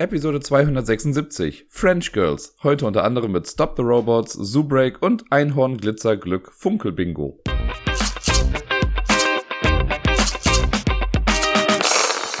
[0.00, 2.56] Episode 276 French Girls.
[2.64, 7.40] Heute unter anderem mit Stop the Robots, Zoo Break und Einhorn Glitzer Glück Funkel Bingo.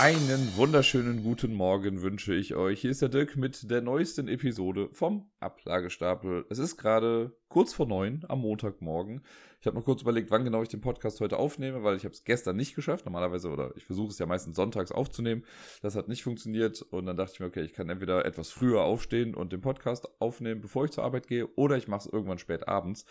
[0.04, 2.82] Einen wunderschönen guten Morgen wünsche ich euch.
[2.82, 6.44] Hier ist der Dirk mit der neuesten Episode vom Ablagestapel.
[6.50, 9.22] Es ist gerade kurz vor neun am Montagmorgen.
[9.62, 12.12] Ich habe noch kurz überlegt, wann genau ich den Podcast heute aufnehme, weil ich habe
[12.12, 13.06] es gestern nicht geschafft.
[13.06, 15.42] Normalerweise, oder ich versuche es ja meistens sonntags aufzunehmen.
[15.80, 16.82] Das hat nicht funktioniert.
[16.82, 20.06] Und dann dachte ich mir, okay, ich kann entweder etwas früher aufstehen und den Podcast
[20.20, 23.06] aufnehmen, bevor ich zur Arbeit gehe, oder ich mache es irgendwann spät abends.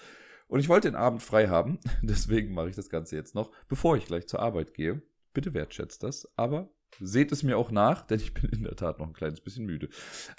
[0.48, 1.80] Und ich wollte den Abend frei haben.
[2.04, 5.02] Deswegen mache ich das Ganze jetzt noch, bevor ich gleich zur Arbeit gehe.
[5.34, 6.32] Bitte wertschätzt das.
[6.38, 6.70] Aber
[7.00, 9.66] Seht es mir auch nach, denn ich bin in der Tat noch ein kleines bisschen
[9.66, 9.90] müde.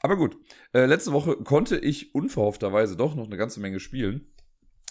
[0.02, 0.36] Aber gut,
[0.72, 4.26] äh, letzte Woche konnte ich unverhoffterweise doch noch eine ganze Menge spielen.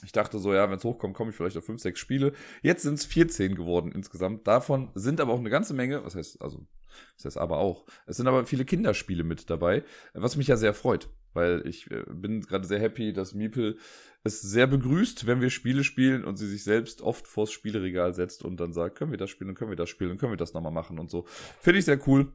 [0.03, 2.33] Ich dachte so, ja, wenn es hochkommt, komme ich vielleicht auf 5, 6 Spiele.
[2.61, 4.47] Jetzt sind es 14 geworden insgesamt.
[4.47, 6.67] Davon sind aber auch eine ganze Menge, was heißt, also,
[7.15, 10.73] was heißt aber auch, es sind aber viele Kinderspiele mit dabei, was mich ja sehr
[10.73, 13.77] freut, weil ich äh, bin gerade sehr happy, dass Miepel
[14.23, 18.43] es sehr begrüßt, wenn wir Spiele spielen und sie sich selbst oft vors Spieleregal setzt
[18.43, 20.71] und dann sagt, können wir das spielen, können wir das spielen, können wir das nochmal
[20.71, 21.25] machen und so.
[21.59, 22.33] Finde ich sehr cool.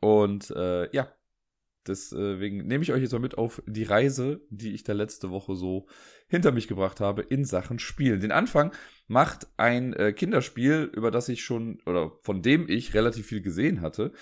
[0.00, 1.12] Und äh, ja,
[1.86, 5.54] Deswegen nehme ich euch jetzt mal mit auf die Reise, die ich da letzte Woche
[5.54, 5.86] so
[6.28, 8.20] hinter mich gebracht habe in Sachen Spielen.
[8.20, 8.72] Den Anfang
[9.06, 13.82] macht ein äh, Kinderspiel, über das ich schon oder von dem ich relativ viel gesehen
[13.82, 14.12] hatte,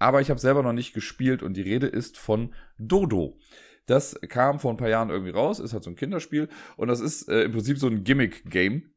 [0.00, 3.38] aber ich habe selber noch nicht gespielt und die Rede ist von Dodo.
[3.86, 7.00] Das kam vor ein paar Jahren irgendwie raus, ist halt so ein Kinderspiel und das
[7.00, 8.90] ist äh, im Prinzip so ein Gimmick-Game.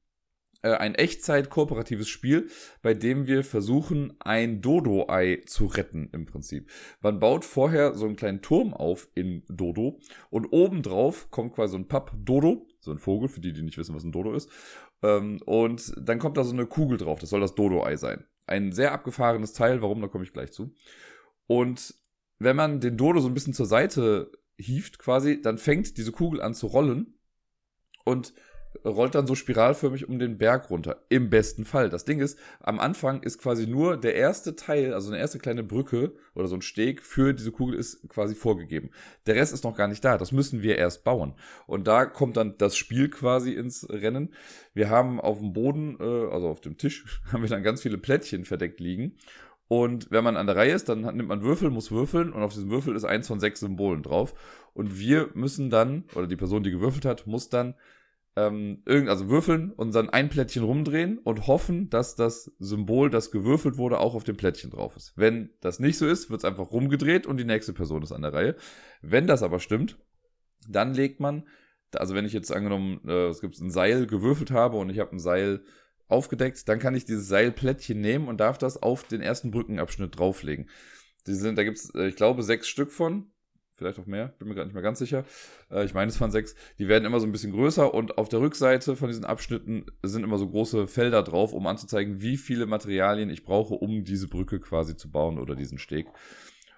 [0.62, 2.50] Äh, ein Echtzeit-kooperatives Spiel,
[2.82, 6.70] bei dem wir versuchen, ein Dodo-Ei zu retten im Prinzip.
[7.02, 11.78] Man baut vorher so einen kleinen Turm auf in Dodo und obendrauf kommt quasi so
[11.78, 14.50] ein Papp-Dodo, so ein Vogel, für die, die nicht wissen, was ein Dodo ist.
[15.02, 18.26] Ähm, und dann kommt da so eine Kugel drauf, das soll das Dodo-Ei sein.
[18.46, 20.74] Ein sehr abgefahrenes Teil, warum, da komme ich gleich zu.
[21.48, 21.96] Und
[22.40, 26.42] wenn man den Dodo so ein bisschen zur Seite hieft quasi, dann fängt diese Kugel
[26.42, 27.20] an zu rollen
[28.06, 28.34] und
[28.84, 31.04] rollt dann so spiralförmig um den Berg runter.
[31.10, 31.90] Im besten Fall.
[31.90, 35.64] Das Ding ist, am Anfang ist quasi nur der erste Teil, also eine erste kleine
[35.64, 38.90] Brücke oder so ein Steg für diese Kugel ist quasi vorgegeben.
[39.26, 40.18] Der Rest ist noch gar nicht da.
[40.18, 41.34] Das müssen wir erst bauen.
[41.68, 44.34] Und da kommt dann das Spiel quasi ins Rennen.
[44.74, 47.98] Wir haben auf dem Boden, äh, also auf dem Tisch, haben wir dann ganz viele
[47.98, 49.18] Plättchen verdeckt liegen.
[49.68, 52.54] Und wenn man an der Reihe ist, dann nimmt man Würfel, muss würfeln und auf
[52.54, 54.36] diesem Würfel ist eins von sechs Symbolen drauf.
[54.74, 57.76] Und wir müssen dann, oder die Person, die gewürfelt hat, muss dann
[58.36, 63.32] ähm, irgend, also würfeln und dann ein Plättchen rumdrehen und hoffen, dass das Symbol, das
[63.32, 65.14] gewürfelt wurde, auch auf dem Plättchen drauf ist.
[65.16, 68.24] Wenn das nicht so ist, wird es einfach rumgedreht und die nächste Person ist an
[68.24, 68.56] der Reihe.
[69.02, 69.98] Wenn das aber stimmt,
[70.68, 71.48] dann legt man,
[71.94, 75.16] also wenn ich jetzt angenommen, äh, es gibt ein Seil gewürfelt habe und ich habe
[75.16, 75.64] ein Seil
[76.08, 80.70] aufgedeckt, dann kann ich dieses Seilplättchen nehmen und darf das auf den ersten Brückenabschnitt drauflegen.
[81.28, 83.32] Die sind, da gibt's, äh, ich glaube, sechs Stück von
[83.74, 85.26] vielleicht auch mehr, bin mir gerade nicht mehr ganz sicher.
[85.72, 86.56] Äh, ich meine, es waren sechs.
[86.80, 90.24] Die werden immer so ein bisschen größer und auf der Rückseite von diesen Abschnitten sind
[90.24, 94.60] immer so große Felder drauf, um anzuzeigen, wie viele Materialien ich brauche, um diese Brücke
[94.60, 96.08] quasi zu bauen oder diesen Steg.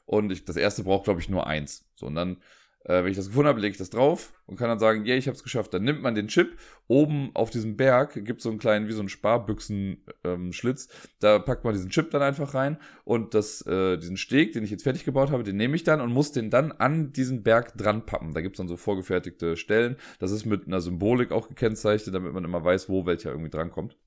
[0.06, 1.88] Und ich, das erste braucht, glaube ich, nur eins.
[1.95, 2.38] So, und dann
[2.85, 5.18] äh, wenn ich das gefunden habe, lege ich das drauf und kann dann sagen, yeah,
[5.18, 5.73] ich habe es geschafft.
[5.73, 6.57] Dann nimmt man den Chip.
[6.88, 10.85] Oben auf diesem Berg gibt es so einen kleinen, wie so einen Sparbüchsen-Schlitz.
[10.85, 14.63] Ähm, da packt man diesen Chip dann einfach rein und das, äh, diesen Steg, den
[14.63, 17.41] ich jetzt fertig gebaut habe, den nehme ich dann und muss den dann an diesen
[17.41, 18.34] Berg dran pappen.
[18.34, 19.95] Da gibt es dann so vorgefertigte Stellen.
[20.19, 23.97] Das ist mit einer Symbolik auch gekennzeichnet, damit man immer weiß, wo welcher irgendwie drankommt.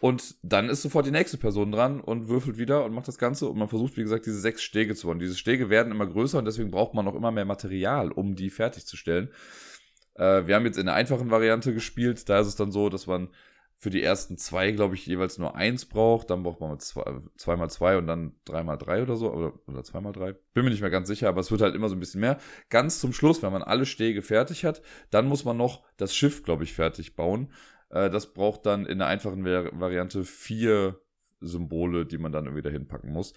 [0.00, 3.48] Und dann ist sofort die nächste Person dran und würfelt wieder und macht das Ganze.
[3.48, 5.18] Und man versucht, wie gesagt, diese sechs Stege zu bauen.
[5.18, 8.50] Diese Stege werden immer größer und deswegen braucht man auch immer mehr Material, um die
[8.50, 9.30] fertigzustellen.
[10.14, 12.28] Äh, wir haben jetzt in der einfachen Variante gespielt.
[12.28, 13.28] Da ist es dann so, dass man
[13.78, 16.30] für die ersten zwei, glaube ich, jeweils nur eins braucht.
[16.30, 19.32] Dann braucht man zwei, zweimal zwei und dann dreimal drei oder so.
[19.32, 20.34] Oder, oder zweimal drei.
[20.54, 22.38] Bin mir nicht mehr ganz sicher, aber es wird halt immer so ein bisschen mehr.
[22.70, 26.42] Ganz zum Schluss, wenn man alle Stege fertig hat, dann muss man noch das Schiff,
[26.42, 27.52] glaube ich, fertig bauen.
[27.96, 31.00] Äh, das braucht dann in der einfachen Variante vier
[31.40, 33.32] Symbole, die man dann irgendwie dahin packen muss.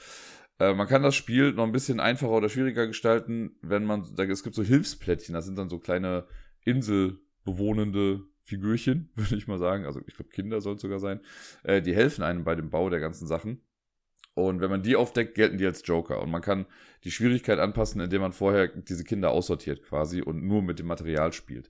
[0.59, 4.23] Äh, man kann das Spiel noch ein bisschen einfacher oder schwieriger gestalten, wenn man, da,
[4.23, 6.25] es gibt so Hilfsplättchen, das sind dann so kleine
[6.65, 9.85] inselbewohnende Figürchen, würde ich mal sagen.
[9.85, 11.21] Also ich glaube, Kinder soll es sogar sein.
[11.63, 13.61] Äh, die helfen einem bei dem Bau der ganzen Sachen.
[14.33, 16.21] Und wenn man die aufdeckt, gelten die als Joker.
[16.21, 16.65] Und man kann
[17.03, 21.33] die Schwierigkeit anpassen, indem man vorher diese Kinder aussortiert quasi und nur mit dem Material
[21.33, 21.69] spielt.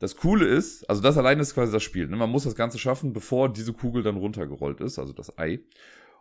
[0.00, 2.08] Das Coole ist, also das alleine ist quasi das Spiel.
[2.08, 2.16] Ne?
[2.16, 5.60] Man muss das Ganze schaffen, bevor diese Kugel dann runtergerollt ist, also das Ei.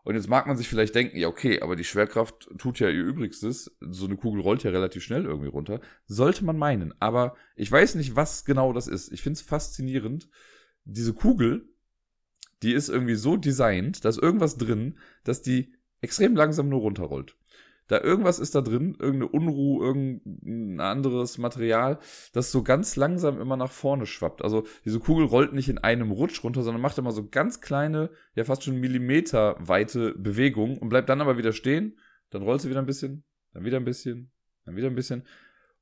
[0.04, 3.04] Und jetzt mag man sich vielleicht denken, ja, okay, aber die Schwerkraft tut ja ihr
[3.04, 3.76] Übrigstes.
[3.80, 5.80] So eine Kugel rollt ja relativ schnell irgendwie runter.
[6.08, 6.94] Sollte man meinen.
[7.00, 9.12] Aber ich weiß nicht, was genau das ist.
[9.14, 10.30] Ich finde es faszinierend.
[10.84, 11.70] Diese Kugel,
[12.64, 17.36] die ist irgendwie so designt, da ist irgendwas drin, dass die extrem langsam nur runterrollt.
[17.90, 21.98] Da irgendwas ist da drin, irgendeine Unruhe, irgendein anderes Material,
[22.34, 24.44] das so ganz langsam immer nach vorne schwappt.
[24.44, 28.12] Also diese Kugel rollt nicht in einem Rutsch runter, sondern macht immer so ganz kleine,
[28.36, 31.98] ja fast schon Millimeterweite Bewegungen und bleibt dann aber wieder stehen.
[32.30, 34.32] Dann rollt sie wieder ein bisschen, dann wieder ein bisschen,
[34.66, 35.24] dann wieder ein bisschen.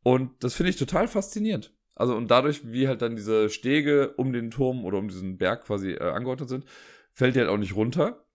[0.02, 1.76] Und das finde ich total faszinierend.
[1.94, 5.66] Also und dadurch, wie halt dann diese Stege um den Turm oder um diesen Berg
[5.66, 6.64] quasi äh, angeordnet sind,
[7.12, 8.26] fällt die halt auch nicht runter.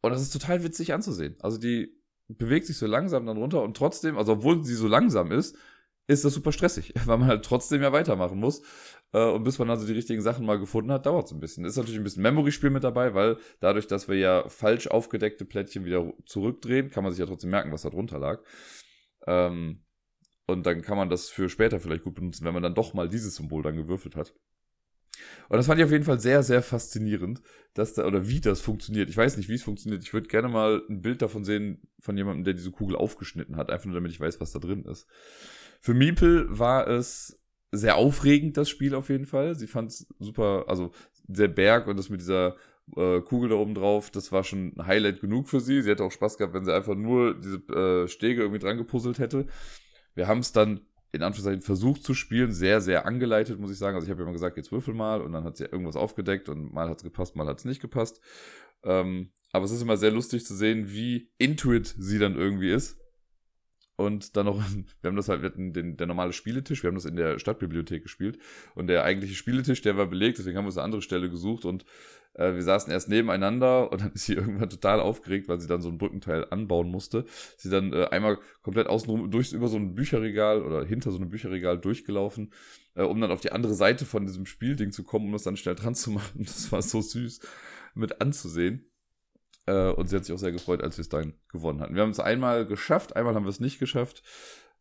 [0.00, 1.36] Und das ist total witzig anzusehen.
[1.38, 2.01] Also die
[2.38, 5.56] bewegt sich so langsam dann runter und trotzdem, also obwohl sie so langsam ist,
[6.06, 8.62] ist das super stressig, weil man halt trotzdem ja weitermachen muss.
[9.12, 11.64] Äh, und bis man also die richtigen Sachen mal gefunden hat, dauert es ein bisschen.
[11.64, 15.84] Ist natürlich ein bisschen Memory-Spiel mit dabei, weil dadurch, dass wir ja falsch aufgedeckte Plättchen
[15.84, 18.40] wieder zurückdrehen, kann man sich ja trotzdem merken, was da drunter lag.
[19.26, 19.84] Ähm,
[20.46, 23.08] und dann kann man das für später vielleicht gut benutzen, wenn man dann doch mal
[23.08, 24.34] dieses Symbol dann gewürfelt hat.
[25.48, 27.42] Und das fand ich auf jeden Fall sehr, sehr faszinierend,
[27.74, 29.10] dass da, oder wie das funktioniert.
[29.10, 30.02] Ich weiß nicht, wie es funktioniert.
[30.02, 33.70] Ich würde gerne mal ein Bild davon sehen, von jemandem, der diese Kugel aufgeschnitten hat,
[33.70, 35.06] einfach nur damit ich weiß, was da drin ist.
[35.80, 39.54] Für Miepel war es sehr aufregend, das Spiel auf jeden Fall.
[39.54, 40.92] Sie fand es super, also
[41.24, 42.56] der Berg und das mit dieser
[42.96, 45.82] äh, Kugel da oben drauf, das war schon ein Highlight genug für sie.
[45.82, 49.18] Sie hätte auch Spaß gehabt, wenn sie einfach nur diese äh, Stege irgendwie dran gepuzzelt
[49.18, 49.46] hätte.
[50.14, 50.80] Wir haben es dann
[51.12, 53.94] in Anführungszeichen versucht zu spielen, sehr, sehr angeleitet, muss ich sagen.
[53.94, 56.72] Also ich habe immer gesagt, jetzt würfel mal und dann hat sie irgendwas aufgedeckt und
[56.72, 58.20] mal hat es gepasst, mal hat es nicht gepasst.
[58.82, 62.98] Ähm, aber es ist immer sehr lustig zu sehen, wie intuit sie dann irgendwie ist.
[63.96, 64.56] Und dann noch,
[65.02, 67.38] wir haben das halt, wir hatten den, der normale Spieletisch, wir haben das in der
[67.38, 68.38] Stadtbibliothek gespielt.
[68.74, 71.66] Und der eigentliche Spieletisch, der war belegt, deswegen haben wir uns eine andere Stelle gesucht
[71.66, 71.84] und
[72.34, 75.82] äh, wir saßen erst nebeneinander und dann ist sie irgendwann total aufgeregt, weil sie dann
[75.82, 77.24] so ein Brückenteil anbauen musste.
[77.56, 81.30] Sie dann äh, einmal komplett außenrum durch über so ein Bücherregal oder hinter so einem
[81.30, 82.52] Bücherregal durchgelaufen,
[82.94, 85.56] äh, um dann auf die andere Seite von diesem Spielding zu kommen, um das dann
[85.56, 86.44] schnell dran zu machen.
[86.52, 87.40] Das war so süß
[87.94, 88.88] mit anzusehen.
[89.64, 91.94] Und sie hat sich auch sehr gefreut, als wir es dann gewonnen hatten.
[91.94, 94.24] Wir haben es einmal geschafft, einmal haben wir es nicht geschafft.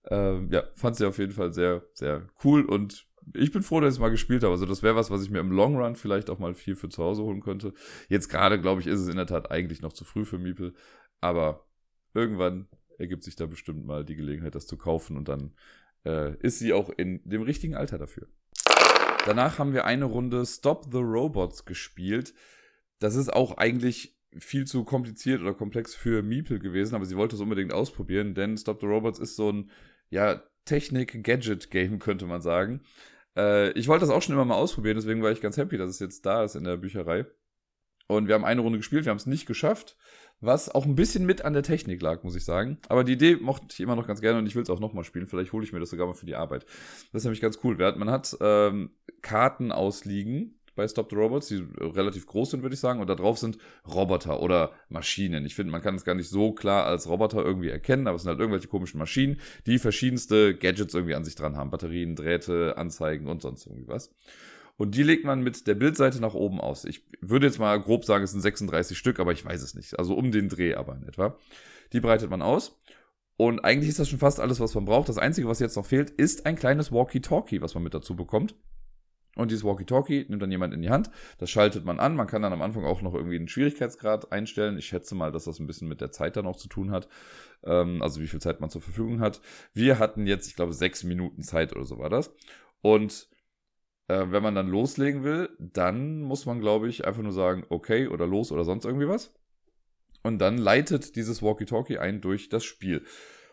[0.09, 3.93] Äh, ja, fand sie auf jeden Fall sehr, sehr cool und ich bin froh, dass
[3.93, 4.53] ich es mal gespielt habe.
[4.53, 6.89] Also das wäre was, was ich mir im Long Run vielleicht auch mal viel für
[6.89, 7.73] zu Hause holen könnte.
[8.09, 10.73] Jetzt gerade, glaube ich, ist es in der Tat eigentlich noch zu früh für Miepel.
[11.19, 11.67] Aber
[12.13, 15.53] irgendwann ergibt sich da bestimmt mal die Gelegenheit, das zu kaufen und dann
[16.05, 18.27] äh, ist sie auch in dem richtigen Alter dafür.
[19.25, 22.33] Danach haben wir eine Runde Stop the Robots gespielt.
[22.99, 27.35] Das ist auch eigentlich viel zu kompliziert oder komplex für Miepel gewesen, aber sie wollte
[27.35, 29.69] es unbedingt ausprobieren, denn Stop the Robots ist so ein,
[30.09, 32.81] ja, Technik-Gadget-Game, könnte man sagen.
[33.35, 35.89] Äh, ich wollte das auch schon immer mal ausprobieren, deswegen war ich ganz happy, dass
[35.89, 37.25] es jetzt da ist in der Bücherei.
[38.07, 39.97] Und wir haben eine Runde gespielt, wir haben es nicht geschafft,
[40.41, 42.77] was auch ein bisschen mit an der Technik lag, muss ich sagen.
[42.89, 45.03] Aber die Idee mochte ich immer noch ganz gerne und ich will es auch nochmal
[45.03, 45.27] spielen.
[45.27, 46.65] Vielleicht hole ich mir das sogar mal für die Arbeit.
[47.11, 47.77] Das ist nämlich ganz cool.
[47.77, 48.91] Man hat ähm,
[49.21, 52.99] Karten ausliegen bei Stop the Robots, die relativ groß sind, würde ich sagen.
[52.99, 55.45] Und da drauf sind Roboter oder Maschinen.
[55.45, 58.23] Ich finde, man kann es gar nicht so klar als Roboter irgendwie erkennen, aber es
[58.23, 61.69] sind halt irgendwelche komischen Maschinen, die verschiedenste Gadgets irgendwie an sich dran haben.
[61.69, 64.11] Batterien, Drähte, Anzeigen und sonst irgendwie was.
[64.77, 66.85] Und die legt man mit der Bildseite nach oben aus.
[66.85, 69.99] Ich würde jetzt mal grob sagen, es sind 36 Stück, aber ich weiß es nicht.
[69.99, 71.37] Also um den Dreh aber in etwa.
[71.93, 72.81] Die breitet man aus.
[73.37, 75.09] Und eigentlich ist das schon fast alles, was man braucht.
[75.09, 78.55] Das Einzige, was jetzt noch fehlt, ist ein kleines Walkie-Talkie, was man mit dazu bekommt.
[79.35, 81.09] Und dieses Walkie-Talkie nimmt dann jemand in die Hand.
[81.37, 82.15] Das schaltet man an.
[82.15, 84.77] Man kann dann am Anfang auch noch irgendwie einen Schwierigkeitsgrad einstellen.
[84.77, 87.07] Ich schätze mal, dass das ein bisschen mit der Zeit dann auch zu tun hat.
[87.63, 89.41] Ähm, also wie viel Zeit man zur Verfügung hat.
[89.73, 92.33] Wir hatten jetzt, ich glaube, sechs Minuten Zeit oder so war das.
[92.81, 93.29] Und
[94.09, 98.07] äh, wenn man dann loslegen will, dann muss man, glaube ich, einfach nur sagen, okay
[98.07, 99.33] oder los oder sonst irgendwie was.
[100.23, 103.05] Und dann leitet dieses Walkie-Talkie ein durch das Spiel.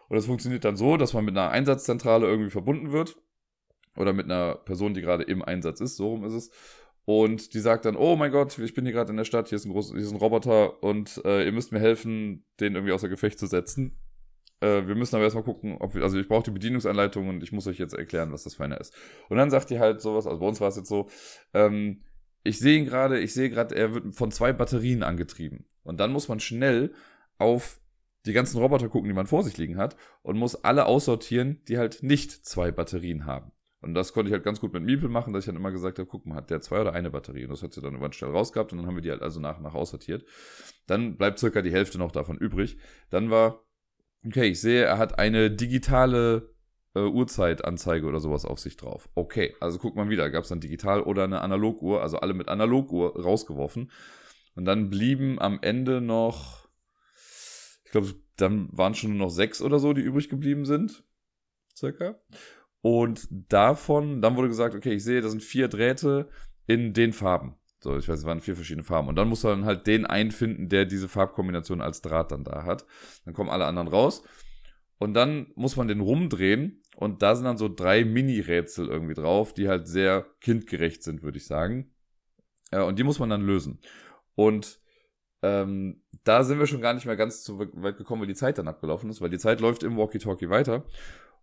[0.08, 3.16] Und das funktioniert dann so, dass man mit einer Einsatzzentrale irgendwie verbunden wird
[3.98, 6.50] oder mit einer Person, die gerade im Einsatz ist, so rum ist es.
[7.04, 9.56] Und die sagt dann, oh mein Gott, ich bin hier gerade in der Stadt, hier
[9.56, 12.92] ist ein, groß, hier ist ein Roboter und äh, ihr müsst mir helfen, den irgendwie
[12.92, 13.98] außer Gefecht zu setzen.
[14.60, 17.50] Äh, wir müssen aber erstmal gucken, ob wir, also ich brauche die Bedienungsanleitung und ich
[17.50, 18.94] muss euch jetzt erklären, was das für einer ist.
[19.30, 21.08] Und dann sagt die halt sowas, also bei uns war es jetzt so,
[21.54, 22.04] ähm,
[22.44, 25.64] ich sehe ihn gerade, ich sehe gerade, er wird von zwei Batterien angetrieben.
[25.82, 26.92] Und dann muss man schnell
[27.38, 27.80] auf
[28.26, 31.78] die ganzen Roboter gucken, die man vor sich liegen hat und muss alle aussortieren, die
[31.78, 33.52] halt nicht zwei Batterien haben.
[33.80, 35.98] Und das konnte ich halt ganz gut mit Miepel machen, dass ich dann immer gesagt
[35.98, 37.44] habe, guck mal, hat der zwei oder eine Batterie?
[37.44, 39.38] Und das hat sie dann irgendwann schnell rausgehabt und dann haben wir die halt also
[39.38, 40.24] nach und nach aussortiert.
[40.86, 42.78] Dann bleibt circa die Hälfte noch davon übrig.
[43.10, 43.62] Dann war,
[44.26, 46.54] okay, ich sehe, er hat eine digitale
[46.94, 49.08] äh, Uhrzeitanzeige oder sowas auf sich drauf.
[49.14, 52.48] Okay, also guck mal wieder, gab es dann digital oder eine Analoguhr, also alle mit
[52.48, 53.92] Analoguhr rausgeworfen.
[54.56, 56.68] Und dann blieben am Ende noch,
[57.84, 61.04] ich glaube, dann waren schon nur noch sechs oder so, die übrig geblieben sind.
[61.76, 62.18] Circa.
[62.80, 66.28] Und davon, dann wurde gesagt, okay, ich sehe, da sind vier Drähte
[66.66, 67.56] in den Farben.
[67.80, 69.08] So, ich weiß, es waren vier verschiedene Farben.
[69.08, 72.86] Und dann muss man halt den einfinden, der diese Farbkombination als Draht dann da hat.
[73.24, 74.22] Dann kommen alle anderen raus.
[74.98, 79.54] Und dann muss man den rumdrehen und da sind dann so drei Mini-Rätsel irgendwie drauf,
[79.54, 81.92] die halt sehr kindgerecht sind, würde ich sagen.
[82.72, 83.78] Ja, und die muss man dann lösen.
[84.34, 84.80] Und
[85.42, 88.58] ähm, da sind wir schon gar nicht mehr ganz so weit gekommen, weil die Zeit
[88.58, 90.84] dann abgelaufen ist, weil die Zeit läuft im Walkie-Talkie weiter.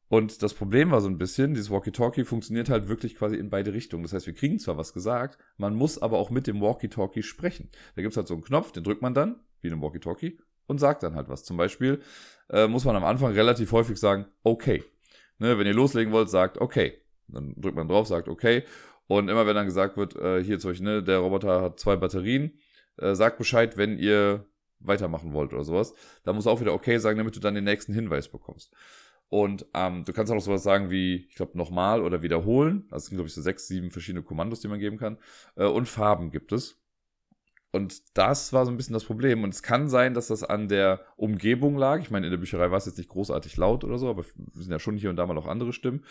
[0.08, 3.74] Und das Problem war so ein bisschen, dieses Walkie-Talkie funktioniert halt wirklich quasi in beide
[3.74, 4.04] Richtungen.
[4.04, 7.70] Das heißt, wir kriegen zwar was gesagt, man muss aber auch mit dem Walkie-Talkie sprechen.
[7.96, 10.80] Da gibt's halt so einen Knopf, den drückt man dann, wie in einem Walkie-Talkie, und
[10.80, 11.44] sagt dann halt was.
[11.44, 12.02] Zum Beispiel
[12.50, 14.84] äh, muss man am Anfang relativ häufig sagen, okay.
[15.38, 17.02] Ne, wenn ihr loslegen wollt, sagt okay.
[17.28, 18.64] Dann drückt man drauf, sagt okay.
[19.08, 21.96] Und immer wenn dann gesagt wird, äh, hier zum Beispiel, ne, der Roboter hat zwei
[21.96, 22.60] Batterien,
[22.98, 24.46] äh, sagt Bescheid, wenn ihr
[24.80, 25.94] weitermachen wollt oder sowas.
[26.24, 28.74] Da muss auch wieder okay sagen, damit du dann den nächsten Hinweis bekommst.
[29.30, 32.88] Und ähm, du kannst auch noch sowas sagen wie, ich glaube, nochmal oder wiederholen.
[32.92, 35.18] Also es sind, glaube ich, so sechs, sieben verschiedene Kommandos, die man geben kann.
[35.56, 36.80] Äh, und Farben gibt es.
[37.76, 39.44] Und das war so ein bisschen das Problem.
[39.44, 42.00] Und es kann sein, dass das an der Umgebung lag.
[42.00, 44.64] Ich meine, in der Bücherei war es jetzt nicht großartig laut oder so, aber wir
[44.64, 46.06] sind ja schon hier und da mal auch andere Stimmen.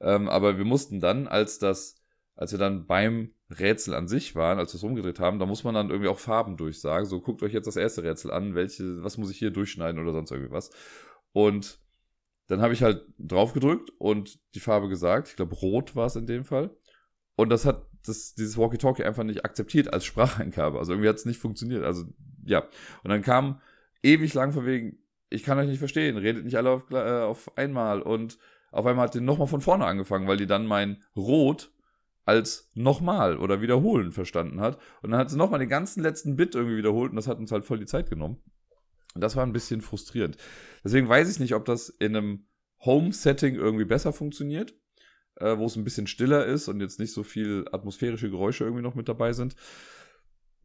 [0.00, 2.02] Ähm, aber wir mussten dann, als das,
[2.34, 5.62] als wir dann beim Rätsel an sich waren, als wir es umgedreht haben, da muss
[5.62, 7.06] man dann irgendwie auch Farben durchsagen.
[7.06, 10.10] So, guckt euch jetzt das erste Rätsel an, welche, was muss ich hier durchschneiden oder
[10.10, 10.70] sonst irgendwie was.
[11.30, 11.78] Und
[12.46, 15.28] dann habe ich halt drauf gedrückt und die Farbe gesagt.
[15.28, 16.70] Ich glaube, rot war es in dem Fall.
[17.36, 20.78] Und das hat das, dieses Walkie-Talkie einfach nicht akzeptiert als Spracheingabe.
[20.78, 21.84] Also irgendwie hat es nicht funktioniert.
[21.84, 22.04] Also,
[22.44, 22.60] ja.
[23.02, 23.60] Und dann kam
[24.02, 24.98] ewig lang von wegen,
[25.30, 28.02] ich kann euch nicht verstehen, redet nicht alle auf, äh, auf einmal.
[28.02, 28.38] Und
[28.70, 31.72] auf einmal hat die nochmal von vorne angefangen, weil die dann mein Rot
[32.26, 34.78] als nochmal oder wiederholen verstanden hat.
[35.02, 37.52] Und dann hat sie nochmal den ganzen letzten Bit irgendwie wiederholt und das hat uns
[37.52, 38.38] halt voll die Zeit genommen.
[39.14, 40.36] Und das war ein bisschen frustrierend.
[40.82, 42.46] Deswegen weiß ich nicht, ob das in einem
[42.84, 44.74] Home-Setting irgendwie besser funktioniert,
[45.36, 48.82] äh, wo es ein bisschen stiller ist und jetzt nicht so viel atmosphärische Geräusche irgendwie
[48.82, 49.54] noch mit dabei sind.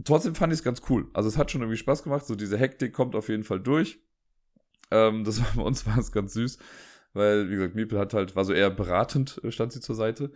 [0.03, 1.09] Trotzdem fand ich es ganz cool.
[1.13, 2.25] Also es hat schon irgendwie Spaß gemacht.
[2.25, 3.99] So diese Hektik kommt auf jeden Fall durch.
[4.91, 6.57] Ähm, das war bei uns war es ganz süß,
[7.13, 10.31] weil wie gesagt, Miepel hat halt war so eher beratend äh, stand sie zur Seite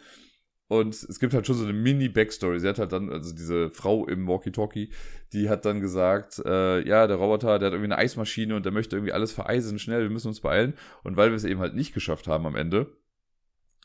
[0.68, 2.60] und es gibt halt schon so eine Mini-Backstory.
[2.60, 4.90] Sie hat halt dann, also diese Frau im Walkie-Talkie,
[5.34, 8.72] die hat dann gesagt, äh, ja, der Roboter, der hat irgendwie eine Eismaschine und der
[8.72, 10.74] möchte irgendwie alles vereisen, schnell, wir müssen uns beeilen.
[11.04, 12.88] Und weil wir es eben halt nicht geschafft haben am Ende,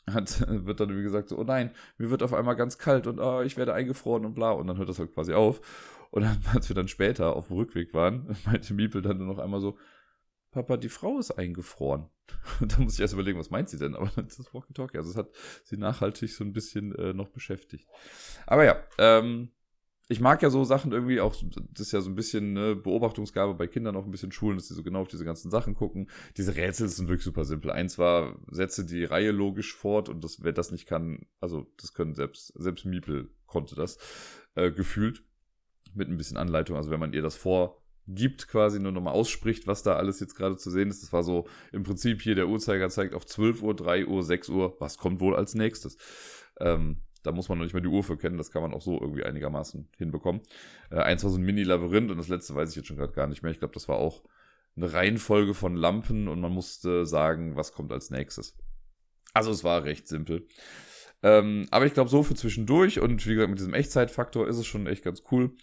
[0.07, 3.19] hat, wird dann wie gesagt so, oh nein, mir wird auf einmal ganz kalt und
[3.19, 4.51] oh, ich werde eingefroren und bla.
[4.51, 5.61] Und dann hört das halt quasi auf.
[6.11, 9.39] Und dann, als wir dann später auf dem Rückweg waren, meinte Miepel dann nur noch
[9.39, 9.77] einmal so,
[10.51, 12.09] Papa, die Frau ist eingefroren.
[12.59, 13.95] Und da muss ich erst überlegen, was meint sie denn?
[13.95, 14.97] Aber das ist Walkie-Talkie.
[14.97, 15.29] Also es hat
[15.63, 17.87] sie nachhaltig so ein bisschen äh, noch beschäftigt.
[18.47, 19.51] Aber ja, ähm,
[20.11, 21.35] ich mag ja so Sachen irgendwie auch,
[21.71, 24.67] das ist ja so ein bisschen eine Beobachtungsgabe bei Kindern auch ein bisschen schulen, dass
[24.67, 26.09] sie so genau auf diese ganzen Sachen gucken.
[26.35, 27.69] Diese Rätsel sind wirklich super simpel.
[27.69, 31.93] Eins war, setze die Reihe logisch fort und das, wer das nicht kann, also das
[31.93, 33.99] können selbst, selbst Miepel konnte das,
[34.55, 35.23] äh, gefühlt.
[35.93, 36.75] Mit ein bisschen Anleitung.
[36.75, 37.78] Also wenn man ihr das vor
[38.15, 41.03] gibt, quasi nur nochmal ausspricht, was da alles jetzt gerade zu sehen ist.
[41.03, 44.49] Das war so im Prinzip hier der Uhrzeiger zeigt auf 12 Uhr, 3 Uhr, 6
[44.49, 45.97] Uhr, was kommt wohl als nächstes.
[46.59, 48.81] Ähm, da muss man noch nicht mal die Uhr für kennen, das kann man auch
[48.81, 50.41] so irgendwie einigermaßen hinbekommen.
[50.89, 53.27] Äh, eins war so ein Mini-Labyrinth und das letzte weiß ich jetzt schon gerade gar
[53.27, 53.51] nicht mehr.
[53.51, 54.23] Ich glaube, das war auch
[54.75, 58.57] eine Reihenfolge von Lampen und man musste sagen, was kommt als nächstes.
[59.33, 60.47] Also es war recht simpel.
[61.21, 64.65] Ähm, aber ich glaube, so für zwischendurch und wie gesagt, mit diesem Echtzeitfaktor ist es
[64.65, 65.55] schon echt ganz cool.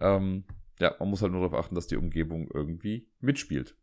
[0.00, 0.44] Ähm,
[0.80, 3.76] ja, man muss halt nur darauf achten, dass die Umgebung irgendwie mitspielt.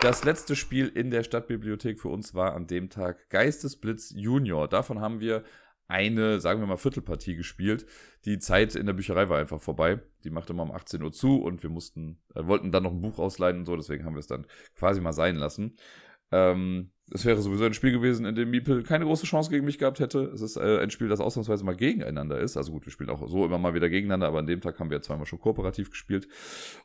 [0.00, 4.68] Das letzte Spiel in der Stadtbibliothek für uns war an dem Tag Geistesblitz Junior.
[4.68, 5.44] Davon haben wir
[5.86, 7.86] eine, sagen wir mal, Viertelpartie gespielt.
[8.24, 10.00] Die Zeit in der Bücherei war einfach vorbei.
[10.24, 13.02] Die machte mal um 18 Uhr zu und wir mussten, äh, wollten dann noch ein
[13.02, 15.76] Buch ausleihen und so, deswegen haben wir es dann quasi mal sein lassen.
[16.32, 19.78] Ähm, es wäre sowieso ein Spiel gewesen, in dem Miepel keine große Chance gegen mich
[19.78, 20.30] gehabt hätte.
[20.34, 22.56] Es ist äh, ein Spiel, das ausnahmsweise mal gegeneinander ist.
[22.56, 24.90] Also gut, wir spielen auch so immer mal wieder gegeneinander, aber an dem Tag haben
[24.90, 26.28] wir zweimal schon kooperativ gespielt.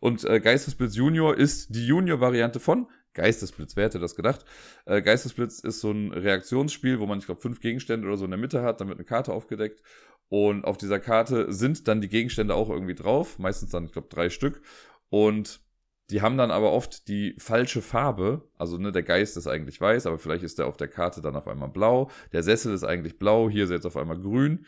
[0.02, 3.76] Und äh, Geistesblitz Junior ist die Junior-Variante von Geistesblitz.
[3.76, 4.46] Wer hätte das gedacht?
[4.86, 8.32] Äh, Geistesblitz ist so ein Reaktionsspiel, wo man, ich glaube, fünf Gegenstände oder so in
[8.32, 9.82] der Mitte hat, dann wird eine Karte aufgedeckt.
[10.28, 13.40] Und auf dieser Karte sind dann die Gegenstände auch irgendwie drauf.
[13.40, 14.62] Meistens dann, ich glaube, drei Stück.
[15.10, 15.62] Und
[16.10, 18.50] die haben dann aber oft die falsche Farbe.
[18.58, 21.36] Also ne, der Geist ist eigentlich weiß, aber vielleicht ist der auf der Karte dann
[21.36, 22.10] auf einmal blau.
[22.32, 24.66] Der Sessel ist eigentlich blau, hier ist er jetzt auf einmal grün.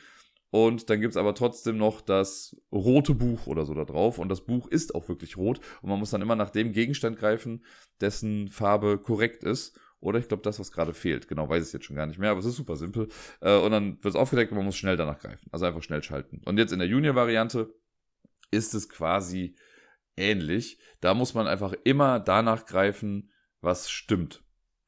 [0.52, 4.20] Und dann gibt's aber trotzdem noch das rote Buch oder so da drauf.
[4.20, 5.62] Und das Buch ist auch wirklich rot.
[5.82, 7.64] Und man muss dann immer nach dem Gegenstand greifen,
[8.02, 9.80] dessen Farbe korrekt ist.
[10.02, 11.28] Oder ich glaube, das, was gerade fehlt.
[11.28, 13.08] Genau, weiß ich jetzt schon gar nicht mehr, aber es ist super simpel.
[13.40, 15.48] Äh, und dann wird es aufgedeckt und man muss schnell danach greifen.
[15.52, 16.42] Also einfach schnell schalten.
[16.44, 17.74] Und jetzt in der Junior-Variante
[18.50, 19.56] ist es quasi
[20.18, 20.80] ähnlich.
[21.00, 24.44] Da muss man einfach immer danach greifen, was stimmt.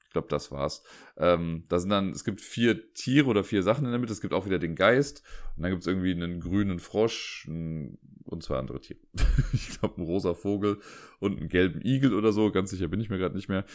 [0.06, 0.84] Ich glaube, das war's.
[1.18, 4.14] Ähm, da sind dann, es gibt vier Tiere oder vier Sachen in der Mitte.
[4.14, 5.24] Es gibt auch wieder den Geist.
[5.56, 9.00] Und dann gibt es irgendwie einen grünen Frosch ein, und zwei andere Tiere.
[9.54, 10.80] ich glaube, einen rosa Vogel
[11.20, 12.52] und einen gelben Igel oder so.
[12.52, 13.66] Ganz sicher bin ich mir gerade nicht mehr.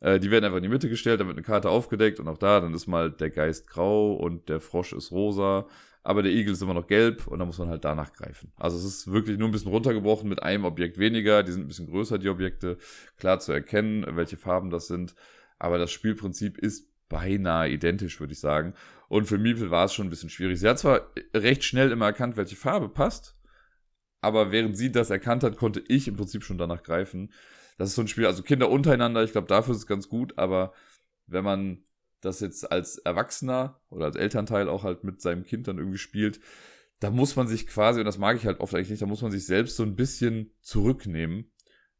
[0.00, 2.38] Äh, die werden einfach in die Mitte gestellt, dann wird eine Karte aufgedeckt und auch
[2.38, 5.66] da, dann ist mal der Geist grau und der Frosch ist rosa,
[6.06, 8.52] aber der Igel ist immer noch gelb und da muss man halt danach greifen.
[8.56, 11.66] Also es ist wirklich nur ein bisschen runtergebrochen mit einem Objekt weniger, die sind ein
[11.66, 12.78] bisschen größer, die Objekte,
[13.18, 15.16] klar zu erkennen, welche Farben das sind,
[15.58, 18.74] aber das Spielprinzip ist beinahe identisch, würde ich sagen.
[19.08, 20.60] Und für Miepel war es schon ein bisschen schwierig.
[20.60, 23.34] Sie hat zwar recht schnell immer erkannt, welche Farbe passt,
[24.20, 27.32] aber während sie das erkannt hat, konnte ich im Prinzip schon danach greifen.
[27.78, 30.38] Das ist so ein Spiel, also Kinder untereinander, ich glaube, dafür ist es ganz gut,
[30.38, 30.72] aber
[31.26, 31.82] wenn man
[32.26, 36.40] das jetzt als Erwachsener oder als Elternteil auch halt mit seinem Kind dann irgendwie spielt,
[37.00, 39.22] da muss man sich quasi, und das mag ich halt oft eigentlich nicht, da muss
[39.22, 41.52] man sich selbst so ein bisschen zurücknehmen.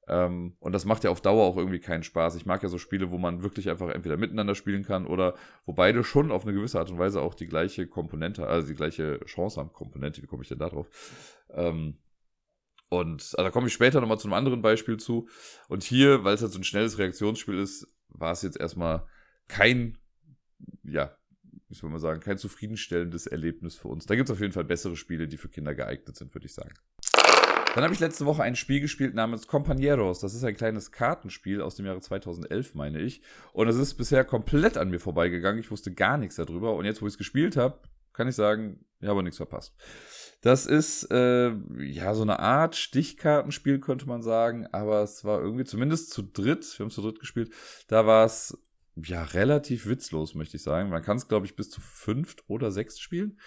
[0.08, 2.36] Ähm, und das macht ja auf Dauer auch irgendwie keinen Spaß.
[2.36, 5.72] Ich mag ja so Spiele, wo man wirklich einfach entweder miteinander spielen kann oder wo
[5.72, 9.20] beide schon auf eine gewisse Art und Weise auch die gleiche Komponente, also die gleiche
[9.24, 9.72] Chance haben.
[9.72, 10.86] Komponente, wie komme ich denn da drauf?
[11.50, 11.98] Ähm,
[12.88, 15.28] und also da komme ich später nochmal zu einem anderen Beispiel zu.
[15.68, 19.06] Und hier, weil es halt so ein schnelles Reaktionsspiel ist, war es jetzt erstmal
[19.48, 19.98] kein,
[20.82, 21.16] ja,
[21.68, 24.06] wie soll man sagen, kein zufriedenstellendes Erlebnis für uns.
[24.06, 26.54] Da gibt es auf jeden Fall bessere Spiele, die für Kinder geeignet sind, würde ich
[26.54, 26.74] sagen.
[27.74, 30.22] Dann habe ich letzte Woche ein Spiel gespielt namens Compañeros.
[30.22, 33.20] Das ist ein kleines Kartenspiel aus dem Jahre 2011, meine ich.
[33.52, 35.60] Und es ist bisher komplett an mir vorbeigegangen.
[35.60, 36.74] Ich wusste gar nichts darüber.
[36.74, 37.78] Und jetzt, wo ich es gespielt habe,
[38.14, 39.74] kann ich sagen, ich habe nichts verpasst.
[40.40, 45.64] Das ist äh, ja so eine Art Stichkartenspiel, könnte man sagen, aber es war irgendwie
[45.64, 47.52] zumindest zu dritt, wir haben es zu dritt gespielt,
[47.88, 48.56] da war es
[48.96, 50.90] ja relativ witzlos, möchte ich sagen.
[50.90, 53.38] Man kann es, glaube ich, bis zu fünft oder sechs spielen.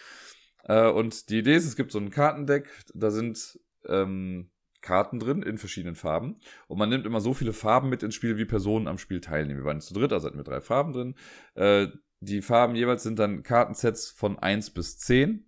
[0.63, 4.51] Äh, und die Idee ist, es gibt so ein Kartendeck, da sind ähm,
[4.81, 6.39] Karten drin in verschiedenen Farben.
[6.67, 9.59] Und man nimmt immer so viele Farben mit ins Spiel, wie Personen am Spiel teilnehmen.
[9.59, 11.15] Wir waren zu dritt, also hatten wir drei Farben drin.
[11.55, 11.87] Äh,
[12.21, 15.45] die Farben jeweils sind dann Kartensets von 1 bis 10.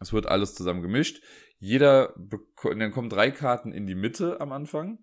[0.00, 1.22] Es wird alles zusammen gemischt.
[1.58, 4.98] Jeder, dann kommen drei Karten in die Mitte am Anfang.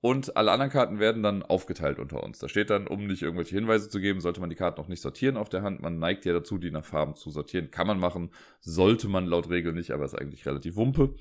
[0.00, 2.38] Und alle anderen Karten werden dann aufgeteilt unter uns.
[2.38, 5.02] Da steht dann, um nicht irgendwelche Hinweise zu geben, sollte man die Karten auch nicht
[5.02, 5.82] sortieren auf der Hand.
[5.82, 7.72] Man neigt ja dazu, die nach Farben zu sortieren.
[7.72, 11.14] Kann man machen, sollte man laut Regel nicht, aber ist eigentlich relativ wumpe.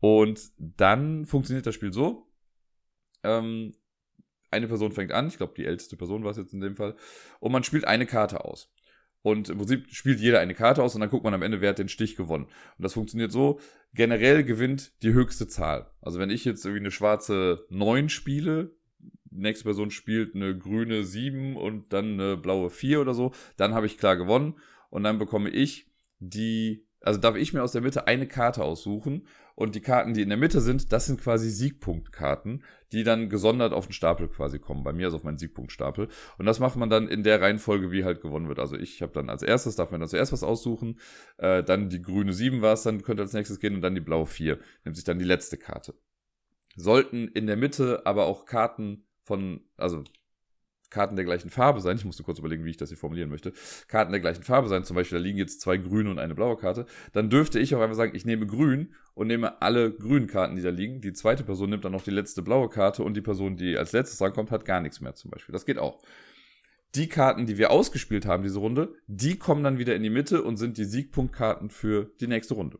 [0.00, 2.26] Und dann funktioniert das Spiel so.
[3.22, 3.74] Ähm,
[4.50, 6.96] eine Person fängt an, ich glaube, die älteste Person war es jetzt in dem Fall,
[7.40, 8.72] und man spielt eine Karte aus.
[9.22, 11.70] Und im Prinzip spielt jeder eine Karte aus und dann guckt man am Ende, wer
[11.70, 12.44] hat den Stich gewonnen.
[12.44, 13.58] Und das funktioniert so,
[13.92, 15.90] generell gewinnt die höchste Zahl.
[16.00, 18.76] Also wenn ich jetzt irgendwie eine schwarze 9 spiele,
[19.30, 23.86] nächste Person spielt eine grüne 7 und dann eine blaue 4 oder so, dann habe
[23.86, 24.54] ich klar gewonnen
[24.90, 29.26] und dann bekomme ich die also darf ich mir aus der Mitte eine Karte aussuchen
[29.54, 33.72] und die Karten, die in der Mitte sind, das sind quasi Siegpunktkarten, die dann gesondert
[33.72, 34.84] auf den Stapel quasi kommen.
[34.84, 36.08] Bei mir ist auf meinen Siegpunktstapel.
[36.38, 38.58] Und das macht man dann in der Reihenfolge, wie halt gewonnen wird.
[38.58, 40.98] Also ich habe dann als erstes, darf man dann zuerst was aussuchen,
[41.38, 44.00] äh, dann die grüne 7 war es, dann könnte als nächstes gehen und dann die
[44.00, 44.58] blaue 4.
[44.84, 45.94] Nimmt sich dann die letzte Karte.
[46.76, 50.04] Sollten in der Mitte aber auch Karten von, also
[50.90, 51.96] Karten der gleichen Farbe sein.
[51.96, 53.52] Ich musste kurz überlegen, wie ich das hier formulieren möchte.
[53.88, 54.84] Karten der gleichen Farbe sein.
[54.84, 56.86] Zum Beispiel, da liegen jetzt zwei grüne und eine blaue Karte.
[57.12, 60.62] Dann dürfte ich auch einfach sagen, ich nehme grün und nehme alle grünen Karten, die
[60.62, 61.00] da liegen.
[61.00, 63.92] Die zweite Person nimmt dann noch die letzte blaue Karte und die Person, die als
[63.92, 65.52] letztes rankommt, hat gar nichts mehr zum Beispiel.
[65.52, 66.02] Das geht auch.
[66.94, 70.42] Die Karten, die wir ausgespielt haben, diese Runde, die kommen dann wieder in die Mitte
[70.42, 72.78] und sind die Siegpunktkarten für die nächste Runde.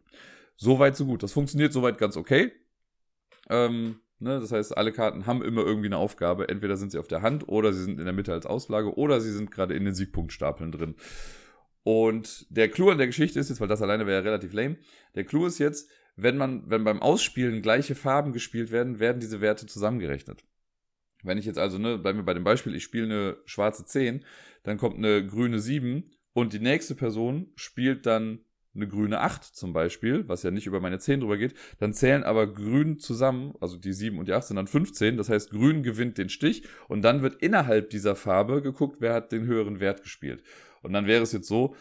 [0.57, 1.23] Soweit, so gut.
[1.23, 2.53] Das funktioniert soweit ganz okay.
[3.51, 4.41] Ähm, Ne?
[4.41, 6.49] Das heißt, alle Karten haben immer irgendwie eine Aufgabe.
[6.49, 9.21] Entweder sind sie auf der Hand oder sie sind in der Mitte als Auslage oder
[9.21, 10.97] sie sind gerade in den Siegpunktstapeln drin.
[11.85, 14.77] Und der Clou an der Geschichte ist jetzt, weil das alleine wäre ja relativ lame,
[15.15, 19.41] der Clou ist jetzt, wenn man, wenn beim Ausspielen gleiche Farben gespielt werden, werden diese
[19.41, 20.45] Werte zusammengerechnet.
[21.23, 24.25] Wenn ich jetzt also, ne, bleiben wir bei dem Beispiel, ich spiele eine schwarze 10,
[24.65, 28.41] dann kommt eine grüne 7 und die nächste Person spielt dann
[28.79, 32.25] eine grüne 8 zum Beispiel, was ja nicht über meine 10 drüber geht, dann zählen
[32.25, 35.83] aber grün zusammen, also die 7 und die 8 sind dann 15, das heißt grün
[35.83, 40.03] gewinnt den Stich und dann wird innerhalb dieser Farbe geguckt, wer hat den höheren Wert
[40.03, 40.43] gespielt.
[40.83, 41.75] Und dann wäre es jetzt so,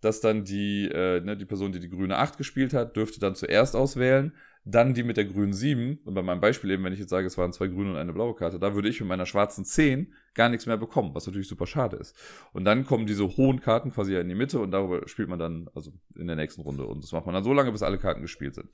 [0.00, 3.34] dass dann die, äh, ne, die Person, die die grüne 8 gespielt hat, dürfte dann
[3.34, 4.34] zuerst auswählen,
[4.64, 5.98] dann die mit der grünen 7.
[6.04, 8.12] Und bei meinem Beispiel eben, wenn ich jetzt sage, es waren zwei grüne und eine
[8.12, 11.48] blaue Karte, da würde ich mit meiner schwarzen 10 gar nichts mehr bekommen, was natürlich
[11.48, 12.16] super schade ist.
[12.52, 15.68] Und dann kommen diese hohen Karten quasi in die Mitte und darüber spielt man dann,
[15.74, 16.86] also in der nächsten Runde.
[16.86, 18.70] Und das macht man dann so lange, bis alle Karten gespielt sind.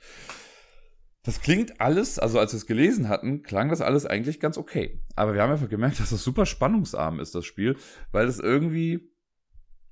[1.23, 5.03] Das klingt alles, also als wir es gelesen hatten, klang das alles eigentlich ganz okay.
[5.17, 7.77] Aber wir haben einfach gemerkt, dass das super spannungsarm ist, das Spiel,
[8.13, 9.11] weil es irgendwie,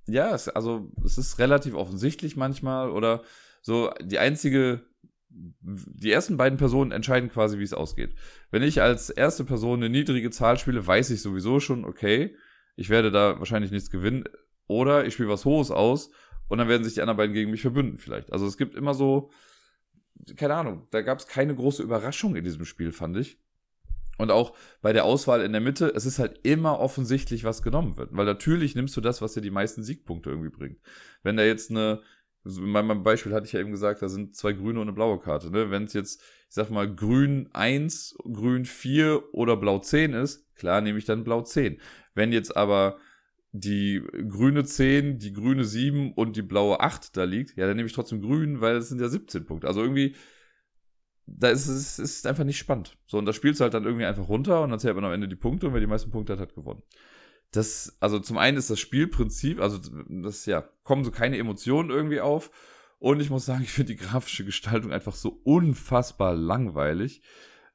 [0.06, 3.22] ja, es, also es ist relativ offensichtlich manchmal oder
[3.60, 4.86] so die einzige
[5.36, 8.14] die ersten beiden Personen entscheiden quasi, wie es ausgeht.
[8.50, 12.34] Wenn ich als erste Person eine niedrige Zahl spiele, weiß ich sowieso schon, okay,
[12.76, 14.24] ich werde da wahrscheinlich nichts gewinnen.
[14.66, 16.10] Oder ich spiele was Hohes aus
[16.48, 18.32] und dann werden sich die anderen beiden gegen mich verbünden vielleicht.
[18.32, 19.30] Also es gibt immer so,
[20.36, 23.38] keine Ahnung, da gab es keine große Überraschung in diesem Spiel, fand ich.
[24.18, 27.96] Und auch bei der Auswahl in der Mitte, es ist halt immer offensichtlich, was genommen
[27.98, 28.10] wird.
[28.12, 30.80] Weil natürlich nimmst du das, was dir die meisten Siegpunkte irgendwie bringt.
[31.22, 32.00] Wenn da jetzt eine,
[32.46, 35.18] in meinem Beispiel hatte ich ja eben gesagt, da sind zwei grüne und eine blaue
[35.18, 35.50] Karte.
[35.50, 35.70] Ne?
[35.70, 40.80] Wenn es jetzt, ich sag mal, grün 1, grün 4 oder blau 10 ist, klar
[40.80, 41.80] nehme ich dann blau 10.
[42.14, 42.98] Wenn jetzt aber
[43.52, 47.86] die grüne 10, die grüne 7 und die blaue 8 da liegt, ja, dann nehme
[47.86, 49.66] ich trotzdem grün, weil es sind ja 17 Punkte.
[49.66, 50.14] Also irgendwie,
[51.26, 52.96] da ist es ist einfach nicht spannend.
[53.06, 55.12] So, und da spielst du halt dann irgendwie einfach runter und dann zählt man am
[55.12, 56.82] Ende die Punkte und wer die meisten Punkte hat, hat gewonnen.
[57.52, 59.78] Das, also zum einen ist das Spielprinzip, also
[60.08, 62.50] das, ja, kommen so keine Emotionen irgendwie auf.
[62.98, 67.22] Und ich muss sagen, ich finde die grafische Gestaltung einfach so unfassbar langweilig.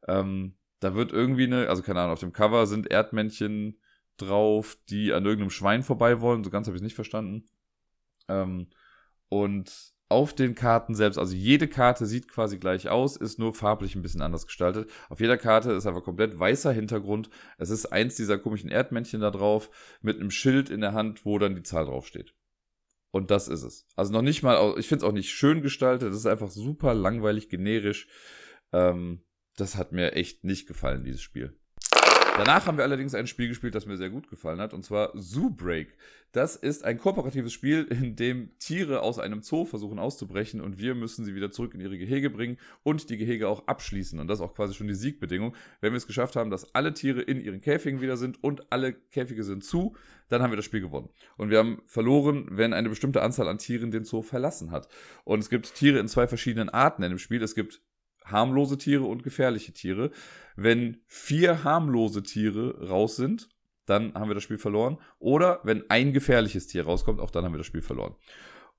[0.08, 3.80] Ähm, da wird irgendwie eine, also keine Ahnung, auf dem Cover sind Erdmännchen
[4.18, 6.44] drauf, die an irgendeinem Schwein vorbei wollen.
[6.44, 7.46] So ganz habe ich es nicht verstanden.
[8.28, 8.68] Ähm,
[9.30, 13.96] und auf den Karten selbst, also jede Karte sieht quasi gleich aus, ist nur farblich
[13.96, 14.90] ein bisschen anders gestaltet.
[15.10, 17.30] Auf jeder Karte ist einfach komplett weißer Hintergrund.
[17.58, 19.70] Es ist eins dieser komischen Erdmännchen da drauf
[20.02, 22.36] mit einem Schild in der Hand, wo dann die Zahl draufsteht.
[23.12, 23.88] Und das ist es.
[23.96, 26.94] Also noch nicht mal, ich finde es auch nicht schön gestaltet, es ist einfach super
[26.94, 28.08] langweilig, generisch.
[28.72, 29.24] Ähm,
[29.58, 31.60] das hat mir echt nicht gefallen, dieses Spiel.
[32.38, 35.12] Danach haben wir allerdings ein Spiel gespielt, das mir sehr gut gefallen hat, und zwar
[35.16, 35.96] Zoo Break.
[36.32, 40.96] Das ist ein kooperatives Spiel, in dem Tiere aus einem Zoo versuchen auszubrechen und wir
[40.96, 44.18] müssen sie wieder zurück in ihre Gehege bringen und die Gehege auch abschließen.
[44.18, 45.54] Und das ist auch quasi schon die Siegbedingung.
[45.82, 48.94] Wenn wir es geschafft haben, dass alle Tiere in ihren Käfigen wieder sind und alle
[48.94, 49.96] Käfige sind zu,
[50.30, 51.10] dann haben wir das Spiel gewonnen.
[51.36, 54.88] Und wir haben verloren, wenn eine bestimmte Anzahl an Tieren den Zoo verlassen hat.
[55.26, 57.44] Und es gibt Tiere in zwei verschiedenen Arten in dem Spiel.
[57.44, 57.82] Es gibt
[58.32, 60.12] harmlose Tiere und gefährliche Tiere.
[60.56, 63.50] Wenn vier harmlose Tiere raus sind,
[63.86, 64.98] dann haben wir das Spiel verloren.
[65.20, 68.16] Oder wenn ein gefährliches Tier rauskommt, auch dann haben wir das Spiel verloren.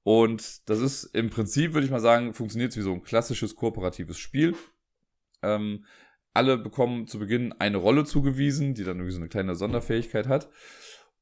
[0.05, 4.19] Und das ist im Prinzip, würde ich mal sagen, funktioniert wie so ein klassisches kooperatives
[4.19, 4.57] Spiel.
[5.43, 5.85] Ähm,
[6.35, 10.49] alle bekommen zu Beginn eine Rolle zugewiesen, die dann irgendwie so eine kleine Sonderfähigkeit hat.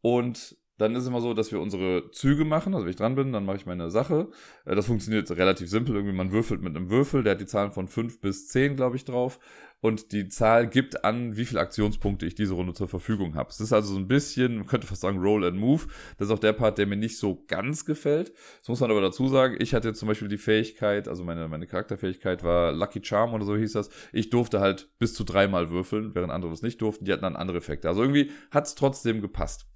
[0.03, 2.75] Und dann ist es immer so, dass wir unsere Züge machen.
[2.75, 4.29] Also wenn ich dran bin, dann mache ich meine Sache.
[4.65, 5.95] Äh, das funktioniert relativ simpel.
[5.95, 7.23] Irgendwie man würfelt mit einem Würfel.
[7.23, 9.39] Der hat die Zahlen von 5 bis 10, glaube ich, drauf.
[9.83, 13.49] Und die Zahl gibt an, wie viele Aktionspunkte ich diese Runde zur Verfügung habe.
[13.51, 15.85] Es ist also so ein bisschen, man könnte fast sagen, Roll and Move.
[16.19, 18.33] Das ist auch der Part, der mir nicht so ganz gefällt.
[18.61, 19.57] Das muss man aber dazu sagen.
[19.59, 23.57] Ich hatte zum Beispiel die Fähigkeit, also meine, meine Charakterfähigkeit war Lucky Charm oder so
[23.57, 23.89] hieß das.
[24.13, 27.07] Ich durfte halt bis zu dreimal würfeln, während andere das nicht durften.
[27.07, 27.89] Die hatten dann andere Effekte.
[27.89, 29.67] Also irgendwie hat es trotzdem gepasst.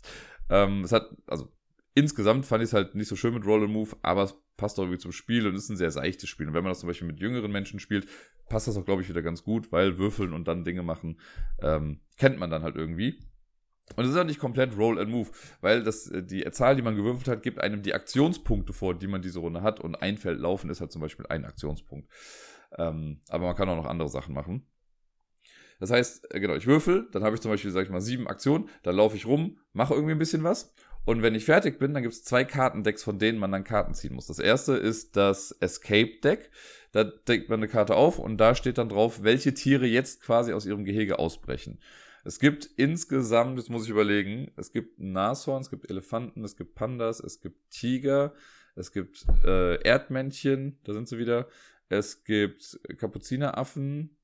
[0.50, 1.48] Ähm, es hat, also
[1.94, 4.78] insgesamt fand ich es halt nicht so schön mit Roll and Move, aber es passt
[4.78, 6.48] auch irgendwie zum Spiel und ist ein sehr seichtes Spiel.
[6.48, 8.06] Und wenn man das zum Beispiel mit jüngeren Menschen spielt,
[8.48, 11.18] passt das auch, glaube ich, wieder ganz gut, weil würfeln und dann Dinge machen,
[11.60, 13.18] ähm, kennt man dann halt irgendwie.
[13.96, 15.30] Und es ist auch nicht komplett Roll and Move,
[15.60, 19.06] weil das, äh, die Zahl, die man gewürfelt hat, gibt einem die Aktionspunkte vor, die
[19.06, 19.80] man diese Runde hat.
[19.80, 22.08] Und ein Feld laufen ist halt zum Beispiel ein Aktionspunkt.
[22.76, 24.66] Ähm, aber man kann auch noch andere Sachen machen.
[25.80, 28.28] Das heißt, äh, genau, ich würfel, dann habe ich zum Beispiel, sag ich mal, sieben
[28.28, 30.72] Aktionen, dann laufe ich rum, mache irgendwie ein bisschen was.
[31.04, 33.92] Und wenn ich fertig bin, dann gibt es zwei Kartendecks, von denen man dann Karten
[33.92, 34.26] ziehen muss.
[34.26, 36.50] Das erste ist das Escape Deck.
[36.92, 40.52] Da deckt man eine Karte auf und da steht dann drauf, welche Tiere jetzt quasi
[40.52, 41.78] aus ihrem Gehege ausbrechen.
[42.24, 46.74] Es gibt insgesamt, das muss ich überlegen, es gibt Nashorn, es gibt Elefanten, es gibt
[46.74, 48.32] Pandas, es gibt Tiger,
[48.76, 51.48] es gibt äh, Erdmännchen, da sind sie wieder.
[51.88, 54.16] Es gibt Kapuzineraffen,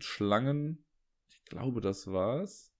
[0.00, 0.84] Schlangen.
[1.28, 2.74] Ich glaube, das war's.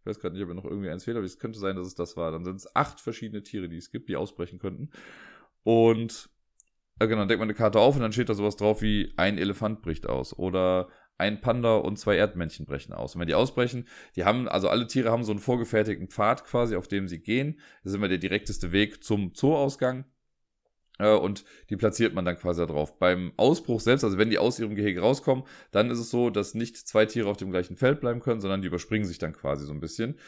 [0.00, 1.86] Ich weiß gerade nicht, ob mir noch irgendwie eins fehlt, aber es könnte sein, dass
[1.86, 2.30] es das war.
[2.30, 4.90] Dann sind es acht verschiedene Tiere, die es gibt, die ausbrechen könnten.
[5.62, 6.28] Und
[6.98, 9.12] äh, genau, dann deckt man eine Karte auf und dann steht da sowas drauf wie
[9.16, 13.14] ein Elefant bricht aus oder ein Panda und zwei Erdmännchen brechen aus.
[13.14, 16.76] Und wenn die ausbrechen, die haben, also alle Tiere haben so einen vorgefertigten Pfad quasi,
[16.76, 17.60] auf dem sie gehen.
[17.82, 20.04] Das ist immer der direkteste Weg zum Zooausgang.
[20.98, 22.98] Äh, und die platziert man dann quasi da drauf.
[22.98, 26.54] Beim Ausbruch selbst, also wenn die aus ihrem Gehege rauskommen, dann ist es so, dass
[26.54, 29.66] nicht zwei Tiere auf dem gleichen Feld bleiben können, sondern die überspringen sich dann quasi
[29.66, 30.18] so ein bisschen.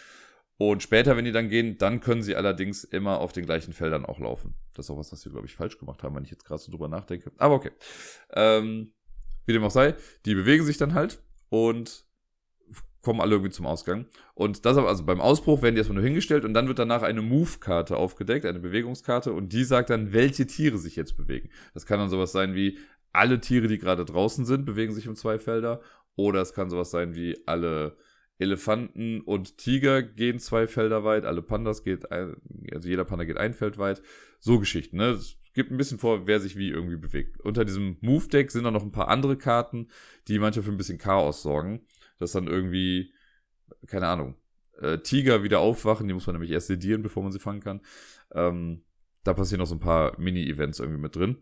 [0.58, 4.06] Und später, wenn die dann gehen, dann können sie allerdings immer auf den gleichen Feldern
[4.06, 4.54] auch laufen.
[4.74, 6.62] Das ist auch was, was wir, glaube ich, falsch gemacht haben, wenn ich jetzt gerade
[6.62, 7.30] so drüber nachdenke.
[7.36, 7.72] Aber okay.
[8.32, 8.92] Ähm,
[9.44, 12.05] wie dem auch sei, die bewegen sich dann halt und
[13.06, 14.06] kommen alle irgendwie zum Ausgang.
[14.34, 17.02] Und das aber, also beim Ausbruch werden die erstmal nur hingestellt und dann wird danach
[17.02, 21.48] eine Move-Karte aufgedeckt, eine Bewegungskarte und die sagt dann, welche Tiere sich jetzt bewegen.
[21.72, 22.78] Das kann dann sowas sein wie,
[23.12, 25.82] alle Tiere, die gerade draußen sind, bewegen sich um zwei Felder.
[26.16, 27.96] Oder es kann sowas sein wie, alle
[28.40, 32.34] Elefanten und Tiger gehen zwei Felder weit, alle Pandas geht, ein,
[32.72, 34.02] also jeder Panda geht ein Feld weit.
[34.40, 35.10] So Geschichten, ne?
[35.10, 37.40] Es gibt ein bisschen vor, wer sich wie irgendwie bewegt.
[37.40, 39.86] Unter diesem Move-Deck sind dann noch ein paar andere Karten,
[40.26, 41.86] die manchmal für ein bisschen Chaos sorgen
[42.18, 43.12] dass dann irgendwie,
[43.86, 44.36] keine Ahnung,
[44.80, 47.80] äh, Tiger wieder aufwachen, die muss man nämlich erst sedieren, bevor man sie fangen kann.
[48.32, 48.82] Ähm,
[49.24, 51.38] da passieren noch so ein paar Mini-Events irgendwie mit drin.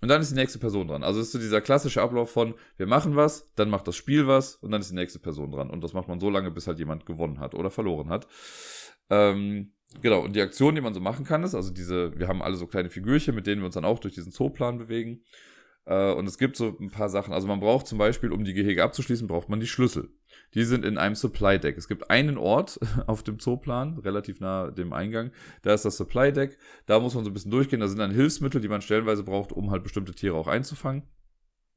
[0.00, 1.02] Und dann ist die nächste Person dran.
[1.02, 4.54] Also ist so dieser klassische Ablauf von, wir machen was, dann macht das Spiel was
[4.56, 5.68] und dann ist die nächste Person dran.
[5.68, 8.26] Und das macht man so lange, bis halt jemand gewonnen hat oder verloren hat.
[9.10, 12.42] Ähm, genau, und die Aktion, die man so machen kann, ist, also diese, wir haben
[12.42, 15.22] alle so kleine Figürchen, mit denen wir uns dann auch durch diesen Zooplan bewegen.
[15.86, 17.32] Äh, und es gibt so ein paar Sachen.
[17.32, 20.10] Also man braucht zum Beispiel, um die Gehege abzuschließen, braucht man die Schlüssel.
[20.54, 21.76] Die sind in einem Supply Deck.
[21.76, 25.32] Es gibt einen Ort auf dem Zooplan, relativ nah dem Eingang.
[25.62, 26.58] Da ist das Supply Deck.
[26.86, 27.80] Da muss man so ein bisschen durchgehen.
[27.80, 31.02] Da sind dann Hilfsmittel, die man stellenweise braucht, um halt bestimmte Tiere auch einzufangen.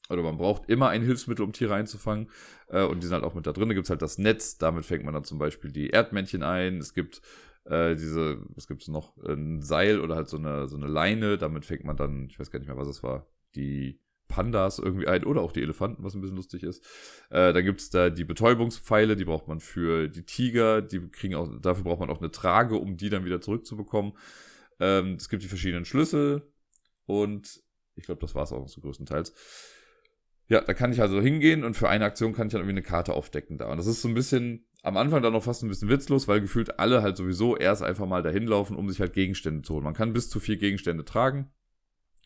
[0.10, 2.30] Oder man braucht immer ein Hilfsmittel, um Tiere einzufangen.
[2.68, 3.70] Äh, und die sind halt auch mit da drin.
[3.70, 4.58] Da gibt es halt das Netz.
[4.58, 6.78] Damit fängt man dann zum Beispiel die Erdmännchen ein.
[6.78, 7.22] Es gibt
[7.66, 9.16] äh, diese, was gibt es noch?
[9.18, 11.38] Ein Seil oder halt so eine, so eine Leine.
[11.38, 14.00] Damit fängt man dann, ich weiß gar nicht mehr, was es war, die
[14.34, 16.84] Pandas irgendwie ein oder auch die Elefanten, was ein bisschen lustig ist.
[17.30, 21.36] Äh, dann gibt es da die Betäubungspfeile, die braucht man für die Tiger, die kriegen
[21.36, 24.13] auch, dafür braucht man auch eine Trage, um die dann wieder zurückzubekommen.
[24.80, 26.52] Ähm, es gibt die verschiedenen Schlüssel
[27.06, 27.62] und
[27.96, 29.36] ich glaube, das war es auch so größtenteils.
[30.48, 32.82] Ja, da kann ich also hingehen und für eine Aktion kann ich dann irgendwie eine
[32.82, 33.72] Karte aufdecken da.
[33.72, 36.42] Und das ist so ein bisschen, am Anfang dann noch fast ein bisschen witzlos, weil
[36.42, 39.84] gefühlt alle halt sowieso erst einfach mal dahin laufen, um sich halt Gegenstände zu holen.
[39.84, 41.52] Man kann bis zu vier Gegenstände tragen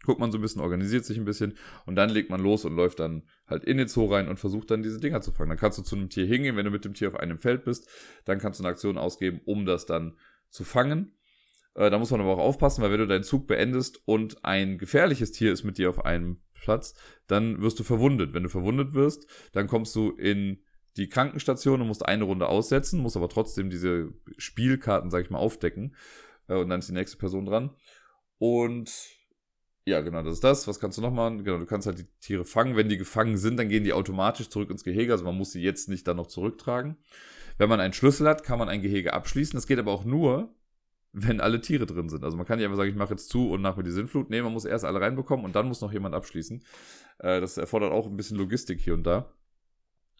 [0.07, 2.75] guckt man so ein bisschen, organisiert sich ein bisschen und dann legt man los und
[2.75, 5.49] läuft dann halt in den Zoo rein und versucht dann diese Dinger zu fangen.
[5.49, 7.65] Dann kannst du zu einem Tier hingehen, wenn du mit dem Tier auf einem Feld
[7.65, 7.89] bist,
[8.23, 10.17] dann kannst du eine Aktion ausgeben, um das dann
[10.49, 11.11] zu fangen.
[11.75, 14.77] Äh, da muss man aber auch aufpassen, weil wenn du deinen Zug beendest und ein
[14.77, 16.95] gefährliches Tier ist mit dir auf einem Platz,
[17.27, 18.33] dann wirst du verwundet.
[18.33, 20.63] Wenn du verwundet wirst, dann kommst du in
[20.95, 25.37] die Krankenstation und musst eine Runde aussetzen, musst aber trotzdem diese Spielkarten, sag ich mal,
[25.37, 25.95] aufdecken.
[26.47, 27.75] Äh, und dann ist die nächste Person dran.
[28.39, 29.16] Und
[29.87, 30.67] ja, genau, das ist das.
[30.67, 31.45] Was kannst du noch machen?
[31.45, 32.75] Genau, du kannst halt die Tiere fangen.
[32.75, 35.13] Wenn die gefangen sind, dann gehen die automatisch zurück ins Gehege.
[35.13, 36.97] Also man muss sie jetzt nicht dann noch zurücktragen.
[37.57, 39.55] Wenn man einen Schlüssel hat, kann man ein Gehege abschließen.
[39.55, 40.53] Das geht aber auch nur,
[41.13, 42.25] wenn alle Tiere drin sind.
[42.25, 44.29] Also man kann nicht einfach sagen, ich mache jetzt zu und nach mir die Sinnflut.
[44.29, 46.61] Nee, man muss erst alle reinbekommen und dann muss noch jemand abschließen.
[47.19, 49.31] Äh, das erfordert auch ein bisschen Logistik hier und da.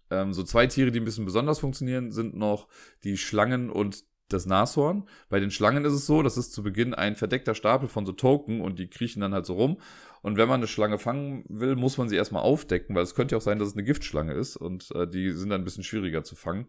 [0.10, 2.70] Ähm, so zwei Tiere, die ein bisschen besonders funktionieren, sind noch
[3.04, 5.08] die Schlangen und das Nashorn.
[5.30, 8.12] Bei den Schlangen ist es so, das ist zu Beginn ein verdeckter Stapel von so
[8.12, 9.78] Token und die kriechen dann halt so rum.
[10.22, 13.36] Und wenn man eine Schlange fangen will, muss man sie erstmal aufdecken, weil es könnte
[13.36, 15.84] ja auch sein, dass es eine Giftschlange ist und äh, die sind dann ein bisschen
[15.84, 16.68] schwieriger zu fangen.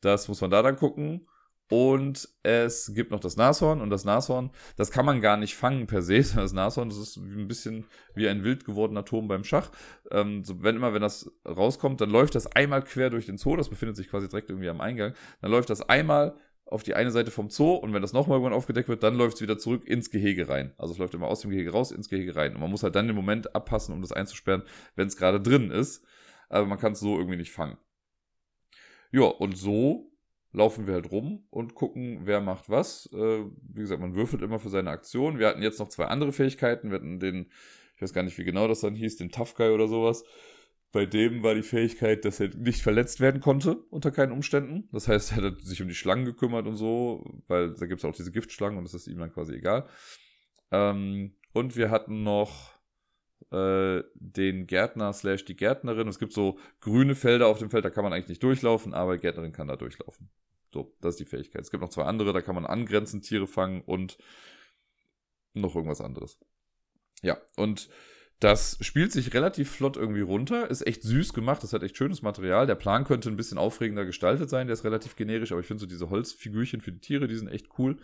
[0.00, 1.26] Das muss man da dann gucken.
[1.68, 5.88] Und es gibt noch das Nashorn und das Nashorn, das kann man gar nicht fangen
[5.88, 6.22] per se.
[6.36, 9.70] Das Nashorn, das ist ein bisschen wie ein wild gewordener Turm beim Schach.
[10.12, 13.56] Ähm, so, wenn immer, wenn das rauskommt, dann läuft das einmal quer durch den Zoo.
[13.56, 15.14] Das befindet sich quasi direkt irgendwie am Eingang.
[15.40, 16.36] Dann läuft das einmal
[16.66, 19.36] auf die eine Seite vom Zoo und wenn das nochmal irgendwann aufgedeckt wird, dann läuft
[19.36, 20.72] es wieder zurück ins Gehege rein.
[20.76, 22.54] Also es läuft immer aus dem Gehege raus, ins Gehege rein.
[22.54, 24.62] Und man muss halt dann den Moment abpassen, um das einzusperren,
[24.96, 26.04] wenn es gerade drin ist.
[26.48, 27.78] Aber man kann es so irgendwie nicht fangen.
[29.12, 30.12] Ja, und so
[30.52, 33.08] laufen wir halt rum und gucken, wer macht was.
[33.12, 35.38] Äh, wie gesagt, man würfelt immer für seine Aktion.
[35.38, 36.90] Wir hatten jetzt noch zwei andere Fähigkeiten.
[36.90, 37.50] Wir hatten den,
[37.94, 40.24] ich weiß gar nicht, wie genau das dann hieß, den Tough Guy oder sowas.
[40.96, 44.88] Bei dem war die Fähigkeit, dass er nicht verletzt werden konnte, unter keinen Umständen.
[44.92, 48.04] Das heißt, er hat sich um die Schlangen gekümmert und so, weil da gibt es
[48.06, 49.86] auch diese Giftschlangen und das ist ihm dann quasi egal.
[50.70, 52.80] Ähm, und wir hatten noch
[53.50, 56.08] äh, den Gärtner slash die Gärtnerin.
[56.08, 59.16] Es gibt so grüne Felder auf dem Feld, da kann man eigentlich nicht durchlaufen, aber
[59.16, 60.30] die Gärtnerin kann da durchlaufen.
[60.72, 61.60] So, das ist die Fähigkeit.
[61.60, 64.16] Es gibt noch zwei andere, da kann man angrenzend Tiere fangen und
[65.52, 66.38] noch irgendwas anderes.
[67.20, 67.90] Ja, und
[68.40, 72.20] das spielt sich relativ flott irgendwie runter, ist echt süß gemacht, das hat echt schönes
[72.20, 72.66] Material.
[72.66, 75.80] Der Plan könnte ein bisschen aufregender gestaltet sein, der ist relativ generisch, aber ich finde
[75.80, 77.96] so diese Holzfigürchen für die Tiere, die sind echt cool.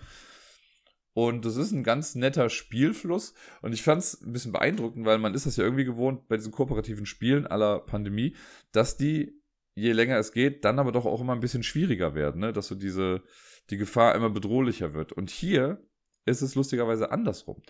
[1.14, 3.34] Und das ist ein ganz netter Spielfluss.
[3.60, 6.36] Und ich fand es ein bisschen beeindruckend, weil man ist das ja irgendwie gewohnt bei
[6.36, 8.34] diesen kooperativen Spielen aller Pandemie,
[8.72, 9.38] dass die,
[9.74, 12.54] je länger es geht, dann aber doch auch immer ein bisschen schwieriger werden, ne?
[12.54, 13.22] dass so diese,
[13.68, 15.12] die Gefahr immer bedrohlicher wird.
[15.12, 15.86] Und hier
[16.24, 17.62] ist es lustigerweise andersrum.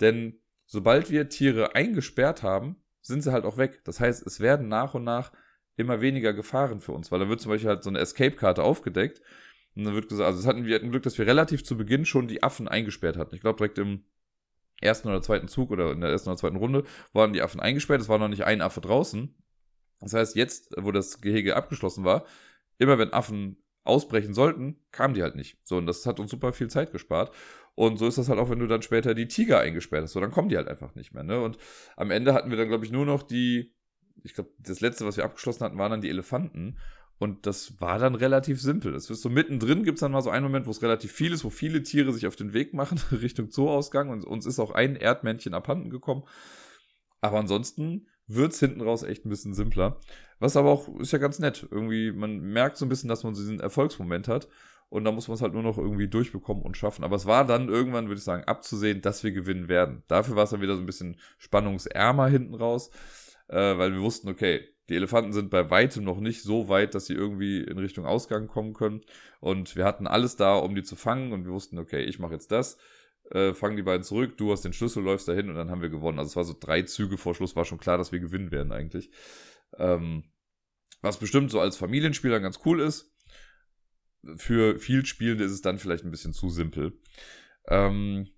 [0.00, 3.80] Denn sobald wir Tiere eingesperrt haben, sind sie halt auch weg.
[3.84, 5.32] Das heißt, es werden nach und nach
[5.76, 9.20] immer weniger Gefahren für uns, weil da wird zum Beispiel halt so eine Escape-Karte aufgedeckt.
[9.74, 12.04] Und dann wird gesagt, also es hatten wir hatten Glück, dass wir relativ zu Beginn
[12.04, 13.34] schon die Affen eingesperrt hatten.
[13.34, 14.04] Ich glaube, direkt im
[14.80, 18.00] ersten oder zweiten Zug oder in der ersten oder zweiten Runde waren die Affen eingesperrt.
[18.00, 19.34] Es war noch nicht ein Affe draußen.
[19.98, 22.24] Das heißt, jetzt, wo das Gehege abgeschlossen war,
[22.78, 25.58] immer wenn Affen ausbrechen sollten, kamen die halt nicht.
[25.64, 27.34] So, und das hat uns super viel Zeit gespart.
[27.74, 30.12] Und so ist das halt auch, wenn du dann später die Tiger eingesperrt hast.
[30.12, 31.22] So, dann kommen die halt einfach nicht mehr.
[31.22, 31.40] Ne?
[31.40, 31.58] Und
[31.96, 33.74] am Ende hatten wir dann, glaube ich, nur noch die,
[34.22, 36.76] ich glaube, das letzte, was wir abgeschlossen hatten, waren dann die Elefanten.
[37.18, 38.92] Und das war dann relativ simpel.
[38.92, 41.32] Das ist so mittendrin gibt es dann mal so einen Moment, wo es relativ viel
[41.32, 44.08] ist, wo viele Tiere sich auf den Weg machen Richtung Zooausgang.
[44.08, 46.24] Und uns ist auch ein Erdmännchen abhanden gekommen.
[47.20, 50.00] Aber ansonsten wird es hinten raus echt ein bisschen simpler.
[50.38, 51.66] Was aber auch ist ja ganz nett.
[51.70, 54.48] Irgendwie, man merkt so ein bisschen, dass man so diesen Erfolgsmoment hat.
[54.90, 57.04] Und da muss man es halt nur noch irgendwie durchbekommen und schaffen.
[57.04, 60.02] Aber es war dann irgendwann, würde ich sagen, abzusehen, dass wir gewinnen werden.
[60.08, 62.90] Dafür war es dann wieder so ein bisschen spannungsärmer hinten raus,
[63.48, 67.06] äh, weil wir wussten, okay, die Elefanten sind bei weitem noch nicht so weit, dass
[67.06, 69.02] sie irgendwie in Richtung Ausgang kommen können.
[69.38, 71.32] Und wir hatten alles da, um die zu fangen.
[71.32, 72.76] Und wir wussten, okay, ich mache jetzt das,
[73.30, 75.88] äh, fangen die beiden zurück, du hast den Schlüssel, läufst dahin und dann haben wir
[75.88, 76.18] gewonnen.
[76.18, 78.72] Also es war so drei Züge vor Schluss, war schon klar, dass wir gewinnen werden
[78.72, 79.10] eigentlich.
[79.78, 80.24] Ähm,
[81.00, 83.14] was bestimmt so als Familienspieler ganz cool ist.
[84.36, 86.98] Für viel Spielende ist es dann vielleicht ein bisschen zu simpel.
[87.68, 88.28] Ähm,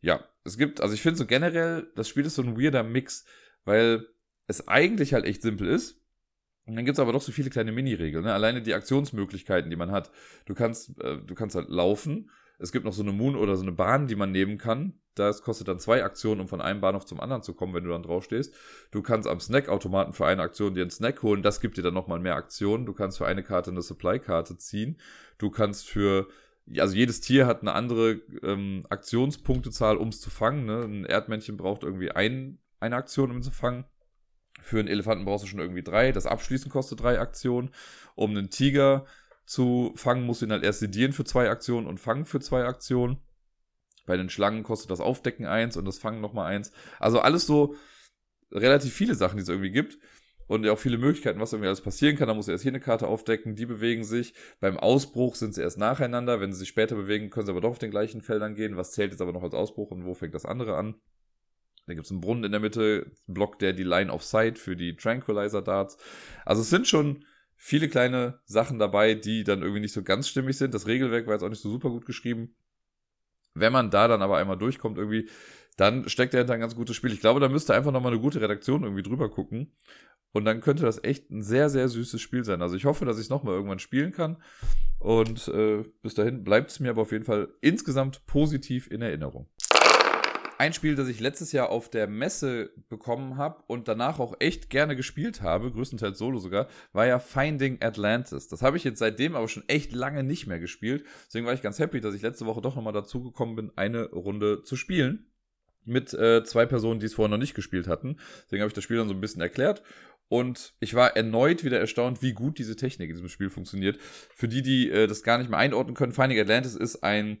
[0.00, 3.24] ja, es gibt, also ich finde so generell, das Spiel ist so ein weirder Mix,
[3.64, 4.06] weil
[4.46, 6.00] es eigentlich halt echt simpel ist.
[6.64, 8.24] Und dann gibt es aber doch so viele kleine Mini-Regeln.
[8.24, 8.32] Ne?
[8.32, 10.12] Alleine die Aktionsmöglichkeiten, die man hat.
[10.46, 12.30] Du kannst, äh, du kannst halt laufen.
[12.58, 15.00] Es gibt noch so eine Moon oder so eine Bahn, die man nehmen kann.
[15.14, 17.90] Das kostet dann zwei Aktionen, um von einem Bahnhof zum anderen zu kommen, wenn du
[17.90, 18.54] dann drauf stehst.
[18.90, 21.42] Du kannst am Snackautomaten für eine Aktion dir einen Snack holen.
[21.42, 22.86] Das gibt dir dann nochmal mehr Aktionen.
[22.86, 24.98] Du kannst für eine Karte eine Supply-Karte ziehen.
[25.38, 26.28] Du kannst für
[26.78, 30.64] also jedes Tier hat eine andere ähm, Aktionspunktezahl, um es zu fangen.
[30.64, 30.82] Ne?
[30.84, 33.84] Ein Erdmännchen braucht irgendwie ein, eine Aktion, um es zu fangen.
[34.60, 36.12] Für einen Elefanten brauchst du schon irgendwie drei.
[36.12, 37.70] Das Abschließen kostet drei Aktionen.
[38.14, 39.04] Um einen Tiger
[39.44, 42.64] zu fangen, musst du ihn halt erst sedieren für zwei Aktionen und fangen für zwei
[42.64, 43.18] Aktionen.
[44.06, 46.72] Bei den Schlangen kostet das Aufdecken eins und das Fangen nochmal eins.
[46.98, 47.76] Also alles so
[48.50, 49.98] relativ viele Sachen, die es irgendwie gibt.
[50.48, 52.28] Und ja auch viele Möglichkeiten, was irgendwie alles passieren kann.
[52.28, 54.34] Da muss er erst hier eine Karte aufdecken, die bewegen sich.
[54.60, 56.40] Beim Ausbruch sind sie erst nacheinander.
[56.40, 58.76] Wenn sie sich später bewegen, können sie aber doch auf den gleichen Feldern gehen.
[58.76, 60.96] Was zählt jetzt aber noch als Ausbruch und wo fängt das andere an?
[61.86, 64.76] Da gibt es einen Brunnen in der Mitte, blockt der die Line of Sight für
[64.76, 65.96] die Tranquilizer Darts.
[66.44, 67.24] Also es sind schon
[67.56, 70.74] viele kleine Sachen dabei, die dann irgendwie nicht so ganz stimmig sind.
[70.74, 72.54] Das Regelwerk war jetzt auch nicht so super gut geschrieben.
[73.54, 75.28] Wenn man da dann aber einmal durchkommt irgendwie,
[75.76, 77.12] dann steckt dahinter ein ganz gutes Spiel.
[77.12, 79.72] Ich glaube, da müsste einfach nochmal eine gute Redaktion irgendwie drüber gucken.
[80.32, 82.62] Und dann könnte das echt ein sehr, sehr süßes Spiel sein.
[82.62, 84.38] Also ich hoffe, dass ich es nochmal irgendwann spielen kann.
[84.98, 89.48] Und äh, bis dahin bleibt es mir aber auf jeden Fall insgesamt positiv in Erinnerung.
[90.58, 94.70] Ein Spiel, das ich letztes Jahr auf der Messe bekommen habe und danach auch echt
[94.70, 98.48] gerne gespielt habe, größtenteils solo sogar, war ja Finding Atlantis.
[98.48, 101.04] Das habe ich jetzt seitdem aber schon echt lange nicht mehr gespielt.
[101.26, 104.10] Deswegen war ich ganz happy, dass ich letzte Woche doch nochmal dazu gekommen bin, eine
[104.10, 105.26] Runde zu spielen.
[105.84, 108.18] Mit äh, zwei Personen, die es vorher noch nicht gespielt hatten.
[108.44, 109.82] Deswegen habe ich das Spiel dann so ein bisschen erklärt.
[110.28, 114.00] Und ich war erneut wieder erstaunt, wie gut diese Technik in diesem Spiel funktioniert.
[114.00, 117.38] Für die, die äh, das gar nicht mehr einordnen können, Finding Atlantis ist ein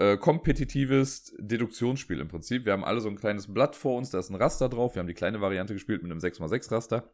[0.00, 2.64] äh, kompetitives Deduktionsspiel im Prinzip.
[2.64, 4.94] Wir haben alle so ein kleines Blatt vor uns, da ist ein Raster drauf.
[4.94, 7.12] Wir haben die kleine Variante gespielt mit einem 6x6 Raster.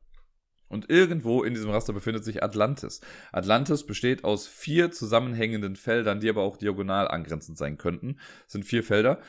[0.69, 3.01] Und irgendwo in diesem Raster befindet sich Atlantis.
[3.33, 8.19] Atlantis besteht aus vier zusammenhängenden Feldern, die aber auch diagonal angrenzend sein könnten.
[8.45, 9.21] Das sind vier Felder.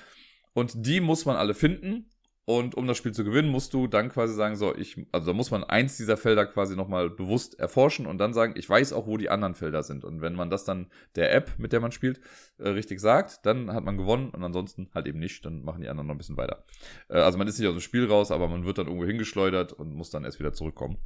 [0.53, 2.11] Und die muss man alle finden.
[2.49, 5.33] Und um das Spiel zu gewinnen, musst du dann quasi sagen, so, ich, also da
[5.33, 9.05] muss man eins dieser Felder quasi nochmal bewusst erforschen und dann sagen, ich weiß auch,
[9.05, 10.05] wo die anderen Felder sind.
[10.05, 12.21] Und wenn man das dann der App, mit der man spielt,
[12.57, 15.89] äh, richtig sagt, dann hat man gewonnen und ansonsten halt eben nicht, dann machen die
[15.89, 16.63] anderen noch ein bisschen weiter.
[17.09, 19.73] Äh, also man ist nicht aus dem Spiel raus, aber man wird dann irgendwo hingeschleudert
[19.73, 20.99] und muss dann erst wieder zurückkommen.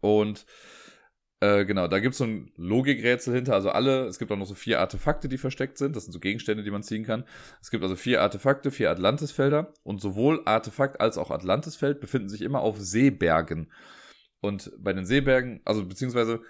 [0.00, 0.44] Und
[1.40, 3.54] äh, genau, da gibt es so ein Logikrätsel hinter.
[3.54, 5.96] Also alle, es gibt auch noch so vier Artefakte, die versteckt sind.
[5.96, 7.24] Das sind so Gegenstände, die man ziehen kann.
[7.62, 9.72] Es gibt also vier Artefakte, vier Atlantisfelder.
[9.82, 13.72] Und sowohl Artefakt als auch Atlantisfeld befinden sich immer auf Seebergen.
[14.40, 16.40] Und bei den Seebergen, also beziehungsweise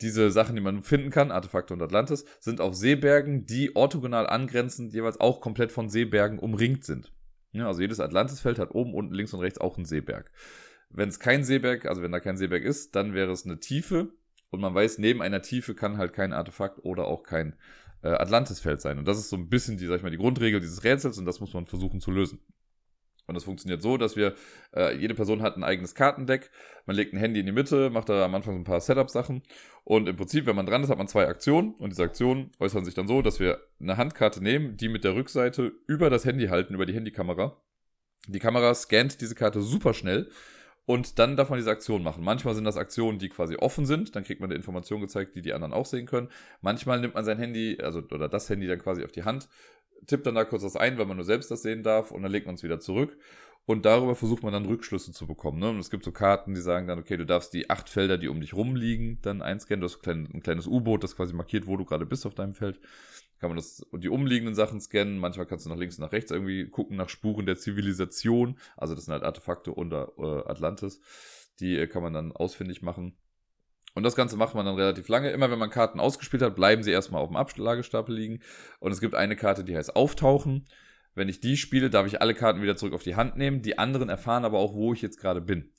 [0.00, 4.94] diese Sachen, die man finden kann, Artefakte und Atlantis, sind auf Seebergen, die orthogonal angrenzend
[4.94, 7.12] jeweils auch komplett von Seebergen umringt sind.
[7.52, 10.30] Ja, also jedes Atlantisfeld hat oben, unten, links und rechts auch einen Seeberg.
[10.90, 14.12] Wenn es kein Seeberg, also wenn da kein Seeberg ist, dann wäre es eine Tiefe.
[14.50, 17.54] Und man weiß, neben einer Tiefe kann halt kein Artefakt oder auch kein
[18.02, 18.98] äh, Atlantisfeld sein.
[18.98, 21.26] Und das ist so ein bisschen die, sag ich mal, die Grundregel dieses Rätsels und
[21.26, 22.40] das muss man versuchen zu lösen.
[23.30, 24.34] Und das funktioniert so, dass wir,
[24.74, 26.50] äh, jede Person hat ein eigenes Kartendeck.
[26.84, 29.42] Man legt ein Handy in die Mitte, macht da am Anfang so ein paar Setup-Sachen.
[29.84, 31.74] Und im Prinzip, wenn man dran ist, hat man zwei Aktionen.
[31.74, 35.14] Und diese Aktionen äußern sich dann so, dass wir eine Handkarte nehmen, die mit der
[35.14, 37.62] Rückseite über das Handy halten, über die Handykamera.
[38.26, 40.28] Die Kamera scannt diese Karte super schnell
[40.86, 42.24] und dann darf man diese Aktion machen.
[42.24, 44.16] Manchmal sind das Aktionen, die quasi offen sind.
[44.16, 46.28] Dann kriegt man eine Information gezeigt, die die anderen auch sehen können.
[46.62, 49.48] Manchmal nimmt man sein Handy, also oder das Handy dann quasi auf die Hand,
[50.06, 52.32] tippt dann da kurz was ein, weil man nur selbst das sehen darf und dann
[52.32, 53.16] legt man es wieder zurück.
[53.66, 55.60] Und darüber versucht man dann Rückschlüsse zu bekommen.
[55.60, 55.68] Ne?
[55.68, 58.26] Und es gibt so Karten, die sagen dann, okay, du darfst die acht Felder, die
[58.26, 59.82] um dich rumliegen, dann einscannen.
[59.82, 62.80] Du hast ein kleines U-Boot, das quasi markiert, wo du gerade bist auf deinem Feld
[63.40, 65.18] kann man das die umliegenden Sachen scannen.
[65.18, 68.58] Manchmal kannst du nach links und nach rechts irgendwie gucken nach Spuren der Zivilisation.
[68.76, 71.00] Also das sind halt Artefakte unter äh, Atlantis.
[71.58, 73.16] Die äh, kann man dann ausfindig machen.
[73.94, 75.30] Und das Ganze macht man dann relativ lange.
[75.30, 78.40] Immer wenn man Karten ausgespielt hat, bleiben sie erstmal auf dem Ablagestapel liegen.
[78.78, 80.66] Und es gibt eine Karte, die heißt Auftauchen.
[81.14, 83.62] Wenn ich die spiele, darf ich alle Karten wieder zurück auf die Hand nehmen.
[83.62, 85.72] Die anderen erfahren aber auch, wo ich jetzt gerade bin.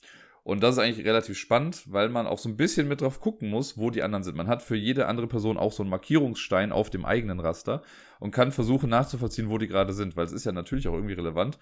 [0.44, 3.50] Und das ist eigentlich relativ spannend, weil man auch so ein bisschen mit drauf gucken
[3.50, 4.36] muss, wo die anderen sind.
[4.36, 7.84] Man hat für jede andere Person auch so einen Markierungsstein auf dem eigenen Raster
[8.20, 11.14] und kann versuchen nachzuvollziehen, wo die gerade sind, weil es ist ja natürlich auch irgendwie
[11.14, 11.60] relevant.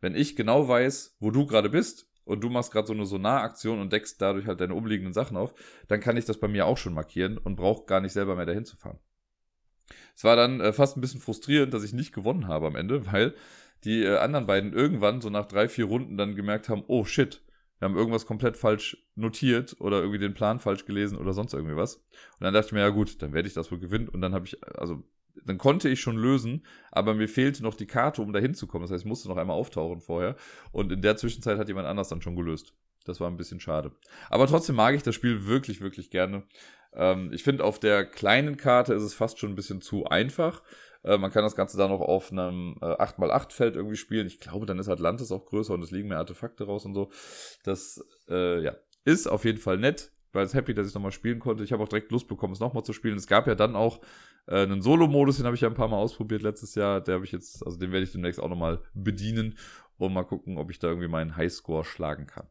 [0.00, 3.80] Wenn ich genau weiß, wo du gerade bist und du machst gerade so eine Sonaraktion
[3.80, 5.54] und deckst dadurch halt deine umliegenden Sachen auf,
[5.88, 8.46] dann kann ich das bei mir auch schon markieren und brauche gar nicht selber mehr
[8.46, 8.98] dahin zu fahren.
[10.14, 13.10] Es war dann äh, fast ein bisschen frustrierend, dass ich nicht gewonnen habe am Ende,
[13.10, 13.34] weil
[13.84, 17.42] die äh, anderen beiden irgendwann so nach drei, vier Runden dann gemerkt haben, oh shit,
[17.78, 21.76] wir haben irgendwas komplett falsch notiert oder irgendwie den Plan falsch gelesen oder sonst irgendwie
[21.76, 21.96] was.
[21.96, 24.08] Und dann dachte ich mir, ja gut, dann werde ich das wohl gewinnen.
[24.08, 25.02] Und dann habe ich, also,
[25.44, 28.84] dann konnte ich schon lösen, aber mir fehlte noch die Karte, um da hinzukommen.
[28.84, 30.36] Das heißt, ich musste noch einmal auftauchen vorher.
[30.72, 32.74] Und in der Zwischenzeit hat jemand anders dann schon gelöst.
[33.04, 33.92] Das war ein bisschen schade.
[34.28, 36.42] Aber trotzdem mag ich das Spiel wirklich, wirklich gerne.
[36.92, 40.62] Ähm, ich finde, auf der kleinen Karte ist es fast schon ein bisschen zu einfach.
[41.08, 44.26] Äh, man kann das Ganze dann noch auf einem äh, 8x8-Feld irgendwie spielen.
[44.26, 47.10] Ich glaube, dann ist Atlantis auch größer und es liegen mehr Artefakte raus und so.
[47.64, 50.12] Das äh, ja, ist auf jeden Fall nett.
[50.32, 51.64] War jetzt happy, dass ich nochmal spielen konnte.
[51.64, 53.16] Ich habe auch direkt Lust bekommen, es nochmal zu spielen.
[53.16, 54.00] Es gab ja dann auch
[54.46, 57.00] äh, einen Solo-Modus, den habe ich ja ein paar Mal ausprobiert letztes Jahr.
[57.00, 59.56] Der habe ich jetzt, also den werde ich demnächst auch nochmal bedienen
[59.96, 62.46] und mal gucken, ob ich da irgendwie meinen Highscore schlagen kann.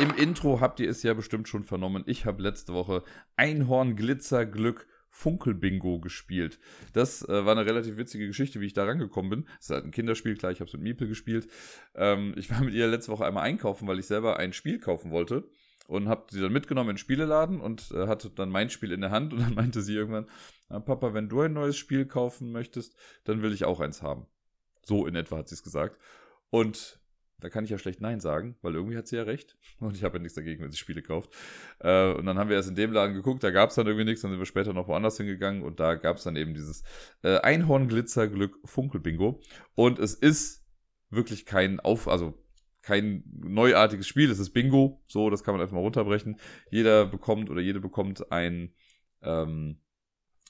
[0.00, 2.02] Im Intro habt ihr es ja bestimmt schon vernommen.
[2.06, 3.04] Ich habe letzte Woche
[3.36, 6.58] Einhorn Glitzer Glück Funkelbingo gespielt.
[6.92, 9.44] Das äh, war eine relativ witzige Geschichte, wie ich da rangekommen bin.
[9.56, 11.46] Das ist halt ein Kinderspiel, klar, ich habe es mit Miepel gespielt.
[11.94, 15.12] Ähm, ich war mit ihr letzte Woche einmal einkaufen, weil ich selber ein Spiel kaufen
[15.12, 15.48] wollte
[15.86, 19.02] und habe sie dann mitgenommen in den Spieleladen und äh, hatte dann mein Spiel in
[19.02, 20.26] der Hand und dann meinte sie irgendwann,
[20.68, 24.26] Papa, wenn du ein neues Spiel kaufen möchtest, dann will ich auch eins haben.
[24.82, 25.96] So in etwa hat sie es gesagt.
[26.50, 26.98] Und
[27.44, 29.58] da kann ich ja schlecht Nein sagen, weil irgendwie hat sie ja recht.
[29.78, 31.30] Und ich habe ja nichts dagegen, wenn sie Spiele kauft.
[31.78, 34.06] Äh, und dann haben wir erst in dem Laden geguckt, da gab es dann irgendwie
[34.06, 36.84] nichts, dann sind wir später noch woanders hingegangen und da gab es dann eben dieses
[37.22, 39.42] äh, Einhorn-Glitzer-Glück Funkel-Bingo.
[39.74, 40.64] Und es ist
[41.10, 42.42] wirklich kein Auf, also
[42.80, 46.40] kein neuartiges Spiel, es ist Bingo, so, das kann man einfach mal runterbrechen.
[46.70, 48.72] Jeder bekommt oder jede bekommt ein,
[49.20, 49.82] ähm,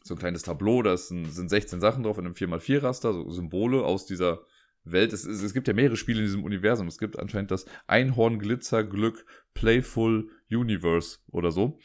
[0.04, 4.06] so ein kleines Tableau, da sind 16 Sachen drauf in einem 4x4-Raster, so Symbole aus
[4.06, 4.44] dieser
[4.84, 5.12] Welt.
[5.12, 6.86] Es, es, es gibt ja mehrere Spiele in diesem Universum.
[6.86, 9.24] Es gibt anscheinend das Einhorn Glitzer Glück
[9.54, 11.78] Playful Universe oder so.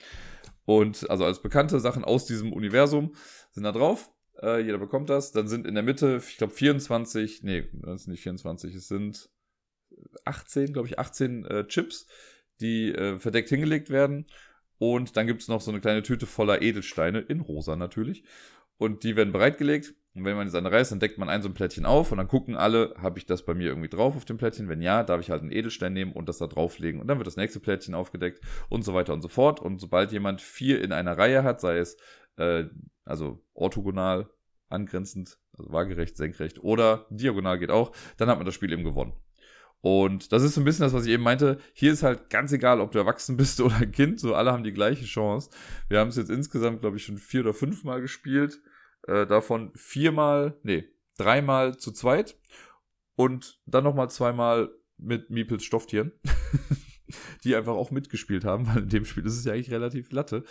[0.66, 3.16] Und also als bekannte Sachen aus diesem Universum
[3.52, 4.12] sind da drauf.
[4.41, 5.32] Äh, jeder bekommt das.
[5.32, 9.30] Dann sind in der Mitte, ich glaube 24, nee, das sind nicht 24, es sind
[10.26, 12.08] 18, glaube ich, 18 äh, Chips,
[12.62, 14.26] die äh, verdeckt hingelegt werden.
[14.78, 18.24] Und dann gibt es noch so eine kleine Tüte voller Edelsteine, in rosa natürlich.
[18.78, 19.93] Und die werden bereitgelegt.
[20.20, 22.17] Und wenn man in seine Reise, dann deckt man ein so ein Plättchen auf und
[22.17, 24.67] dann gucken alle, habe ich das bei mir irgendwie drauf auf dem Plättchen?
[24.67, 26.99] Wenn ja, darf ich halt einen Edelstein nehmen und das da drauflegen.
[26.99, 29.59] Und dann wird das nächste Plättchen aufgedeckt und so weiter und so fort.
[29.59, 31.97] Und sobald jemand vier in einer Reihe hat, sei es
[32.38, 32.65] äh,
[33.05, 34.30] also orthogonal,
[34.70, 39.13] angrenzend, also waagerecht, senkrecht oder diagonal geht auch, dann hat man das Spiel eben gewonnen.
[39.82, 41.57] Und das ist so ein bisschen das, was ich eben meinte.
[41.74, 44.63] Hier ist halt ganz egal, ob du erwachsen bist oder ein Kind, so alle haben
[44.63, 45.49] die gleiche Chance.
[45.88, 48.59] Wir haben es jetzt insgesamt, glaube ich, schon vier oder fünf Mal gespielt.
[49.08, 52.38] Äh, davon viermal, nee, dreimal zu zweit
[53.16, 56.12] und dann nochmal zweimal mit Miepels Stofftieren,
[57.43, 60.43] die einfach auch mitgespielt haben, weil in dem Spiel ist es ja eigentlich relativ latte,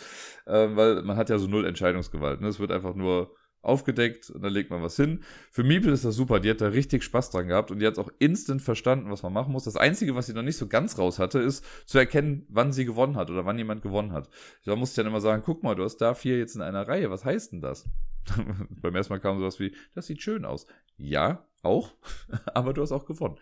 [0.46, 2.40] äh, weil man hat ja so null Entscheidungsgewalt.
[2.40, 2.48] Ne?
[2.48, 3.34] Es wird einfach nur
[3.68, 5.20] aufgedeckt und dann legt man was hin.
[5.50, 7.98] Für Miepel ist das super, die hat da richtig Spaß dran gehabt und die hat
[7.98, 9.64] auch instant verstanden, was man machen muss.
[9.64, 12.84] Das Einzige, was sie noch nicht so ganz raus hatte, ist zu erkennen, wann sie
[12.84, 14.28] gewonnen hat oder wann jemand gewonnen hat.
[14.64, 16.88] Da musste ich dann immer sagen, guck mal, du hast da vier jetzt in einer
[16.88, 17.84] Reihe, was heißt denn das?
[18.70, 20.66] Beim ersten Mal kam sowas wie, das sieht schön aus.
[20.96, 21.92] Ja, auch,
[22.54, 23.38] aber du hast auch gewonnen.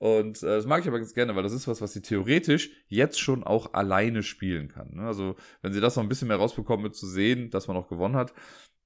[0.00, 2.70] Und äh, das mag ich aber ganz gerne, weil das ist was, was sie theoretisch
[2.88, 4.94] jetzt schon auch alleine spielen kann.
[4.94, 5.02] Ne?
[5.02, 7.86] Also, wenn sie das noch ein bisschen mehr rausbekommt, mit zu sehen, dass man auch
[7.86, 8.32] gewonnen hat,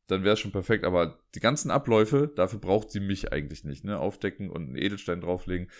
[0.07, 0.85] dann wäre es schon perfekt.
[0.85, 3.85] Aber die ganzen Abläufe, dafür braucht sie mich eigentlich nicht.
[3.85, 3.99] Ne?
[3.99, 5.71] Aufdecken und einen Edelstein drauflegen.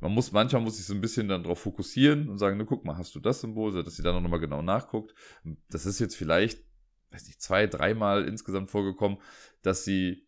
[0.00, 2.84] Man muss, manchmal muss ich so ein bisschen dann drauf fokussieren und sagen, ne, guck
[2.84, 5.12] mal, hast du das Symbol, so dass sie dann noch mal genau nachguckt.
[5.70, 6.62] Das ist jetzt vielleicht
[7.10, 9.18] weiß nicht, zwei, dreimal insgesamt vorgekommen,
[9.62, 10.26] dass sie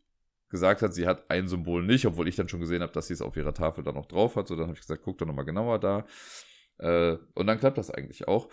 [0.49, 3.15] gesagt hat, sie hat ein Symbol nicht, obwohl ich dann schon gesehen habe, dass sie
[3.15, 4.49] es auf ihrer Tafel dann noch drauf hat.
[4.49, 6.07] So, dann habe ich gesagt, guck doch nochmal genauer da.
[6.79, 8.49] Äh, und dann klappt das eigentlich auch.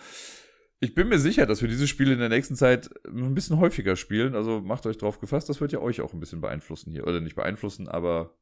[0.79, 3.95] Ich bin mir sicher, dass wir diese Spiele in der nächsten Zeit ein bisschen häufiger
[3.95, 4.35] spielen.
[4.35, 7.07] Also macht euch drauf gefasst, das wird ja euch auch ein bisschen beeinflussen hier.
[7.07, 8.37] Oder nicht beeinflussen, aber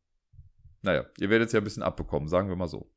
[0.81, 2.91] naja, ihr werdet es ja ein bisschen abbekommen, sagen wir mal so.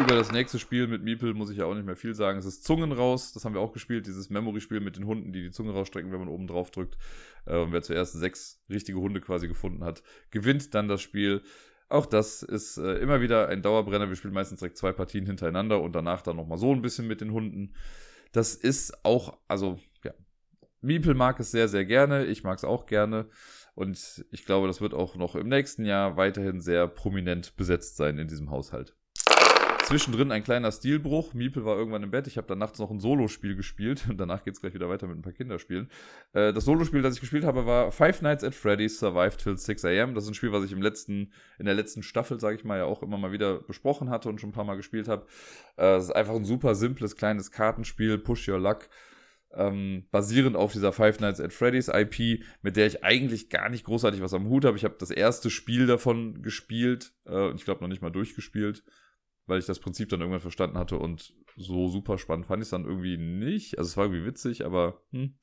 [0.00, 2.36] Über das nächste Spiel mit Miepel muss ich ja auch nicht mehr viel sagen.
[2.36, 3.32] Es ist Zungen raus.
[3.32, 4.08] Das haben wir auch gespielt.
[4.08, 6.98] Dieses Memory-Spiel mit den Hunden, die die Zunge rausstrecken, wenn man oben drauf drückt.
[7.46, 10.02] Äh, und wer zuerst sechs richtige Hunde quasi gefunden hat,
[10.32, 11.42] gewinnt dann das Spiel.
[11.88, 14.08] Auch das ist äh, immer wieder ein Dauerbrenner.
[14.08, 17.20] Wir spielen meistens direkt zwei Partien hintereinander und danach dann nochmal so ein bisschen mit
[17.20, 17.74] den Hunden.
[18.34, 20.12] Das ist auch, also, ja.
[20.80, 22.24] Miepel mag es sehr, sehr gerne.
[22.24, 23.28] Ich mag es auch gerne.
[23.76, 28.18] Und ich glaube, das wird auch noch im nächsten Jahr weiterhin sehr prominent besetzt sein
[28.18, 28.96] in diesem Haushalt.
[29.84, 31.34] Zwischendrin ein kleiner Stilbruch.
[31.34, 32.26] Miepel war irgendwann im Bett.
[32.26, 35.06] Ich habe dann nachts noch ein Solospiel gespielt und danach geht es gleich wieder weiter
[35.06, 35.90] mit ein paar Kinderspielen.
[36.32, 39.84] Äh, das Solospiel, das ich gespielt habe, war Five Nights at Freddy's Survive Till 6
[39.84, 40.14] a.m.
[40.14, 42.78] Das ist ein Spiel, was ich im letzten, in der letzten Staffel, sage ich mal,
[42.78, 45.26] ja auch immer mal wieder besprochen hatte und schon ein paar Mal gespielt habe.
[45.76, 48.88] Äh, es ist einfach ein super simples, kleines Kartenspiel, Push Your Luck.
[49.56, 53.84] Ähm, basierend auf dieser Five Nights at Freddy's IP, mit der ich eigentlich gar nicht
[53.84, 54.76] großartig was am Hut habe.
[54.76, 58.82] Ich habe das erste Spiel davon gespielt äh, und ich glaube noch nicht mal durchgespielt
[59.46, 62.70] weil ich das Prinzip dann irgendwann verstanden hatte und so super spannend fand ich es
[62.70, 63.78] dann irgendwie nicht.
[63.78, 65.34] Also es war irgendwie witzig, aber hm.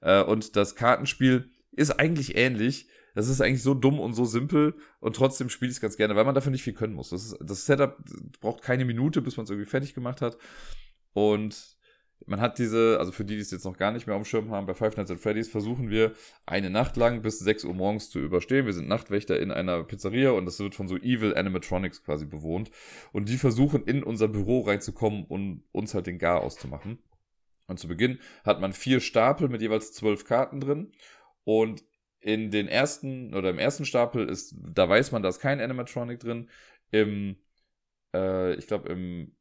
[0.00, 2.88] Äh, und das Kartenspiel ist eigentlich ähnlich.
[3.14, 6.16] Das ist eigentlich so dumm und so simpel und trotzdem spiele ich es ganz gerne,
[6.16, 7.10] weil man dafür nicht viel können muss.
[7.10, 7.96] Das, ist, das Setup
[8.40, 10.36] braucht keine Minute, bis man es irgendwie fertig gemacht hat.
[11.14, 11.75] Und
[12.24, 14.26] man hat diese, also für die, die es jetzt noch gar nicht mehr auf dem
[14.26, 16.12] Schirm haben, bei Five Nights at Freddy's versuchen wir
[16.46, 18.66] eine Nacht lang bis 6 Uhr morgens zu überstehen.
[18.66, 22.70] Wir sind Nachtwächter in einer Pizzeria und das wird von so Evil Animatronics quasi bewohnt.
[23.12, 26.98] Und die versuchen in unser Büro reinzukommen und uns halt den Gar auszumachen.
[27.68, 30.92] Und zu Beginn hat man vier Stapel mit jeweils zwölf Karten drin.
[31.44, 31.84] Und
[32.20, 36.18] in den ersten oder im ersten Stapel ist, da weiß man, da ist kein Animatronic
[36.18, 36.48] drin.
[36.90, 37.36] Im,
[38.14, 39.35] äh, ich glaube, im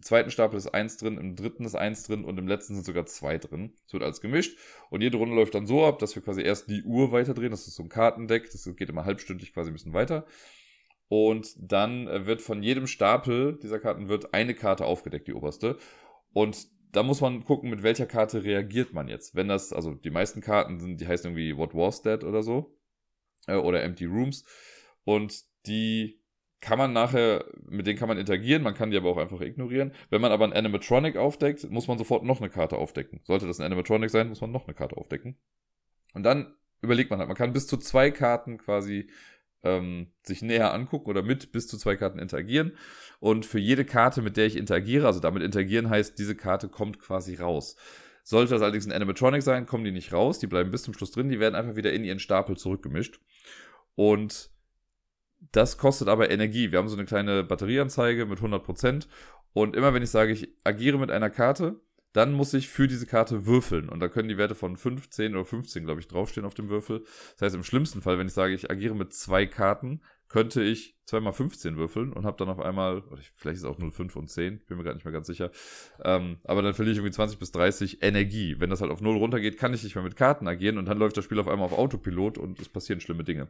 [0.00, 3.06] zweiten Stapel ist eins drin, im dritten ist eins drin und im letzten sind sogar
[3.06, 3.72] zwei drin.
[3.86, 4.58] Es wird alles gemischt
[4.90, 7.50] und jede Runde läuft dann so ab, dass wir quasi erst die Uhr weiterdrehen.
[7.50, 10.26] Das ist so ein Kartendeck, das geht immer halbstündlich quasi ein bisschen weiter.
[11.08, 15.78] Und dann äh, wird von jedem Stapel dieser Karten wird eine Karte aufgedeckt, die oberste.
[16.32, 19.34] Und da muss man gucken, mit welcher Karte reagiert man jetzt.
[19.34, 22.76] Wenn das, also die meisten Karten sind, die heißen irgendwie What Was That oder so.
[23.46, 24.44] Äh, oder Empty Rooms.
[25.04, 26.17] Und die
[26.60, 29.92] kann man nachher, mit denen kann man interagieren, man kann die aber auch einfach ignorieren.
[30.10, 33.20] Wenn man aber ein Animatronic aufdeckt, muss man sofort noch eine Karte aufdecken.
[33.24, 35.36] Sollte das ein Animatronic sein, muss man noch eine Karte aufdecken.
[36.14, 39.08] Und dann überlegt man halt, man kann bis zu zwei Karten quasi
[39.62, 42.72] ähm, sich näher angucken oder mit bis zu zwei Karten interagieren.
[43.20, 46.98] Und für jede Karte, mit der ich interagiere, also damit interagieren heißt, diese Karte kommt
[46.98, 47.76] quasi raus.
[48.22, 51.12] Sollte das allerdings ein Animatronic sein, kommen die nicht raus, die bleiben bis zum Schluss
[51.12, 53.20] drin, die werden einfach wieder in ihren Stapel zurückgemischt.
[53.94, 54.50] Und
[55.52, 56.72] das kostet aber Energie.
[56.72, 59.06] Wir haben so eine kleine Batterieanzeige mit 100%.
[59.52, 61.80] Und immer wenn ich sage, ich agiere mit einer Karte,
[62.12, 63.88] dann muss ich für diese Karte würfeln.
[63.88, 67.04] Und da können die Werte von 15 oder 15, glaube ich, draufstehen auf dem Würfel.
[67.32, 70.96] Das heißt, im schlimmsten Fall, wenn ich sage, ich agiere mit zwei Karten, könnte ich
[71.04, 73.02] zweimal 15 würfeln und habe dann auf einmal,
[73.34, 75.50] vielleicht ist es auch 0,5 und 10, bin mir gar nicht mehr ganz sicher.
[76.04, 78.56] Ähm, aber dann verliere ich irgendwie 20 bis 30 Energie.
[78.58, 80.98] Wenn das halt auf 0 runtergeht, kann ich nicht mehr mit Karten agieren und dann
[80.98, 83.48] läuft das Spiel auf einmal auf Autopilot und es passieren schlimme Dinge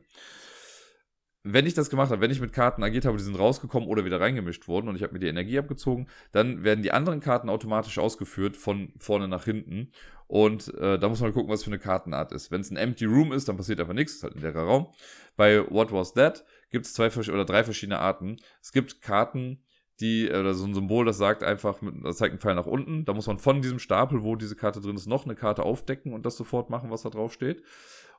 [1.44, 4.04] wenn ich das gemacht habe, wenn ich mit Karten agiert habe, die sind rausgekommen oder
[4.04, 7.48] wieder reingemischt worden und ich habe mir die Energie abgezogen, dann werden die anderen Karten
[7.48, 9.92] automatisch ausgeführt von vorne nach hinten.
[10.26, 12.50] Und äh, da muss man gucken, was für eine Kartenart ist.
[12.50, 14.88] Wenn es ein Empty Room ist, dann passiert einfach nichts, ist halt ein leerer Raum.
[15.36, 18.36] Bei What Was That gibt es zwei oder drei verschiedene Arten.
[18.60, 19.62] Es gibt Karten,
[20.00, 23.04] die, oder so ein Symbol, das sagt einfach, das zeigt einen Pfeil nach unten.
[23.04, 26.12] Da muss man von diesem Stapel, wo diese Karte drin ist, noch eine Karte aufdecken
[26.12, 27.62] und das sofort machen, was da drauf steht.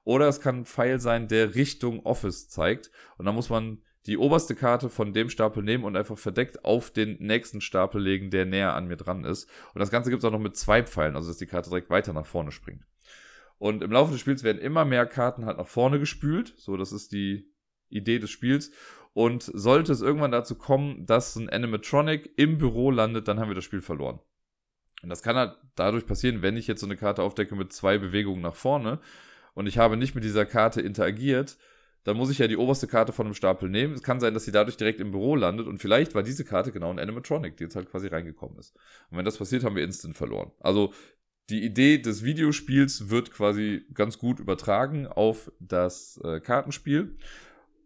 [0.09, 2.89] Oder es kann ein Pfeil sein, der Richtung Office zeigt.
[3.19, 6.89] Und dann muss man die oberste Karte von dem Stapel nehmen und einfach verdeckt auf
[6.89, 9.47] den nächsten Stapel legen, der näher an mir dran ist.
[9.75, 11.91] Und das Ganze gibt es auch noch mit zwei Pfeilen, also dass die Karte direkt
[11.91, 12.87] weiter nach vorne springt.
[13.59, 16.55] Und im Laufe des Spiels werden immer mehr Karten halt nach vorne gespült.
[16.57, 17.53] So, das ist die
[17.89, 18.71] Idee des Spiels.
[19.13, 23.55] Und sollte es irgendwann dazu kommen, dass ein Animatronic im Büro landet, dann haben wir
[23.55, 24.19] das Spiel verloren.
[25.03, 27.99] Und das kann halt dadurch passieren, wenn ich jetzt so eine Karte aufdecke mit zwei
[27.99, 28.99] Bewegungen nach vorne,
[29.59, 31.57] und ich habe nicht mit dieser Karte interagiert,
[32.05, 33.93] dann muss ich ja die oberste Karte von einem Stapel nehmen.
[33.93, 36.71] Es kann sein, dass sie dadurch direkt im Büro landet und vielleicht war diese Karte
[36.71, 38.73] genau ein Animatronic, die jetzt halt quasi reingekommen ist.
[39.11, 40.53] Und wenn das passiert, haben wir instant verloren.
[40.61, 40.93] Also
[41.49, 47.17] die Idee des Videospiels wird quasi ganz gut übertragen auf das äh, Kartenspiel.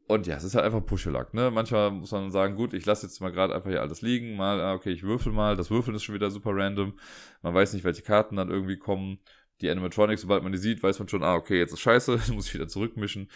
[0.05, 1.49] Und ja, es ist halt einfach Puschelack, ne?
[1.49, 4.61] Manchmal muss man sagen, gut, ich lasse jetzt mal gerade einfach hier alles liegen, mal,
[4.61, 6.93] ah, okay, ich würfel mal, das Würfeln ist schon wieder super random.
[7.41, 9.17] Man weiß nicht, welche Karten dann irgendwie kommen
[9.64, 12.47] die Animatronics, sobald man die sieht, weiß man schon, ah, okay, jetzt ist scheiße, muss
[12.47, 13.30] ich wieder zurückmischen.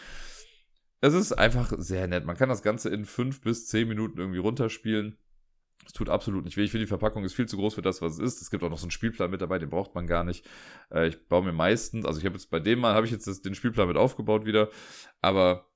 [0.99, 2.25] Es ist einfach sehr nett.
[2.25, 5.17] Man kann das Ganze in fünf bis zehn Minuten irgendwie runterspielen.
[5.85, 6.63] Es tut absolut nicht weh.
[6.63, 8.41] Ich finde, die Verpackung ist viel zu groß für das, was es ist.
[8.41, 10.45] Es gibt auch noch so einen Spielplan mit dabei, den braucht man gar nicht.
[10.91, 13.45] Äh, ich baue mir meistens, also ich habe jetzt bei dem Mal, habe ich jetzt
[13.45, 14.69] den Spielplan mit aufgebaut wieder,
[15.21, 15.69] aber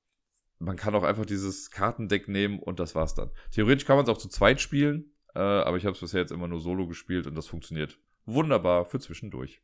[0.59, 3.31] man kann auch einfach dieses Kartendeck nehmen und das war's dann.
[3.51, 6.31] Theoretisch kann man es auch zu zweit spielen, äh, aber ich habe es bisher jetzt
[6.31, 9.61] immer nur solo gespielt und das funktioniert wunderbar für zwischendurch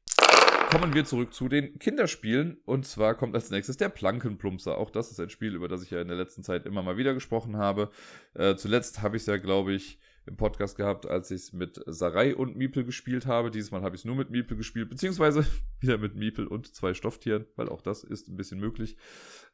[0.67, 2.57] kommen wir zurück zu den Kinderspielen.
[2.65, 4.77] Und zwar kommt als nächstes der Plankenplumpser.
[4.77, 6.97] Auch das ist ein Spiel, über das ich ja in der letzten Zeit immer mal
[6.97, 7.89] wieder gesprochen habe.
[8.33, 9.97] Äh, zuletzt habe ich es ja, glaube ich,
[10.27, 13.51] im Podcast gehabt, als ich es mit Sarai und Miepel gespielt habe.
[13.51, 15.45] Dieses Mal habe ich es nur mit Miepel gespielt, beziehungsweise
[15.79, 18.97] wieder mit Miepel und zwei Stofftieren, weil auch das ist ein bisschen möglich.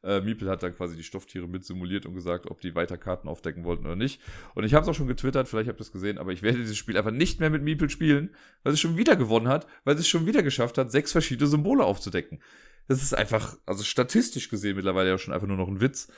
[0.02, 3.28] Äh, Miepel hat dann quasi die Stofftiere mit simuliert und gesagt, ob die weiter Karten
[3.28, 4.20] aufdecken wollten oder nicht.
[4.54, 6.58] Und ich habe es auch schon getwittert, vielleicht habt ihr es gesehen, aber ich werde
[6.58, 9.96] dieses Spiel einfach nicht mehr mit Miepel spielen, weil es schon wieder gewonnen hat, weil
[9.96, 12.40] es schon wieder geschafft hat, sechs verschiedene Symbole aufzudecken.
[12.86, 16.08] Das ist einfach, also statistisch gesehen mittlerweile ja schon einfach nur noch ein Witz.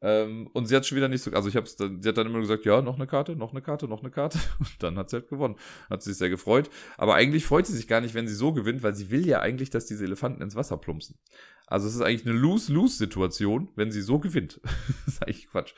[0.00, 2.28] Ähm, und sie hat schon wieder nicht so, also ich hab's dann, sie hat dann
[2.28, 4.38] immer gesagt, ja, noch eine Karte, noch eine Karte, noch eine Karte.
[4.60, 5.56] Und dann hat sie halt gewonnen.
[5.90, 6.70] Hat sie sich sehr gefreut.
[6.96, 9.40] Aber eigentlich freut sie sich gar nicht, wenn sie so gewinnt, weil sie will ja
[9.40, 11.18] eigentlich, dass diese Elefanten ins Wasser plumpsen.
[11.66, 14.60] Also es ist eigentlich eine Lose-Lose-Situation, wenn sie so gewinnt.
[15.04, 15.74] das ist eigentlich Quatsch.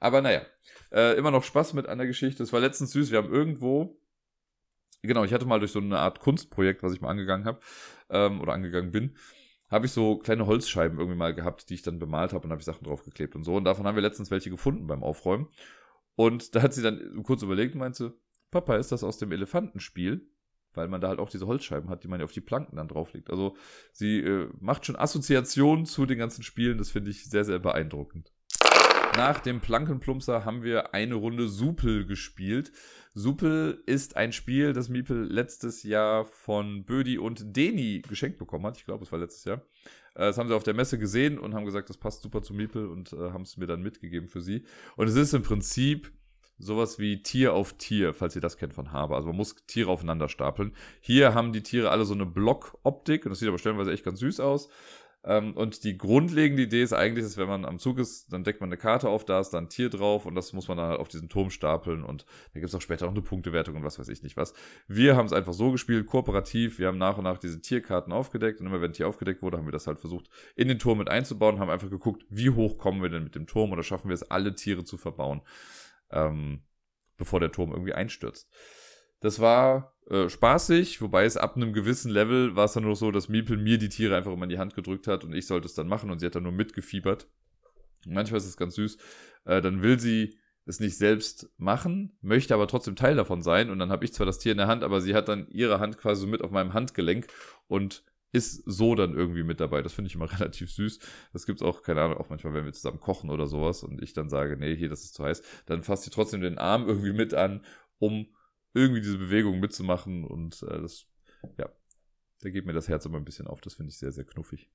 [0.00, 0.42] Aber naja,
[0.92, 2.42] äh, immer noch Spaß mit einer Geschichte.
[2.42, 3.98] Es war letztens süß, wir haben irgendwo,
[5.00, 7.60] genau, ich hatte mal durch so eine Art Kunstprojekt, was ich mal angegangen habe,
[8.10, 9.16] ähm, oder angegangen bin,
[9.72, 12.60] habe ich so kleine Holzscheiben irgendwie mal gehabt, die ich dann bemalt habe und habe
[12.60, 13.54] ich Sachen draufgeklebt und so.
[13.56, 15.48] Und davon haben wir letztens welche gefunden beim Aufräumen.
[16.14, 18.14] Und da hat sie dann kurz überlegt und meinte,
[18.50, 20.28] Papa, ist das aus dem Elefantenspiel?
[20.74, 22.88] Weil man da halt auch diese Holzscheiben hat, die man ja auf die Planken dann
[22.88, 23.30] drauflegt.
[23.30, 23.56] Also
[23.92, 26.76] sie äh, macht schon Assoziationen zu den ganzen Spielen.
[26.76, 28.30] Das finde ich sehr, sehr beeindruckend.
[29.16, 32.72] Nach dem Plankenplumpser haben wir eine Runde Supel gespielt.
[33.14, 38.78] Supel ist ein Spiel, das Miepel letztes Jahr von Bödi und Deni geschenkt bekommen hat.
[38.78, 39.58] Ich glaube, es war letztes Jahr.
[40.14, 42.54] Äh, das haben sie auf der Messe gesehen und haben gesagt, das passt super zu
[42.54, 44.64] Miepel und äh, haben es mir dann mitgegeben für sie.
[44.96, 46.10] Und es ist im Prinzip
[46.58, 49.16] sowas wie Tier auf Tier, falls ihr das kennt von Haber.
[49.16, 50.74] Also man muss Tiere aufeinander stapeln.
[51.00, 54.20] Hier haben die Tiere alle so eine Blockoptik und das sieht aber stellenweise echt ganz
[54.20, 54.68] süß aus.
[55.24, 58.60] Ähm, und die grundlegende Idee ist eigentlich, dass wenn man am Zug ist, dann deckt
[58.60, 60.88] man eine Karte auf, da ist dann ein Tier drauf und das muss man dann
[60.88, 63.84] halt auf diesen Turm stapeln und da gibt es auch später noch eine Punktewertung und
[63.84, 64.52] was weiß ich nicht was.
[64.88, 68.60] Wir haben es einfach so gespielt, kooperativ, wir haben nach und nach diese Tierkarten aufgedeckt
[68.60, 70.98] und immer wenn ein Tier aufgedeckt wurde, haben wir das halt versucht in den Turm
[70.98, 74.08] mit einzubauen, haben einfach geguckt, wie hoch kommen wir denn mit dem Turm oder schaffen
[74.08, 75.42] wir es, alle Tiere zu verbauen,
[76.10, 76.62] ähm,
[77.16, 78.50] bevor der Turm irgendwie einstürzt.
[79.20, 83.10] Das war äh, spaßig, wobei es ab einem gewissen Level war es dann nur so,
[83.10, 85.66] dass Miepel mir die Tiere einfach immer in die Hand gedrückt hat und ich sollte
[85.66, 87.28] es dann machen und sie hat dann nur mitgefiebert.
[88.06, 88.98] Manchmal ist es ganz süß.
[89.44, 93.78] Äh, dann will sie es nicht selbst machen, möchte aber trotzdem Teil davon sein und
[93.78, 95.98] dann habe ich zwar das Tier in der Hand, aber sie hat dann ihre Hand
[95.98, 97.26] quasi so mit auf meinem Handgelenk
[97.66, 99.82] und ist so dann irgendwie mit dabei.
[99.82, 100.98] Das finde ich immer relativ süß.
[101.32, 104.02] Das gibt es auch, keine Ahnung, auch manchmal, wenn wir zusammen kochen oder sowas und
[104.02, 106.88] ich dann sage, nee, hier, das ist zu heiß, dann fasst sie trotzdem den Arm
[106.88, 107.64] irgendwie mit an,
[107.98, 108.26] um
[108.74, 111.06] irgendwie diese Bewegung mitzumachen und äh, das,
[111.58, 111.70] ja,
[112.40, 113.60] da geht mir das Herz immer ein bisschen auf.
[113.60, 114.70] Das finde ich sehr, sehr knuffig.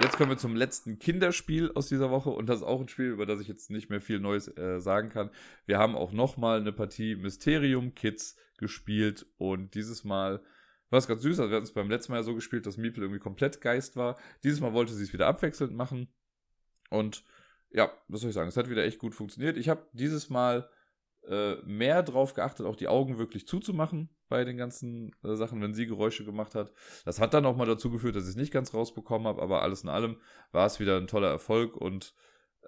[0.00, 3.10] Jetzt kommen wir zum letzten Kinderspiel aus dieser Woche und das ist auch ein Spiel,
[3.10, 5.30] über das ich jetzt nicht mehr viel Neues äh, sagen kann.
[5.66, 10.42] Wir haben auch nochmal eine Partie Mysterium Kids gespielt und dieses Mal
[10.90, 11.38] war es ganz süß.
[11.38, 13.96] Also wir hatten es beim letzten Mal ja so gespielt, dass Miepel irgendwie komplett Geist
[13.96, 14.18] war.
[14.42, 16.08] Dieses Mal wollte sie es wieder abwechselnd machen
[16.90, 17.24] und
[17.70, 19.56] ja, was soll ich sagen, es hat wieder echt gut funktioniert.
[19.56, 20.68] Ich habe dieses Mal
[21.28, 25.74] äh, mehr drauf geachtet, auch die Augen wirklich zuzumachen bei den ganzen äh, Sachen, wenn
[25.74, 26.72] sie Geräusche gemacht hat.
[27.04, 29.62] Das hat dann auch mal dazu geführt, dass ich es nicht ganz rausbekommen habe, aber
[29.62, 30.16] alles in allem
[30.50, 32.14] war es wieder ein toller Erfolg und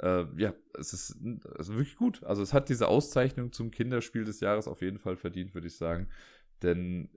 [0.01, 1.17] äh, ja, es ist,
[1.59, 2.23] es ist wirklich gut.
[2.25, 5.77] Also es hat diese Auszeichnung zum Kinderspiel des Jahres auf jeden Fall verdient, würde ich
[5.77, 6.09] sagen.
[6.63, 7.11] Denn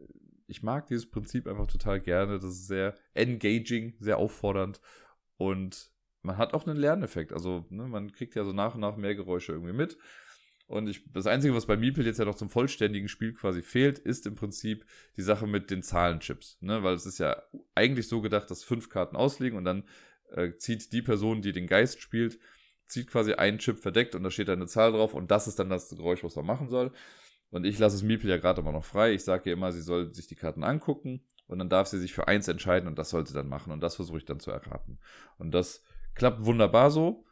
[0.48, 2.40] ich mag dieses Prinzip einfach total gerne.
[2.40, 4.82] Das ist sehr engaging, sehr auffordernd
[5.38, 7.32] und man hat auch einen Lerneffekt.
[7.32, 9.98] Also ne, man kriegt ja so nach und nach mehr Geräusche irgendwie mit.
[10.68, 14.00] Und ich, das Einzige, was bei Meeple jetzt ja noch zum vollständigen Spiel quasi fehlt,
[14.00, 16.58] ist im Prinzip die Sache mit den Zahlenchips.
[16.60, 16.84] Ne?
[16.84, 17.42] Weil es ist ja
[17.74, 19.86] eigentlich so gedacht, dass fünf Karten ausliegen und dann
[20.32, 22.38] äh, zieht die Person, die den Geist spielt,
[22.86, 25.70] zieht quasi einen Chip verdeckt und da steht eine Zahl drauf und das ist dann
[25.70, 26.92] das Geräusch, was man machen soll.
[27.50, 29.14] Und ich lasse es Meeple ja gerade immer noch frei.
[29.14, 32.14] Ich sage ihr immer, sie soll sich die Karten angucken und dann darf sie sich
[32.14, 34.52] für eins entscheiden und das soll sie dann machen und das versuche ich dann zu
[34.52, 35.00] erraten.
[35.38, 35.82] Und das
[36.14, 37.26] klappt wunderbar so.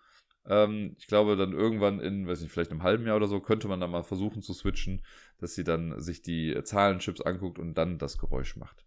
[0.47, 3.67] Ähm, ich glaube, dann irgendwann in, weiß nicht, vielleicht einem halben Jahr oder so, könnte
[3.67, 5.01] man dann mal versuchen zu switchen,
[5.39, 8.85] dass sie dann sich die Zahlenchips anguckt und dann das Geräusch macht.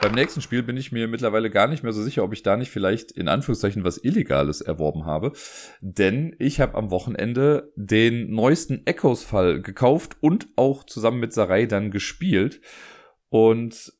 [0.00, 2.56] Beim nächsten Spiel bin ich mir mittlerweile gar nicht mehr so sicher, ob ich da
[2.56, 5.32] nicht vielleicht in Anführungszeichen was Illegales erworben habe.
[5.80, 11.90] Denn ich habe am Wochenende den neuesten Echoes-Fall gekauft und auch zusammen mit Sarai dann
[11.90, 12.60] gespielt.
[13.28, 13.92] Und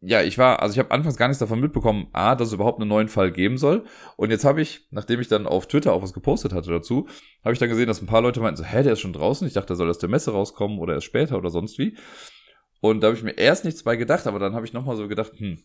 [0.00, 2.80] ja, ich war, also ich habe anfangs gar nichts davon mitbekommen, A, dass es überhaupt
[2.80, 3.84] einen neuen Fall geben soll.
[4.16, 7.08] Und jetzt habe ich, nachdem ich dann auf Twitter auch was gepostet hatte dazu,
[7.42, 9.46] habe ich dann gesehen, dass ein paar Leute meinten so, hä, der ist schon draußen.
[9.46, 11.96] Ich dachte, der soll aus der Messe rauskommen oder erst später oder sonst wie.
[12.80, 15.08] Und da habe ich mir erst nichts bei gedacht, aber dann habe ich nochmal so
[15.08, 15.62] gedacht, hm,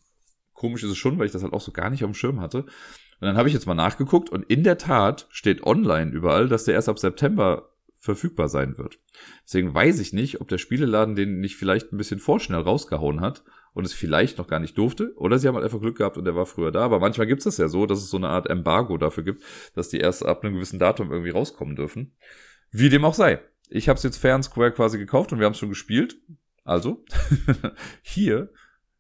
[0.53, 2.39] komisch ist es schon, weil ich das halt auch so gar nicht auf dem Schirm
[2.39, 2.59] hatte.
[2.59, 6.63] Und dann habe ich jetzt mal nachgeguckt und in der Tat steht online überall, dass
[6.63, 7.69] der erst ab September
[7.99, 8.97] verfügbar sein wird.
[9.43, 13.43] Deswegen weiß ich nicht, ob der Spieleladen den nicht vielleicht ein bisschen vorschnell rausgehauen hat
[13.73, 15.13] und es vielleicht noch gar nicht durfte.
[15.15, 16.81] Oder sie haben halt einfach Glück gehabt und der war früher da.
[16.81, 19.43] Aber manchmal gibt es das ja so, dass es so eine Art Embargo dafür gibt,
[19.75, 22.15] dass die erst ab einem gewissen Datum irgendwie rauskommen dürfen.
[22.71, 23.41] Wie dem auch sei.
[23.69, 26.17] ich habe es jetzt Fair and Square quasi gekauft und wir haben es schon gespielt.
[26.63, 27.03] Also,
[28.01, 28.51] hier,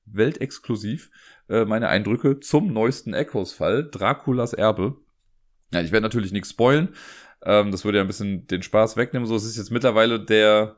[0.05, 1.11] weltexklusiv,
[1.49, 4.97] äh, meine Eindrücke zum neuesten Echoes-Fall, Draculas Erbe.
[5.73, 6.95] Ja, ich werde natürlich nichts spoilen.
[7.43, 9.27] Ähm, das würde ja ein bisschen den Spaß wegnehmen.
[9.27, 10.77] So, es ist jetzt mittlerweile der,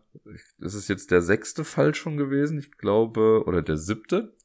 [0.59, 4.36] es ist jetzt der sechste Fall schon gewesen, ich glaube, oder der siebte.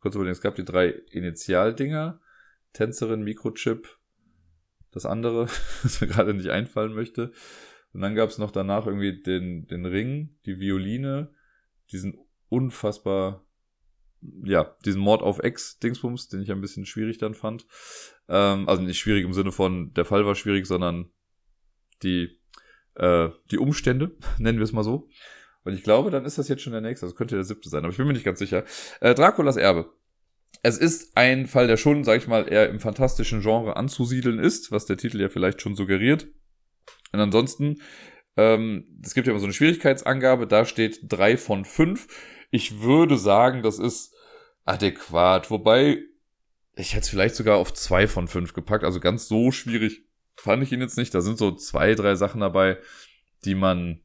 [0.00, 2.20] Kurz überlegen, es gab die drei Initialdinger.
[2.72, 3.98] Tänzerin, Mikrochip,
[4.92, 5.48] das andere,
[5.82, 7.32] das mir gerade nicht einfallen möchte.
[7.92, 11.34] Und dann gab es noch danach irgendwie den, den Ring, die Violine,
[11.90, 13.44] diesen unfassbar,
[14.44, 17.66] ja, diesen Mord auf Ex-Dingsbums, den ich ein bisschen schwierig dann fand.
[18.28, 21.10] Ähm, also nicht schwierig im Sinne von, der Fall war schwierig, sondern
[22.02, 22.38] die,
[22.94, 25.08] äh, die Umstände, nennen wir es mal so.
[25.64, 27.04] Und ich glaube, dann ist das jetzt schon der nächste.
[27.04, 28.64] Das könnte der siebte sein, aber ich bin mir nicht ganz sicher.
[29.00, 29.92] Äh, Draculas Erbe.
[30.62, 34.72] Es ist ein Fall, der schon, sag ich mal, eher im fantastischen Genre anzusiedeln ist,
[34.72, 36.26] was der Titel ja vielleicht schon suggeriert.
[37.12, 37.82] Und ansonsten,
[38.36, 42.08] ähm, es gibt ja immer so eine Schwierigkeitsangabe, da steht drei von fünf.
[42.50, 44.14] Ich würde sagen, das ist
[44.64, 45.50] adäquat.
[45.50, 45.98] Wobei,
[46.76, 48.84] ich hätte es vielleicht sogar auf zwei von fünf gepackt.
[48.84, 50.07] Also ganz so schwierig
[50.38, 51.14] fand ich ihn jetzt nicht.
[51.14, 52.78] Da sind so zwei, drei Sachen dabei,
[53.44, 54.00] die man,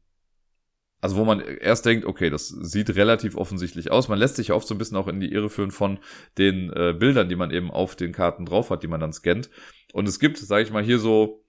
[0.99, 4.07] also wo man erst denkt, okay, das sieht relativ offensichtlich aus.
[4.07, 5.99] Man lässt sich oft so ein bisschen auch in die Irre führen von
[6.37, 9.49] den äh, Bildern, die man eben auf den Karten drauf hat, die man dann scannt.
[9.93, 11.45] Und es gibt, sage ich mal, hier so,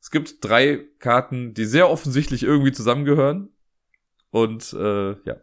[0.00, 3.50] es gibt drei Karten, die sehr offensichtlich irgendwie zusammengehören.
[4.30, 5.36] Und äh, ja,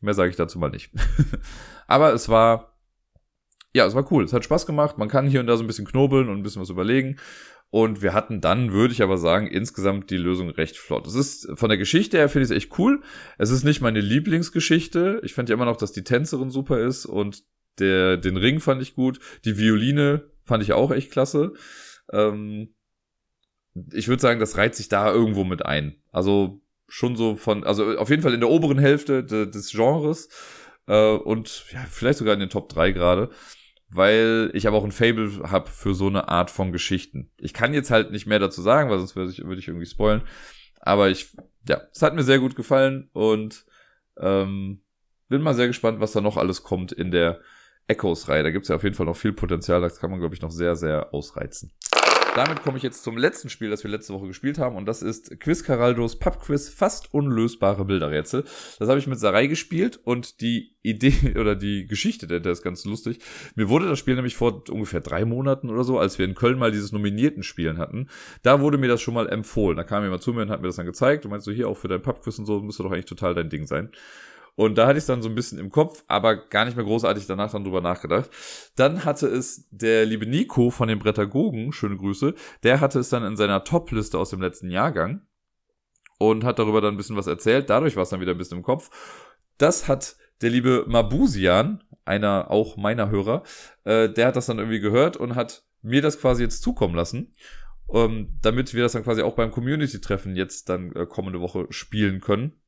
[0.00, 0.90] mehr sage ich dazu mal nicht.
[1.86, 2.69] Aber es war,
[3.74, 4.24] ja, es war cool.
[4.24, 4.98] Es hat Spaß gemacht.
[4.98, 7.18] Man kann hier und da so ein bisschen knobeln und ein bisschen was überlegen.
[7.70, 11.06] Und wir hatten dann, würde ich aber sagen, insgesamt die Lösung recht flott.
[11.06, 13.00] Es ist von der Geschichte her finde ich es echt cool.
[13.38, 15.20] Es ist nicht meine Lieblingsgeschichte.
[15.22, 17.44] Ich fand ja immer noch, dass die Tänzerin super ist und
[17.78, 19.20] der, den Ring fand ich gut.
[19.44, 21.52] Die Violine fand ich auch echt klasse.
[22.12, 22.74] Ähm,
[23.92, 26.02] ich würde sagen, das reiht sich da irgendwo mit ein.
[26.10, 30.28] Also schon so von, also auf jeden Fall in der oberen Hälfte de, des Genres
[30.88, 33.30] äh, und ja, vielleicht sogar in den Top 3 gerade
[33.90, 37.30] weil ich aber auch ein Fable habe für so eine Art von Geschichten.
[37.38, 39.86] Ich kann jetzt halt nicht mehr dazu sagen, weil sonst würde ich, würde ich irgendwie
[39.86, 40.22] spoilen.
[40.80, 41.36] Aber ich,
[41.68, 43.64] ja, es hat mir sehr gut gefallen und
[44.18, 44.82] ähm,
[45.28, 47.40] bin mal sehr gespannt, was da noch alles kommt in der
[47.88, 48.44] Echoes-Reihe.
[48.44, 50.42] Da gibt es ja auf jeden Fall noch viel Potenzial, das kann man, glaube ich,
[50.42, 51.72] noch sehr, sehr ausreizen
[52.34, 54.76] damit komme ich jetzt zum letzten Spiel, das wir letzte Woche gespielt haben.
[54.76, 58.44] Und das ist Quiz Caraldos Pubquiz fast unlösbare Bilderrätsel.
[58.78, 62.84] Das habe ich mit Sarai gespielt und die Idee oder die Geschichte der, ist ganz
[62.84, 63.18] lustig.
[63.54, 66.58] Mir wurde das Spiel nämlich vor ungefähr drei Monaten oder so, als wir in Köln
[66.58, 68.08] mal dieses nominierten Spielen hatten,
[68.42, 69.76] da wurde mir das schon mal empfohlen.
[69.76, 71.68] Da kam jemand zu mir und hat mir das dann gezeigt und meinte so, hier
[71.68, 73.90] auch für dein Pubquiz und so, müsste doch eigentlich total dein Ding sein.
[74.56, 76.84] Und da hatte ich es dann so ein bisschen im Kopf, aber gar nicht mehr
[76.84, 78.30] großartig danach dann drüber nachgedacht.
[78.76, 83.24] Dann hatte es der liebe Nico von den Brettagogen, schöne Grüße, der hatte es dann
[83.24, 85.22] in seiner Top-Liste aus dem letzten Jahrgang
[86.18, 87.70] und hat darüber dann ein bisschen was erzählt.
[87.70, 88.90] Dadurch war es dann wieder ein bisschen im Kopf.
[89.56, 93.42] Das hat der liebe Mabusian, einer auch meiner Hörer,
[93.84, 97.34] äh, der hat das dann irgendwie gehört und hat mir das quasi jetzt zukommen lassen,
[97.92, 102.20] ähm, damit wir das dann quasi auch beim Community-Treffen jetzt dann äh, kommende Woche spielen
[102.20, 102.59] können.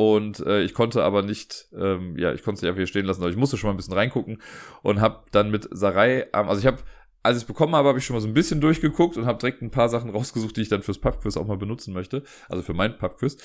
[0.00, 3.04] Und äh, ich konnte aber nicht, ähm, ja, ich konnte es nicht einfach hier stehen
[3.04, 4.40] lassen, aber ich musste schon mal ein bisschen reingucken
[4.82, 6.78] und habe dann mit Sarai, ähm, also ich habe,
[7.24, 9.40] als ich es bekommen habe, habe ich schon mal so ein bisschen durchgeguckt und habe
[9.40, 12.62] direkt ein paar Sachen rausgesucht, die ich dann fürs Pubquiz auch mal benutzen möchte, also
[12.62, 13.38] für mein Pubquiz.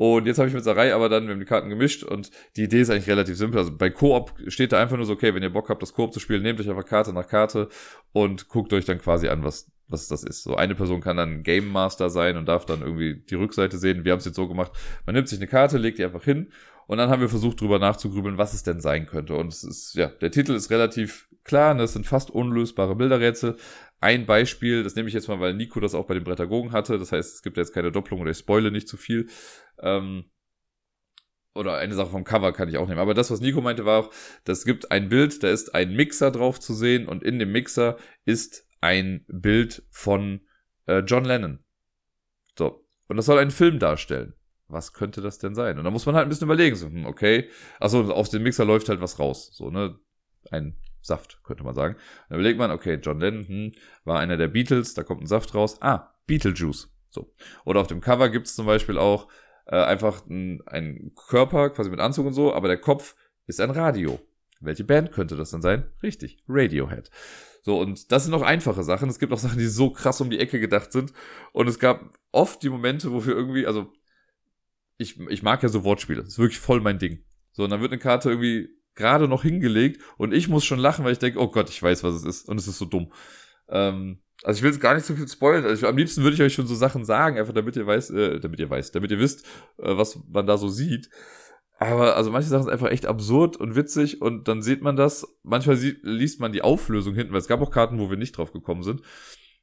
[0.00, 2.62] Und jetzt habe ich mit Sarai aber dann, wir haben die Karten gemischt und die
[2.62, 3.58] Idee ist eigentlich relativ simpel.
[3.58, 6.14] Also bei Koop steht da einfach nur so, okay, wenn ihr Bock habt, das Koop
[6.14, 7.68] zu spielen, nehmt euch einfach Karte nach Karte
[8.12, 10.42] und guckt euch dann quasi an, was, was das ist.
[10.42, 14.06] So eine Person kann dann Game Master sein und darf dann irgendwie die Rückseite sehen.
[14.06, 14.72] Wir haben es jetzt so gemacht,
[15.04, 16.50] man nimmt sich eine Karte, legt die einfach hin
[16.86, 19.34] und dann haben wir versucht, drüber nachzugrübeln, was es denn sein könnte.
[19.34, 23.56] Und es ist, ja, der Titel ist relativ klar, das sind fast unlösbare Bilderrätsel.
[24.00, 26.98] Ein Beispiel, das nehme ich jetzt mal, weil Nico das auch bei den Brettagogen hatte.
[26.98, 29.28] Das heißt, es gibt jetzt keine Doppelung oder ich spoile nicht zu viel.
[29.78, 30.30] Ähm,
[31.54, 33.00] oder eine Sache vom Cover kann ich auch nehmen.
[33.00, 36.30] Aber das, was Nico meinte, war auch, das gibt ein Bild, da ist ein Mixer
[36.30, 40.40] drauf zu sehen und in dem Mixer ist ein Bild von
[40.86, 41.64] äh, John Lennon.
[42.56, 42.86] So.
[43.08, 44.34] Und das soll einen Film darstellen
[44.72, 45.78] was könnte das denn sein?
[45.78, 47.48] Und da muss man halt ein bisschen überlegen, so, hm, okay,
[47.78, 49.98] also aus dem Mixer läuft halt was raus, so, ne,
[50.50, 51.96] ein Saft, könnte man sagen.
[52.28, 53.72] Dann überlegt man, okay, John Lennon hm,
[54.04, 57.32] war einer der Beatles, da kommt ein Saft raus, ah, Beetlejuice, so.
[57.64, 59.28] Oder auf dem Cover gibt's zum Beispiel auch
[59.66, 63.70] äh, einfach ein, ein Körper, quasi mit Anzug und so, aber der Kopf ist ein
[63.70, 64.20] Radio.
[64.60, 65.90] Welche Band könnte das denn sein?
[66.02, 67.10] Richtig, Radiohead.
[67.62, 69.08] So, und das sind noch einfache Sachen.
[69.08, 71.12] Es gibt auch Sachen, die so krass um die Ecke gedacht sind.
[71.52, 73.92] Und es gab oft die Momente, wofür irgendwie, also
[74.98, 76.22] ich, ich mag ja so Wortspiele.
[76.22, 77.24] Das ist wirklich voll mein Ding.
[77.52, 81.04] So, und dann wird eine Karte irgendwie gerade noch hingelegt und ich muss schon lachen,
[81.04, 82.48] weil ich denke, oh Gott, ich weiß, was es ist.
[82.48, 83.12] Und es ist so dumm.
[83.68, 85.64] Ähm, also ich will jetzt gar nicht so viel spoilern.
[85.64, 88.10] Also ich, am liebsten würde ich euch schon so Sachen sagen, einfach damit ihr weiß,
[88.10, 89.44] äh, damit ihr weiß, damit ihr wisst,
[89.78, 91.10] äh, was man da so sieht.
[91.78, 95.26] Aber also manche Sachen sind einfach echt absurd und witzig und dann sieht man das.
[95.42, 98.36] Manchmal sieht, liest man die Auflösung hinten, weil es gab auch Karten, wo wir nicht
[98.36, 99.00] drauf gekommen sind.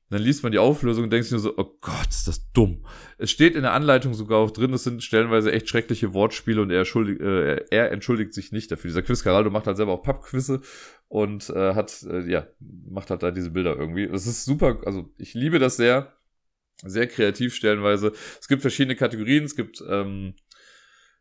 [0.10, 2.86] Dann liest man die Auflösung und denkt sich nur so, oh Gott, ist das dumm.
[3.18, 6.72] Es steht in der Anleitung sogar auch drin, es sind stellenweise echt schreckliche Wortspiele und
[6.72, 8.88] er, schuldig, äh, er entschuldigt sich nicht dafür.
[8.88, 10.62] Dieser Quiz Caraldo macht halt selber auch Pappquizze
[11.10, 12.48] und äh, hat, äh, ja,
[12.90, 14.04] macht halt da diese Bilder irgendwie.
[14.04, 16.14] Es ist super, also ich liebe das sehr,
[16.86, 18.14] sehr kreativ stellenweise.
[18.40, 20.36] Es gibt verschiedene Kategorien, es gibt ähm,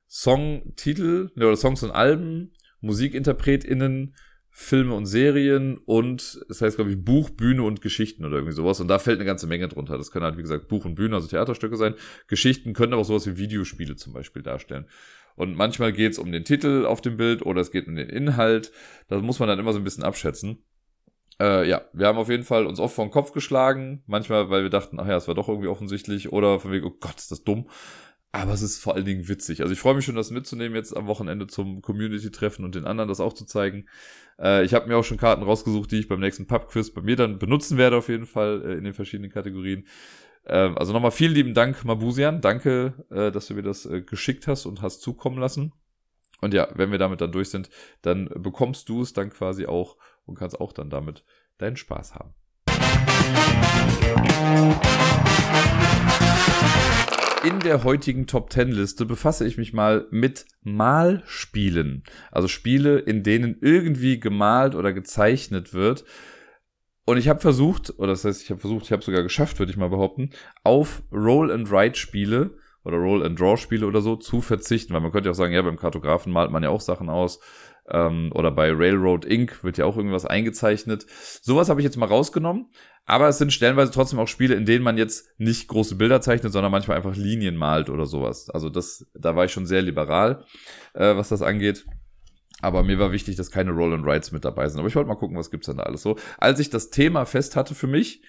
[0.09, 4.15] Songtitel ne, oder Songs und Alben, MusikinterpretInnen,
[4.59, 8.81] Filme und Serien und das heißt, glaube ich, Buch, Bühne und Geschichten oder irgendwie sowas.
[8.81, 9.99] Und da fällt eine ganze Menge drunter.
[9.99, 11.95] Das können halt, wie gesagt, Buch und Bühne, also Theaterstücke sein.
[12.27, 14.87] Geschichten können aber auch sowas wie Videospiele zum Beispiel darstellen.
[15.35, 18.09] Und manchmal geht es um den Titel auf dem Bild oder es geht um den
[18.09, 18.73] Inhalt.
[19.09, 20.65] Das muss man dann immer so ein bisschen abschätzen.
[21.39, 24.05] Äh, ja, wir haben auf jeden Fall uns oft vor den Kopf geschlagen.
[24.07, 26.33] Manchmal, weil wir dachten, ach ja, es war doch irgendwie offensichtlich.
[26.33, 27.69] Oder von wegen, oh Gott, ist das dumm.
[28.33, 29.63] Aber es ist vor allen Dingen witzig.
[29.63, 33.09] Also ich freue mich schon, das mitzunehmen jetzt am Wochenende zum Community-Treffen und den anderen
[33.09, 33.87] das auch zu zeigen.
[34.39, 37.17] Äh, ich habe mir auch schon Karten rausgesucht, die ich beim nächsten Pub-Quiz bei mir
[37.17, 39.87] dann benutzen werde, auf jeden Fall äh, in den verschiedenen Kategorien.
[40.45, 42.41] Äh, also nochmal vielen lieben Dank, Mabusian.
[42.41, 45.73] Danke, äh, dass du mir das äh, geschickt hast und hast zukommen lassen.
[46.41, 47.71] Und ja, wenn wir damit dann durch sind,
[48.03, 49.97] dann bekommst du es dann quasi auch
[50.27, 51.25] und kannst auch dann damit
[51.59, 52.35] deinen Spaß haben.
[57.47, 62.03] In der heutigen Top 10 Liste befasse ich mich mal mit Malspielen.
[62.33, 66.05] Also Spiele, in denen irgendwie gemalt oder gezeichnet wird.
[67.05, 69.71] Und ich habe versucht, oder das heißt, ich habe versucht, ich habe sogar geschafft, würde
[69.71, 70.31] ich mal behaupten,
[70.65, 75.01] auf Roll and Write Spiele oder Roll and Draw Spiele oder so zu verzichten, weil
[75.01, 77.39] man könnte ja auch sagen, ja, beim Kartografen malt man ja auch Sachen aus
[77.91, 79.63] ähm, oder bei Railroad Inc.
[79.63, 81.07] wird ja auch irgendwas eingezeichnet.
[81.43, 82.71] Sowas habe ich jetzt mal rausgenommen,
[83.05, 86.53] aber es sind stellenweise trotzdem auch Spiele, in denen man jetzt nicht große Bilder zeichnet,
[86.53, 88.51] sondern manchmal einfach Linien malt oder sowas.
[88.51, 90.45] Also das, da war ich schon sehr liberal,
[90.95, 91.87] äh, was das angeht.
[92.63, 94.79] Aber mir war wichtig, dass keine Roll and Rides mit dabei sind.
[94.81, 96.17] Aber ich wollte mal gucken, was gibt's denn da alles so.
[96.39, 98.23] Als ich das Thema fest hatte für mich,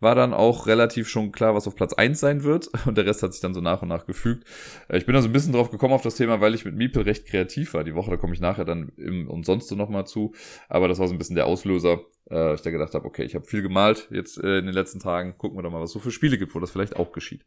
[0.00, 2.70] war dann auch relativ schon klar, was auf Platz eins sein wird.
[2.86, 4.44] Und der Rest hat sich dann so nach und nach gefügt.
[4.88, 6.76] Äh, ich bin da so ein bisschen drauf gekommen auf das Thema, weil ich mit
[6.76, 7.84] Miepel recht kreativ war.
[7.84, 10.34] Die Woche, da komme ich nachher dann im Umsonst so nochmal zu.
[10.68, 12.00] Aber das war so ein bisschen der Auslöser.
[12.30, 15.00] Äh, ich da gedacht habe, okay, ich habe viel gemalt jetzt äh, in den letzten
[15.00, 15.36] Tagen.
[15.38, 17.44] Gucken wir doch mal, was so für Spiele gibt, wo das vielleicht auch geschieht.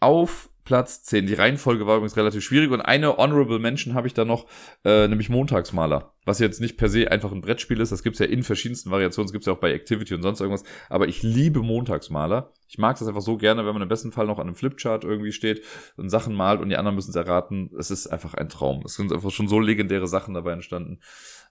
[0.00, 1.26] Auf Platz 10.
[1.26, 4.46] Die Reihenfolge war übrigens relativ schwierig und eine Honorable Mention habe ich da noch,
[4.84, 6.12] äh, nämlich Montagsmaler.
[6.24, 9.28] Was jetzt nicht per se einfach ein Brettspiel ist, das gibt's ja in verschiedensten Variationen,
[9.28, 12.52] das gibt's ja auch bei Activity und sonst irgendwas, aber ich liebe Montagsmaler.
[12.68, 15.04] Ich mag das einfach so gerne, wenn man im besten Fall noch an einem Flipchart
[15.04, 15.62] irgendwie steht
[15.96, 17.70] und Sachen malt und die anderen müssen es erraten.
[17.78, 18.82] Es ist einfach ein Traum.
[18.84, 20.98] Es sind einfach schon so legendäre Sachen dabei entstanden.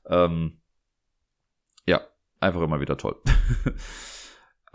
[0.07, 0.59] Ähm,
[1.87, 2.01] ja,
[2.41, 3.15] einfach immer wieder toll.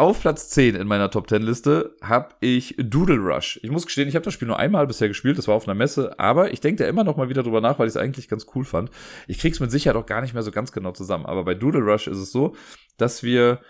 [0.00, 3.60] Auf Platz 10 in meiner Top 10 Liste habe ich Doodle Rush.
[3.62, 5.74] Ich muss gestehen, ich habe das Spiel nur einmal bisher gespielt, das war auf einer
[5.74, 8.26] Messe, aber ich denke da immer noch mal wieder drüber nach, weil ich es eigentlich
[8.26, 8.90] ganz cool fand.
[9.28, 11.82] Ich krieg's mit Sicherheit auch gar nicht mehr so ganz genau zusammen, aber bei Doodle
[11.82, 12.56] Rush ist es so,
[12.96, 13.60] dass wir,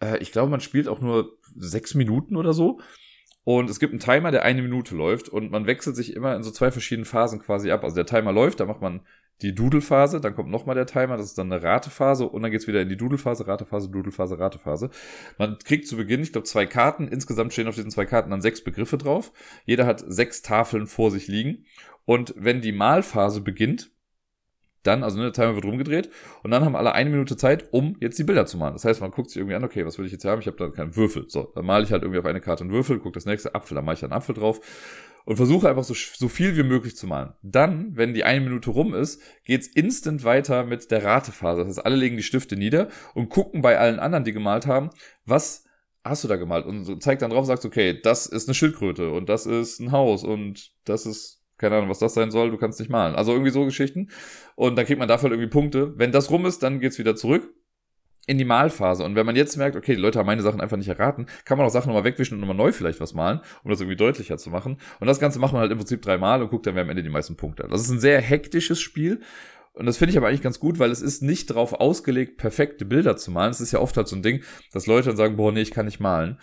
[0.00, 2.78] äh, ich glaube, man spielt auch nur sechs Minuten oder so.
[3.42, 6.44] Und es gibt einen Timer, der eine Minute läuft und man wechselt sich immer in
[6.44, 7.82] so zwei verschiedenen Phasen quasi ab.
[7.82, 9.00] Also der Timer läuft, da macht man
[9.40, 12.66] die Doodle-Phase, dann kommt nochmal der Timer, das ist dann eine Ratephase und dann geht's
[12.66, 14.90] wieder in die Doodle-Phase, Ratephase, Doodle-Phase, Ratephase.
[15.38, 17.08] Man kriegt zu Beginn, ich glaube, zwei Karten.
[17.08, 19.32] Insgesamt stehen auf diesen zwei Karten dann sechs Begriffe drauf.
[19.64, 21.64] Jeder hat sechs Tafeln vor sich liegen.
[22.04, 23.90] Und wenn die Malphase beginnt,
[24.82, 26.10] dann, also ne, der Timer wird rumgedreht
[26.42, 28.72] und dann haben alle eine Minute Zeit, um jetzt die Bilder zu malen.
[28.72, 30.40] Das heißt, man guckt sich irgendwie an, okay, was will ich jetzt haben?
[30.40, 31.26] Ich habe da keinen Würfel.
[31.28, 33.76] So, dann male ich halt irgendwie auf eine Karte einen Würfel, guck das nächste Apfel,
[33.76, 34.60] dann mache ich einen Apfel drauf
[35.24, 37.32] und versuche einfach so, so viel wie möglich zu malen.
[37.42, 41.60] Dann, wenn die eine Minute rum ist, geht's instant weiter mit der Ratephase.
[41.60, 44.90] Das heißt, alle legen die Stifte nieder und gucken bei allen anderen, die gemalt haben,
[45.24, 45.64] was
[46.04, 46.66] hast du da gemalt?
[46.66, 49.92] Und zeigt dann drauf und sagst, okay, das ist eine Schildkröte und das ist ein
[49.92, 53.14] Haus und das ist keine Ahnung, was das sein soll, du kannst nicht malen.
[53.14, 54.10] Also irgendwie so Geschichten.
[54.56, 55.96] Und dann kriegt man dafür irgendwie Punkte.
[55.96, 57.54] Wenn das rum ist, dann geht's wieder zurück
[58.26, 59.04] in die Malphase.
[59.04, 61.58] Und wenn man jetzt merkt, okay, die Leute haben meine Sachen einfach nicht erraten, kann
[61.58, 64.38] man auch Sachen nochmal wegwischen und nochmal neu vielleicht was malen, um das irgendwie deutlicher
[64.38, 64.78] zu machen.
[65.00, 67.02] Und das Ganze macht man halt im Prinzip dreimal und guckt dann, wer am Ende
[67.02, 67.72] die meisten Punkte hat.
[67.72, 69.20] Das ist ein sehr hektisches Spiel.
[69.74, 72.84] Und das finde ich aber eigentlich ganz gut, weil es ist nicht darauf ausgelegt, perfekte
[72.84, 73.50] Bilder zu malen.
[73.50, 74.42] Es ist ja oft halt so ein Ding,
[74.72, 76.38] dass Leute dann sagen, boah, nee, ich kann nicht malen.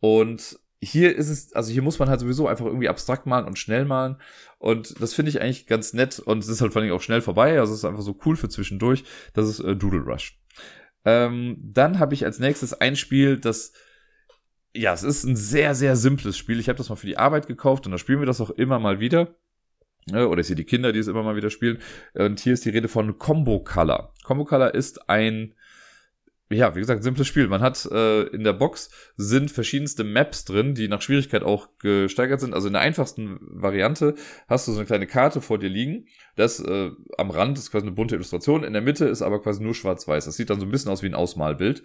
[0.00, 3.58] Und hier ist es, also hier muss man halt sowieso einfach irgendwie abstrakt malen und
[3.58, 4.16] schnell malen.
[4.58, 6.18] Und das finde ich eigentlich ganz nett.
[6.20, 7.58] Und es ist halt vor allem auch schnell vorbei.
[7.58, 9.02] Also es ist einfach so cool für zwischendurch.
[9.32, 10.38] Das ist äh, Doodle Rush.
[11.08, 13.72] Ähm, dann habe ich als nächstes ein Spiel, das
[14.74, 16.60] ja, es ist ein sehr, sehr simples Spiel.
[16.60, 18.78] Ich habe das mal für die Arbeit gekauft und da spielen wir das auch immer
[18.78, 19.34] mal wieder.
[20.12, 21.78] Oder ich sehe die Kinder, die es immer mal wieder spielen.
[22.14, 24.12] Und hier ist die Rede von Combo Color.
[24.24, 25.54] Combo Color ist ein
[26.50, 27.46] ja, wie gesagt, simples Spiel.
[27.46, 32.40] Man hat äh, in der Box sind verschiedenste Maps drin, die nach Schwierigkeit auch gesteigert
[32.40, 32.54] sind.
[32.54, 34.14] Also in der einfachsten Variante
[34.48, 36.06] hast du so eine kleine Karte vor dir liegen.
[36.36, 39.62] Das äh, am Rand ist quasi eine bunte Illustration, in der Mitte ist aber quasi
[39.62, 40.24] nur schwarz-weiß.
[40.24, 41.82] Das sieht dann so ein bisschen aus wie ein Ausmalbild.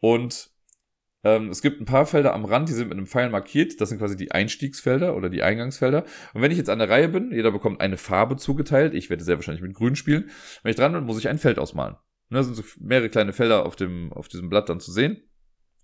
[0.00, 0.50] Und
[1.22, 3.82] ähm, es gibt ein paar Felder am Rand, die sind mit einem Pfeil markiert.
[3.82, 6.04] Das sind quasi die Einstiegsfelder oder die Eingangsfelder.
[6.32, 8.94] Und wenn ich jetzt an der Reihe bin, jeder bekommt eine Farbe zugeteilt.
[8.94, 10.30] Ich werde sehr wahrscheinlich mit Grün spielen.
[10.62, 11.96] Wenn ich dran bin, muss ich ein Feld ausmalen.
[12.30, 15.22] Ne, sind so mehrere kleine Felder auf, dem, auf diesem Blatt dann zu sehen.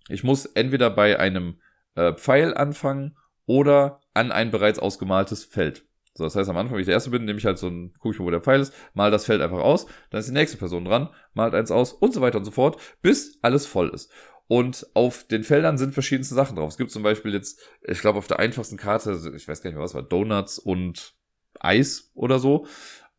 [0.09, 1.59] Ich muss entweder bei einem
[1.95, 5.85] äh, Pfeil anfangen oder an ein bereits ausgemaltes Feld.
[6.13, 7.93] So, das heißt, am Anfang, wenn ich der Erste bin, nehme ich halt so ein,
[7.99, 10.33] gucke ich mal, wo der Pfeil ist, mal das Feld einfach aus, dann ist die
[10.33, 13.89] nächste Person dran, malt eins aus und so weiter und so fort, bis alles voll
[13.89, 14.11] ist.
[14.47, 16.71] Und auf den Feldern sind verschiedenste Sachen drauf.
[16.71, 19.75] Es gibt zum Beispiel jetzt, ich glaube, auf der einfachsten Karte, ich weiß gar nicht
[19.75, 21.13] mehr was war, Donuts und
[21.59, 22.65] Eis oder so.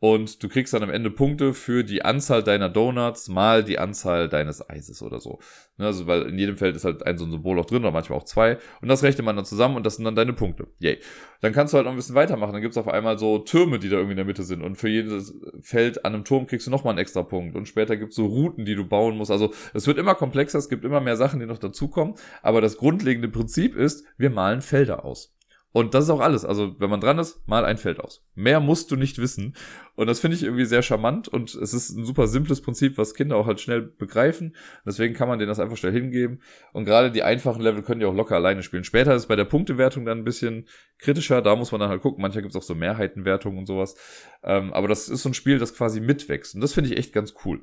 [0.00, 4.28] Und du kriegst dann am Ende Punkte für die Anzahl deiner Donuts mal die Anzahl
[4.28, 5.40] deines Eises oder so.
[5.76, 7.90] Ne, also, weil in jedem Feld ist halt ein so ein Symbol auch drin oder
[7.90, 8.58] manchmal auch zwei.
[8.80, 10.68] Und das rechnet man dann zusammen und das sind dann deine Punkte.
[10.78, 10.98] Yay.
[11.40, 12.52] Dann kannst du halt noch ein bisschen weitermachen.
[12.52, 14.62] Dann gibt's auf einmal so Türme, die da irgendwie in der Mitte sind.
[14.62, 17.56] Und für jedes Feld an einem Turm kriegst du nochmal einen extra Punkt.
[17.56, 19.32] Und später gibt's so Routen, die du bauen musst.
[19.32, 22.14] Also es wird immer komplexer, es gibt immer mehr Sachen, die noch dazukommen.
[22.42, 25.34] Aber das grundlegende Prinzip ist, wir malen Felder aus.
[25.72, 26.44] Und das ist auch alles.
[26.46, 28.26] Also, wenn man dran ist, mal ein Feld aus.
[28.34, 29.54] Mehr musst du nicht wissen.
[29.96, 33.14] Und das finde ich irgendwie sehr charmant und es ist ein super simples Prinzip, was
[33.14, 34.56] Kinder auch halt schnell begreifen.
[34.86, 36.40] Deswegen kann man denen das einfach schnell hingeben.
[36.72, 38.84] Und gerade die einfachen Level können die auch locker alleine spielen.
[38.84, 40.66] Später ist es bei der Punktewertung dann ein bisschen
[40.98, 41.42] kritischer.
[41.42, 42.22] Da muss man dann halt gucken.
[42.22, 43.96] Manchmal gibt es auch so Mehrheitenwertungen und sowas.
[44.42, 46.54] Ähm, aber das ist so ein Spiel, das quasi mitwächst.
[46.54, 47.60] Und das finde ich echt ganz cool.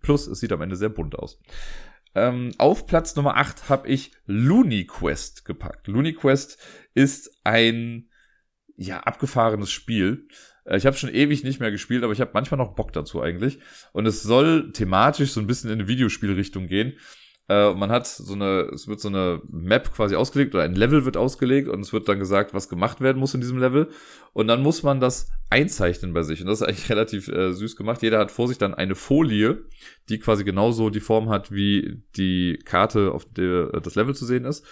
[0.00, 1.40] Plus, es sieht am Ende sehr bunt aus.
[2.14, 5.88] Ähm, auf Platz Nummer 8 habe ich Looney Quest gepackt.
[5.88, 6.58] Looney Quest
[6.94, 8.10] ist ein
[8.76, 10.28] ja abgefahrenes Spiel.
[10.64, 13.22] Äh, ich habe schon ewig nicht mehr gespielt, aber ich habe manchmal noch Bock dazu
[13.22, 13.58] eigentlich.
[13.92, 16.94] Und es soll thematisch so ein bisschen in eine Videospielrichtung gehen.
[17.48, 21.04] Äh, man hat so eine, es wird so eine Map quasi ausgelegt oder ein Level
[21.04, 23.88] wird ausgelegt und es wird dann gesagt, was gemacht werden muss in diesem Level.
[24.32, 26.40] Und dann muss man das einzeichnen bei sich.
[26.40, 28.02] Und das ist eigentlich relativ äh, süß gemacht.
[28.02, 29.64] Jeder hat vor sich dann eine Folie,
[30.08, 34.44] die quasi genauso die Form hat, wie die Karte, auf der das Level zu sehen
[34.44, 34.64] ist.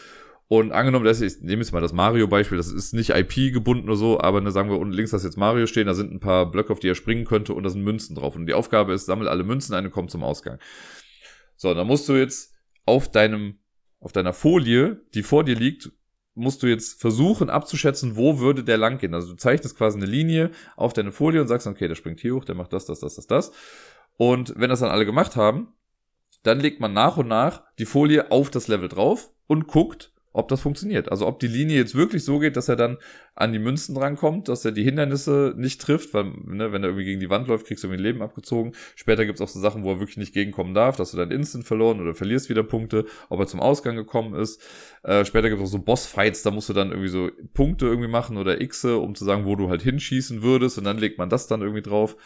[0.47, 3.89] Und angenommen, das ist, ich nehme jetzt mal das Mario-Beispiel, das ist nicht IP gebunden
[3.89, 6.19] oder so, aber ne, sagen wir unten links, dass jetzt Mario stehen, da sind ein
[6.19, 8.35] paar Blöcke, auf die er springen könnte und da sind Münzen drauf.
[8.35, 10.59] Und die Aufgabe ist, sammel alle Münzen eine kommt zum Ausgang.
[11.55, 12.53] So, dann musst du jetzt
[12.87, 13.59] auf deinem,
[14.01, 15.91] auf deiner Folie, die vor dir liegt,
[16.35, 19.15] musst du jetzt versuchen abzuschätzen, wo würde der lang gehen.
[19.15, 22.35] Also du zeichnest quasi eine Linie auf deine Folie und sagst, okay, der springt hier
[22.35, 23.53] hoch, der macht das, das, das, das, das.
[24.17, 25.75] Und wenn das dann alle gemacht haben,
[26.43, 30.49] dann legt man nach und nach die Folie auf das Level drauf und guckt, ob
[30.49, 31.11] das funktioniert.
[31.11, 32.99] Also ob die Linie jetzt wirklich so geht, dass er dann
[33.35, 37.05] an die Münzen drankommt, dass er die Hindernisse nicht trifft, weil, ne, wenn er irgendwie
[37.05, 38.73] gegen die Wand läuft, kriegst du irgendwie ein Leben abgezogen.
[38.95, 41.65] Später gibt's auch so Sachen, wo er wirklich nicht gegenkommen darf, dass du dann instant
[41.65, 44.63] verloren oder verlierst wieder Punkte, ob er zum Ausgang gekommen ist.
[45.03, 48.37] Äh, später gibt's auch so Bossfights, da musst du dann irgendwie so Punkte irgendwie machen
[48.37, 51.49] oder Xe, um zu sagen, wo du halt hinschießen würdest und dann legt man das
[51.49, 52.17] dann irgendwie drauf.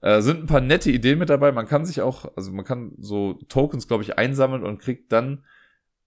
[0.00, 1.50] Äh, sind ein paar nette Ideen mit dabei.
[1.50, 5.42] Man kann sich auch, also man kann so Tokens, glaube ich, einsammeln und kriegt dann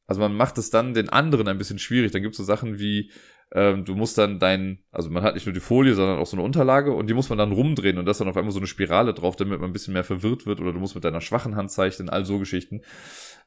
[0.10, 2.12] also man macht es dann den anderen ein bisschen schwierig.
[2.12, 3.12] Dann gibt es so Sachen wie,
[3.54, 6.36] ähm, du musst dann dein, also man hat nicht nur die Folie, sondern auch so
[6.36, 8.66] eine Unterlage und die muss man dann rumdrehen und das dann auf einmal so eine
[8.66, 11.56] Spirale drauf, damit man ein bisschen mehr verwirrt wird oder du musst mit deiner schwachen
[11.56, 12.82] Hand zeichnen, all so Geschichten.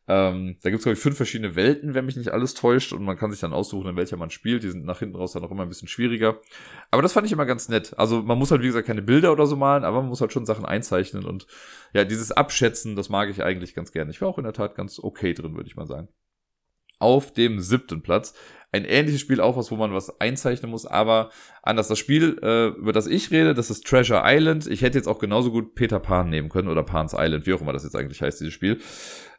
[0.07, 3.03] Ähm, da gibt es, glaube ich, fünf verschiedene Welten, wenn mich nicht alles täuscht und
[3.03, 4.63] man kann sich dann aussuchen, in welcher man spielt.
[4.63, 6.41] Die sind nach hinten raus dann auch immer ein bisschen schwieriger.
[6.93, 7.93] Aber das fand ich immer ganz nett.
[7.99, 10.33] Also man muss halt, wie gesagt, keine Bilder oder so malen, aber man muss halt
[10.33, 11.49] schon Sachen einzeichnen und
[11.93, 14.13] ja, dieses Abschätzen, das mag ich eigentlich ganz gerne.
[14.13, 16.09] Ich war auch in der Tat ganz okay drin, würde ich mal sagen
[17.03, 18.35] auf dem siebten Platz.
[18.75, 21.31] Ein ähnliches Spiel auch was, wo man was einzeichnen muss, aber
[21.63, 21.89] anders.
[21.89, 24.67] Das Spiel, äh, über das ich rede, das ist Treasure Island.
[24.67, 27.61] Ich hätte jetzt auch genauso gut Peter Pan nehmen können oder Pan's Island, wie auch
[27.61, 28.81] immer das jetzt eigentlich heißt, dieses Spiel.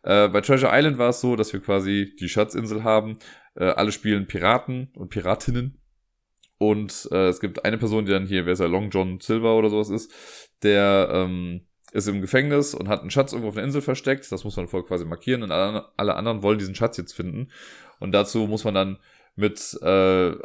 [0.03, 3.17] Äh, bei Treasure Island war es so, dass wir quasi die Schatzinsel haben.
[3.55, 5.79] Äh, alle spielen Piraten und Piratinnen.
[6.59, 9.57] Und äh, es gibt eine Person, die dann hier, wer ist er, Long John Silver
[9.57, 10.13] oder sowas ist,
[10.61, 11.61] der ähm,
[11.93, 14.31] ist im Gefängnis und hat einen Schatz irgendwo auf einer Insel versteckt.
[14.31, 17.49] Das muss man voll quasi markieren und alle, anderen wollen diesen Schatz jetzt finden.
[17.99, 18.97] Und dazu muss man dann
[19.35, 19.85] mit, äh,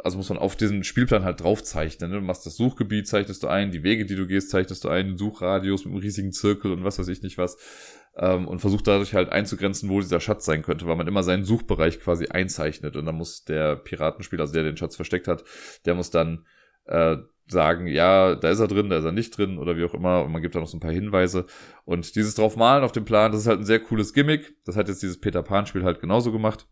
[0.03, 2.11] also muss man auf diesen Spielplan halt draufzeichnen.
[2.11, 2.17] Ne?
[2.17, 5.17] Du machst das Suchgebiet, zeichnest du ein, die Wege, die du gehst, zeichnest du ein,
[5.17, 7.57] Suchradius mit einem riesigen Zirkel und was weiß ich nicht was.
[8.15, 11.45] Ähm, und versucht dadurch halt einzugrenzen, wo dieser Schatz sein könnte, weil man immer seinen
[11.45, 12.95] Suchbereich quasi einzeichnet.
[12.95, 15.43] Und dann muss der Piratenspieler, also der den Schatz versteckt hat,
[15.85, 16.45] der muss dann
[16.85, 17.17] äh,
[17.51, 20.23] sagen, ja, da ist er drin, da ist er nicht drin oder wie auch immer.
[20.23, 21.45] Und man gibt da noch so ein paar Hinweise.
[21.85, 24.55] Und dieses draufmalen auf dem Plan, das ist halt ein sehr cooles Gimmick.
[24.65, 26.67] Das hat jetzt dieses Peter Pan-Spiel halt genauso gemacht.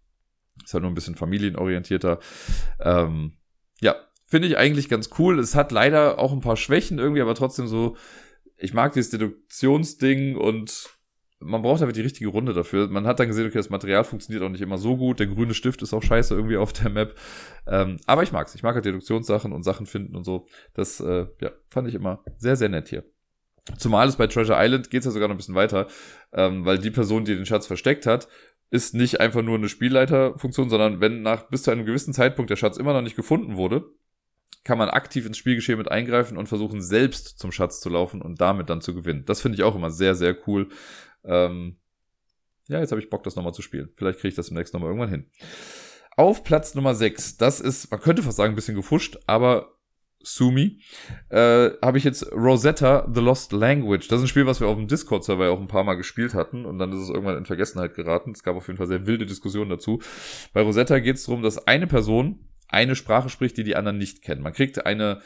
[0.64, 2.20] Ist halt nur ein bisschen familienorientierter.
[2.80, 3.34] Ähm,
[3.80, 5.40] ja, finde ich eigentlich ganz cool.
[5.40, 7.96] Es hat leider auch ein paar Schwächen irgendwie, aber trotzdem so,
[8.58, 10.97] ich mag dieses Deduktionsding und
[11.40, 12.88] man braucht aber die richtige Runde dafür.
[12.88, 15.20] Man hat dann gesehen, okay, das Material funktioniert auch nicht immer so gut.
[15.20, 17.16] Der grüne Stift ist auch scheiße irgendwie auf der Map.
[17.68, 18.56] Ähm, aber ich mag's.
[18.56, 20.48] Ich mag halt Deduktionssachen und Sachen finden und so.
[20.74, 23.04] Das äh, ja, fand ich immer sehr, sehr nett hier.
[23.78, 25.88] Zumal es bei Treasure Island geht's ja sogar noch ein bisschen weiter,
[26.32, 28.28] ähm, weil die Person, die den Schatz versteckt hat,
[28.70, 32.56] ist nicht einfach nur eine Spielleiterfunktion, sondern wenn nach bis zu einem gewissen Zeitpunkt der
[32.56, 33.86] Schatz immer noch nicht gefunden wurde,
[34.64, 38.42] kann man aktiv ins Spielgeschehen mit eingreifen und versuchen, selbst zum Schatz zu laufen und
[38.42, 39.24] damit dann zu gewinnen.
[39.26, 40.68] Das finde ich auch immer sehr, sehr cool.
[41.28, 41.78] Ähm,
[42.68, 43.90] ja, jetzt habe ich Bock, das nochmal zu spielen.
[43.96, 45.30] Vielleicht kriege ich das demnächst nochmal irgendwann hin.
[46.16, 49.78] Auf Platz Nummer 6, das ist, man könnte fast sagen, ein bisschen gefuscht, aber
[50.20, 50.82] Sumi,
[51.30, 54.08] äh, habe ich jetzt Rosetta The Lost Language.
[54.08, 56.66] Das ist ein Spiel, was wir auf dem Discord-Server auch ein paar Mal gespielt hatten
[56.66, 58.32] und dann ist es irgendwann in Vergessenheit geraten.
[58.32, 60.02] Es gab auf jeden Fall sehr wilde Diskussionen dazu.
[60.54, 64.22] Bei Rosetta geht es darum, dass eine Person eine Sprache spricht, die die anderen nicht
[64.22, 64.42] kennen.
[64.42, 65.22] Man kriegt eine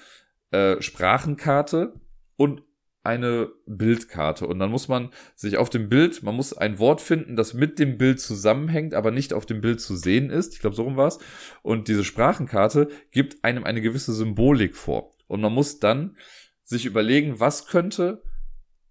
[0.52, 1.94] äh, Sprachenkarte
[2.36, 2.62] und
[3.04, 7.36] eine Bildkarte und dann muss man sich auf dem Bild, man muss ein Wort finden,
[7.36, 10.54] das mit dem Bild zusammenhängt, aber nicht auf dem Bild zu sehen ist.
[10.54, 11.18] Ich glaube, so rum war's.
[11.64, 15.14] Und diese Sprachenkarte gibt einem eine gewisse Symbolik vor.
[15.28, 16.16] Und man muss dann
[16.64, 18.22] sich überlegen, was könnte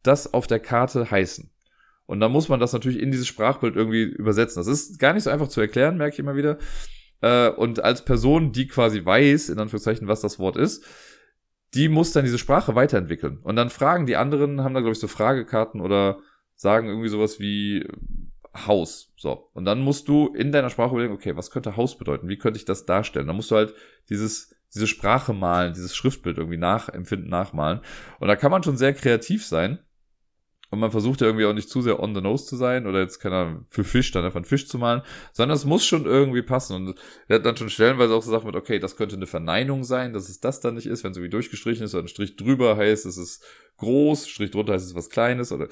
[0.03, 1.51] das auf der Karte heißen.
[2.07, 4.61] Und dann muss man das natürlich in dieses Sprachbild irgendwie übersetzen.
[4.61, 6.59] Das ist gar nicht so einfach zu erklären, merke ich immer wieder.
[7.21, 10.85] Äh, und als Person, die quasi weiß, in Anführungszeichen, was das Wort ist,
[11.75, 13.39] die muss dann diese Sprache weiterentwickeln.
[13.43, 16.19] Und dann fragen die anderen, haben da, glaube ich, so Fragekarten oder
[16.57, 17.87] sagen irgendwie sowas wie
[18.55, 19.13] Haus.
[19.17, 19.51] So.
[19.55, 22.29] Und dann musst du in deiner Sprache überlegen, okay, was könnte Haus bedeuten?
[22.29, 23.29] Wie könnte ich das darstellen?
[23.29, 23.75] Dann musst du halt
[24.09, 27.81] dieses, diese Sprache malen, dieses Schriftbild irgendwie nachempfinden, nachmalen.
[28.19, 29.79] Und da kann man schon sehr kreativ sein.
[30.71, 33.01] Und man versucht ja irgendwie auch nicht zu sehr on the nose zu sein oder
[33.01, 35.03] jetzt, keine Ahnung, für Fisch dann einfach einen Fisch zu malen,
[35.33, 36.77] sondern es muss schon irgendwie passen.
[36.77, 36.95] Und
[37.27, 40.13] er hat dann schon stellenweise auch so Sachen mit, okay, das könnte eine Verneinung sein,
[40.13, 42.77] dass es das dann nicht ist, wenn es irgendwie durchgestrichen ist oder ein Strich drüber
[42.77, 43.45] heißt, es ist
[43.79, 45.67] groß, Strich drunter heißt es was Kleines oder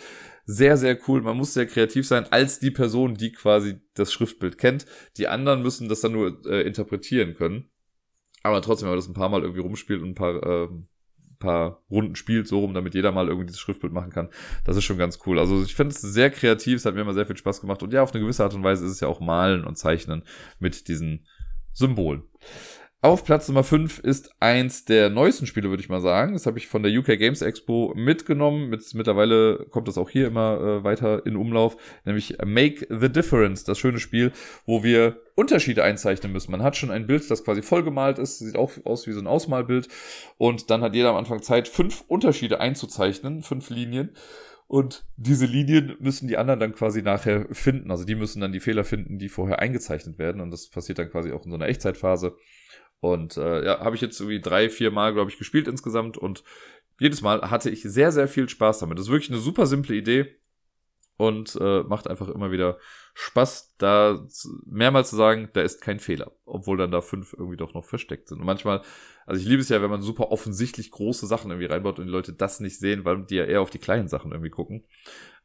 [0.46, 1.22] sehr, sehr cool.
[1.22, 4.86] Man muss sehr kreativ sein als die Person, die quasi das Schriftbild kennt.
[5.16, 7.70] Die anderen müssen das dann nur äh, interpretieren können.
[8.42, 10.68] Aber trotzdem, wenn man das ein paar Mal irgendwie rumspielt und ein paar, äh,
[11.38, 14.28] paar Runden spielt, so rum, damit jeder mal irgendwie dieses Schriftbild machen kann.
[14.64, 15.38] Das ist schon ganz cool.
[15.38, 17.82] Also ich finde es sehr kreativ, es hat mir immer sehr viel Spaß gemacht.
[17.82, 20.22] Und ja, auf eine gewisse Art und Weise ist es ja auch Malen und Zeichnen
[20.58, 21.26] mit diesen
[21.72, 22.22] Symbolen.
[23.00, 26.32] Auf Platz Nummer 5 ist eins der neuesten Spiele, würde ich mal sagen.
[26.32, 28.70] Das habe ich von der UK Games Expo mitgenommen.
[28.70, 33.62] Mit, mittlerweile kommt das auch hier immer äh, weiter in Umlauf, nämlich Make the Difference,
[33.62, 34.32] das schöne Spiel,
[34.66, 36.50] wo wir Unterschiede einzeichnen müssen.
[36.50, 39.28] Man hat schon ein Bild, das quasi vollgemalt ist, sieht auch aus wie so ein
[39.28, 39.86] Ausmalbild.
[40.36, 44.10] Und dann hat jeder am Anfang Zeit, fünf Unterschiede einzuzeichnen, fünf Linien.
[44.66, 47.92] Und diese Linien müssen die anderen dann quasi nachher finden.
[47.92, 50.40] Also die müssen dann die Fehler finden, die vorher eingezeichnet werden.
[50.40, 52.34] Und das passiert dann quasi auch in so einer Echtzeitphase.
[53.00, 56.16] Und äh, ja, habe ich jetzt irgendwie drei, vier Mal, glaube ich, gespielt insgesamt.
[56.18, 56.42] Und
[56.98, 58.98] jedes Mal hatte ich sehr, sehr viel Spaß damit.
[58.98, 60.34] Das ist wirklich eine super simple Idee
[61.18, 62.78] und äh, macht einfach immer wieder
[63.14, 64.24] Spaß, da
[64.64, 68.28] mehrmals zu sagen, da ist kein Fehler, obwohl dann da fünf irgendwie doch noch versteckt
[68.28, 68.38] sind.
[68.38, 68.82] Und manchmal,
[69.26, 72.12] also ich liebe es ja, wenn man super offensichtlich große Sachen irgendwie reinbaut und die
[72.12, 74.84] Leute das nicht sehen, weil die ja eher auf die kleinen Sachen irgendwie gucken.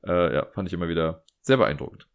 [0.05, 2.07] Äh, ja, fand ich immer wieder sehr beeindruckend.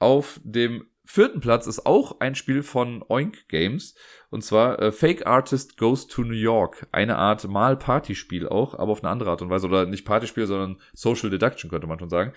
[0.00, 3.94] Auf dem vierten Platz ist auch ein Spiel von Oink Games.
[4.28, 6.86] Und zwar äh, Fake Artist Goes to New York.
[6.92, 9.66] Eine Art Mal-Partyspiel auch, aber auf eine andere Art und Weise.
[9.66, 12.34] Oder nicht Partyspiel, sondern Social Deduction, könnte man schon sagen.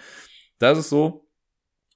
[0.57, 1.27] Da ist es so,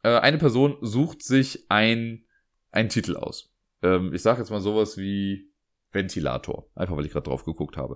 [0.04, 2.26] äh, eine Person sucht sich ein,
[2.72, 3.54] einen Titel aus.
[3.82, 5.50] Ähm, ich sage jetzt mal sowas wie
[5.94, 6.70] Ventilator.
[6.76, 7.96] Einfach weil ich gerade drauf geguckt habe.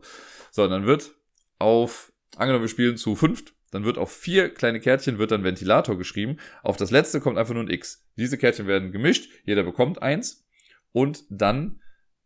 [0.52, 1.12] So, und dann wird
[1.58, 5.97] auf, angenommen wir spielen zu fünft, dann wird auf vier kleine Kärtchen wird dann Ventilator
[5.97, 6.38] geschrieben.
[6.63, 8.07] Auf das letzte kommt einfach nur ein X.
[8.17, 10.45] Diese Kärtchen werden gemischt, jeder bekommt eins
[10.91, 11.80] und dann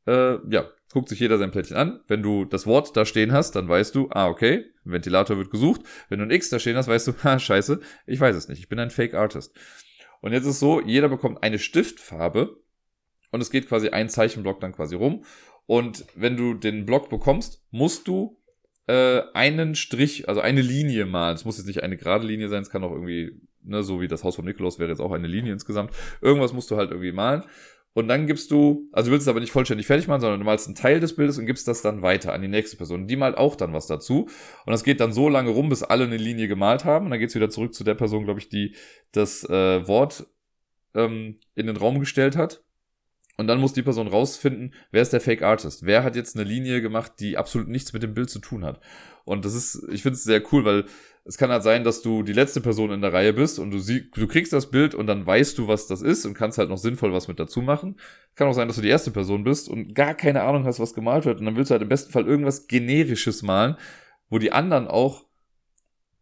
[0.05, 2.01] äh, ja, guckt sich jeder sein Plättchen an.
[2.07, 5.81] Wenn du das Wort da stehen hast, dann weißt du, ah, okay, Ventilator wird gesucht.
[6.09, 8.59] Wenn du ein X da stehen hast, weißt du, ha, scheiße, ich weiß es nicht,
[8.59, 9.55] ich bin ein Fake Artist.
[10.21, 12.57] Und jetzt ist so, jeder bekommt eine Stiftfarbe
[13.31, 15.25] und es geht quasi ein Zeichenblock dann quasi rum.
[15.65, 18.37] Und wenn du den Block bekommst, musst du
[18.87, 21.35] äh, einen Strich, also eine Linie malen.
[21.35, 24.07] Es muss jetzt nicht eine gerade Linie sein, es kann auch irgendwie, ne, so wie
[24.07, 25.91] das Haus von Nikolaus wäre jetzt auch eine Linie insgesamt.
[26.21, 27.43] Irgendwas musst du halt irgendwie malen.
[27.95, 30.45] Und dann gibst du, also du willst es aber nicht vollständig fertig machen, sondern du
[30.45, 33.07] malst einen Teil des Bildes und gibst das dann weiter an die nächste Person.
[33.07, 34.23] Die malt auch dann was dazu.
[34.65, 37.05] Und das geht dann so lange rum, bis alle eine Linie gemalt haben.
[37.05, 38.75] Und dann geht's wieder zurück zu der Person, glaube ich, die
[39.11, 40.25] das äh, Wort
[40.95, 42.62] ähm, in den Raum gestellt hat.
[43.43, 45.85] Und dann muss die Person rausfinden, wer ist der Fake Artist?
[45.85, 48.79] Wer hat jetzt eine Linie gemacht, die absolut nichts mit dem Bild zu tun hat?
[49.25, 50.85] Und das ist, ich finde es sehr cool, weil
[51.25, 53.79] es kann halt sein, dass du die letzte Person in der Reihe bist und du
[53.79, 56.69] sie, du kriegst das Bild und dann weißt du, was das ist und kannst halt
[56.69, 57.99] noch sinnvoll was mit dazu machen.
[58.35, 60.93] Kann auch sein, dass du die erste Person bist und gar keine Ahnung hast, was
[60.93, 63.75] gemalt wird und dann willst du halt im besten Fall irgendwas generisches malen,
[64.29, 65.25] wo die anderen auch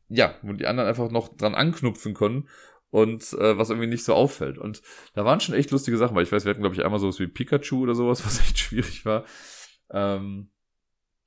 [0.10, 2.48] ja, wo die anderen einfach noch dran anknüpfen können
[2.92, 4.58] und äh, was irgendwie nicht so auffällt.
[4.58, 4.82] Und
[5.16, 7.20] da waren schon echt lustige Sachen, weil ich weiß, wir hatten, glaube ich, einmal sowas
[7.20, 9.26] wie Pikachu oder sowas, was echt schwierig war.
[9.90, 10.52] Ähm,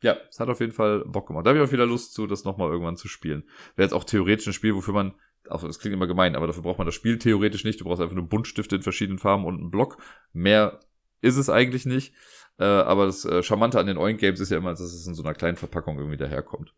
[0.02, 1.46] ja, es hat auf jeden Fall Bock gemacht.
[1.46, 3.44] Da habe ich auch wieder Lust zu, das nochmal irgendwann zu spielen.
[3.74, 5.14] Wäre jetzt auch theoretisch ein Spiel, wofür man,
[5.48, 7.80] also es klingt immer gemein, aber dafür braucht man das Spiel theoretisch nicht.
[7.80, 9.96] Du brauchst einfach nur Buntstifte in verschiedenen Farben und einen Block.
[10.34, 10.80] Mehr
[11.22, 12.12] ist es eigentlich nicht.
[12.58, 15.14] Äh, aber das äh, Charmante an den Oink Games ist ja immer, dass es in
[15.14, 16.74] so einer kleinen Verpackung irgendwie daherkommt.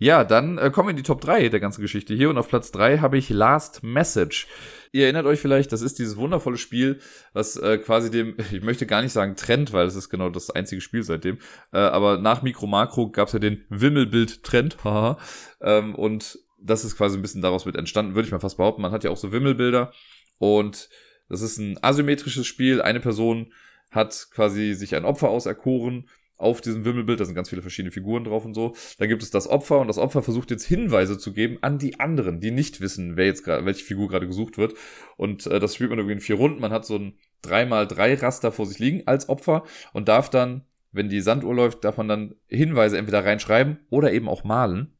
[0.00, 2.48] Ja, dann äh, kommen wir in die Top 3 der ganzen Geschichte hier und auf
[2.48, 4.46] Platz 3 habe ich Last Message.
[4.92, 7.00] Ihr erinnert euch vielleicht, das ist dieses wundervolle Spiel,
[7.32, 10.50] was äh, quasi dem, ich möchte gar nicht sagen Trend, weil es ist genau das
[10.50, 11.38] einzige Spiel seitdem,
[11.72, 15.18] äh, aber nach Mikro Makro gab es ja den Wimmelbild-Trend, haha,
[15.60, 18.82] ähm, und das ist quasi ein bisschen daraus mit entstanden, würde ich mal fast behaupten.
[18.82, 19.92] Man hat ja auch so Wimmelbilder
[20.38, 20.88] und
[21.28, 22.80] das ist ein asymmetrisches Spiel.
[22.82, 23.52] Eine Person
[23.90, 26.08] hat quasi sich ein Opfer auserkoren
[26.38, 28.74] auf diesem Wimmelbild, da sind ganz viele verschiedene Figuren drauf und so.
[28.98, 32.00] Dann gibt es das Opfer und das Opfer versucht jetzt Hinweise zu geben an die
[32.00, 34.74] anderen, die nicht wissen, wer jetzt gerade, welche Figur gerade gesucht wird.
[35.16, 36.60] Und äh, das spielt man irgendwie in vier Runden.
[36.60, 41.08] Man hat so ein 3x3 Raster vor sich liegen als Opfer und darf dann, wenn
[41.08, 44.96] die Sanduhr läuft, darf man dann Hinweise entweder reinschreiben oder eben auch malen.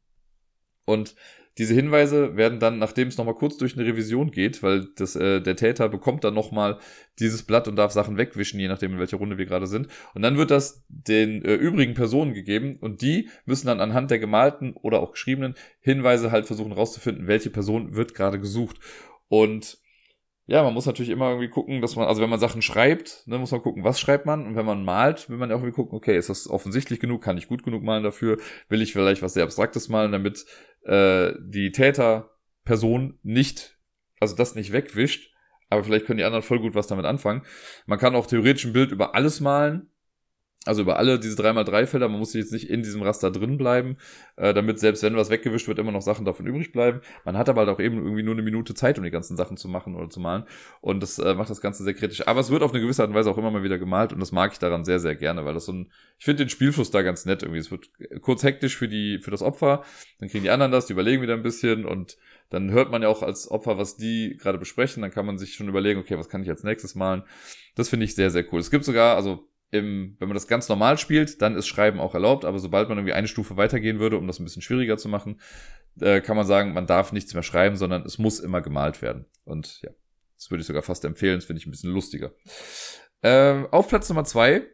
[0.85, 1.15] Und
[1.57, 5.41] diese Hinweise werden dann, nachdem es nochmal kurz durch eine Revision geht, weil das, äh,
[5.41, 6.79] der Täter bekommt dann nochmal
[7.19, 9.87] dieses Blatt und darf Sachen wegwischen, je nachdem, in welcher Runde wir gerade sind.
[10.13, 14.19] Und dann wird das den äh, übrigen Personen gegeben und die müssen dann anhand der
[14.19, 18.77] gemalten oder auch geschriebenen Hinweise halt versuchen rauszufinden, welche Person wird gerade gesucht.
[19.27, 19.79] Und
[20.49, 23.37] ja, man muss natürlich immer irgendwie gucken, dass man, also wenn man Sachen schreibt, ne,
[23.37, 24.47] muss man gucken, was schreibt man.
[24.47, 27.21] Und wenn man malt, will man auch irgendwie gucken, okay, ist das offensichtlich genug?
[27.21, 28.39] Kann ich gut genug malen dafür?
[28.67, 30.47] Will ich vielleicht was sehr Abstraktes malen, damit
[30.85, 33.77] äh, die Täterperson nicht,
[34.19, 35.31] also das nicht wegwischt?
[35.69, 37.43] Aber vielleicht können die anderen voll gut was damit anfangen.
[37.85, 39.91] Man kann auch theoretisch ein Bild über alles malen.
[40.69, 43.97] Also über alle diese 3x3 Felder, man muss jetzt nicht in diesem Raster drin bleiben,
[44.35, 47.01] äh, damit selbst wenn was weggewischt wird, immer noch Sachen davon übrig bleiben.
[47.25, 49.57] Man hat aber halt auch eben irgendwie nur eine Minute Zeit, um die ganzen Sachen
[49.57, 50.43] zu machen oder zu malen.
[50.79, 52.27] Und das äh, macht das Ganze sehr kritisch.
[52.27, 54.19] Aber es wird auf eine gewisse Art und Weise auch immer mal wieder gemalt und
[54.19, 56.91] das mag ich daran sehr, sehr gerne, weil das so ein, ich finde den Spielfluss
[56.91, 57.61] da ganz nett irgendwie.
[57.61, 57.89] Es wird
[58.21, 59.83] kurz hektisch für die, für das Opfer,
[60.19, 62.15] dann kriegen die anderen das, die überlegen wieder ein bisschen und
[62.51, 65.55] dann hört man ja auch als Opfer, was die gerade besprechen, dann kann man sich
[65.55, 67.23] schon überlegen, okay, was kann ich als nächstes malen.
[67.73, 68.59] Das finde ich sehr, sehr cool.
[68.59, 72.13] Es gibt sogar, also im, wenn man das ganz normal spielt, dann ist Schreiben auch
[72.13, 75.09] erlaubt, aber sobald man irgendwie eine Stufe weitergehen würde, um das ein bisschen schwieriger zu
[75.09, 75.39] machen,
[75.99, 79.25] äh, kann man sagen, man darf nichts mehr schreiben, sondern es muss immer gemalt werden.
[79.43, 79.91] Und ja,
[80.35, 82.31] das würde ich sogar fast empfehlen, das finde ich ein bisschen lustiger.
[83.21, 84.65] Äh, auf Platz Nummer zwei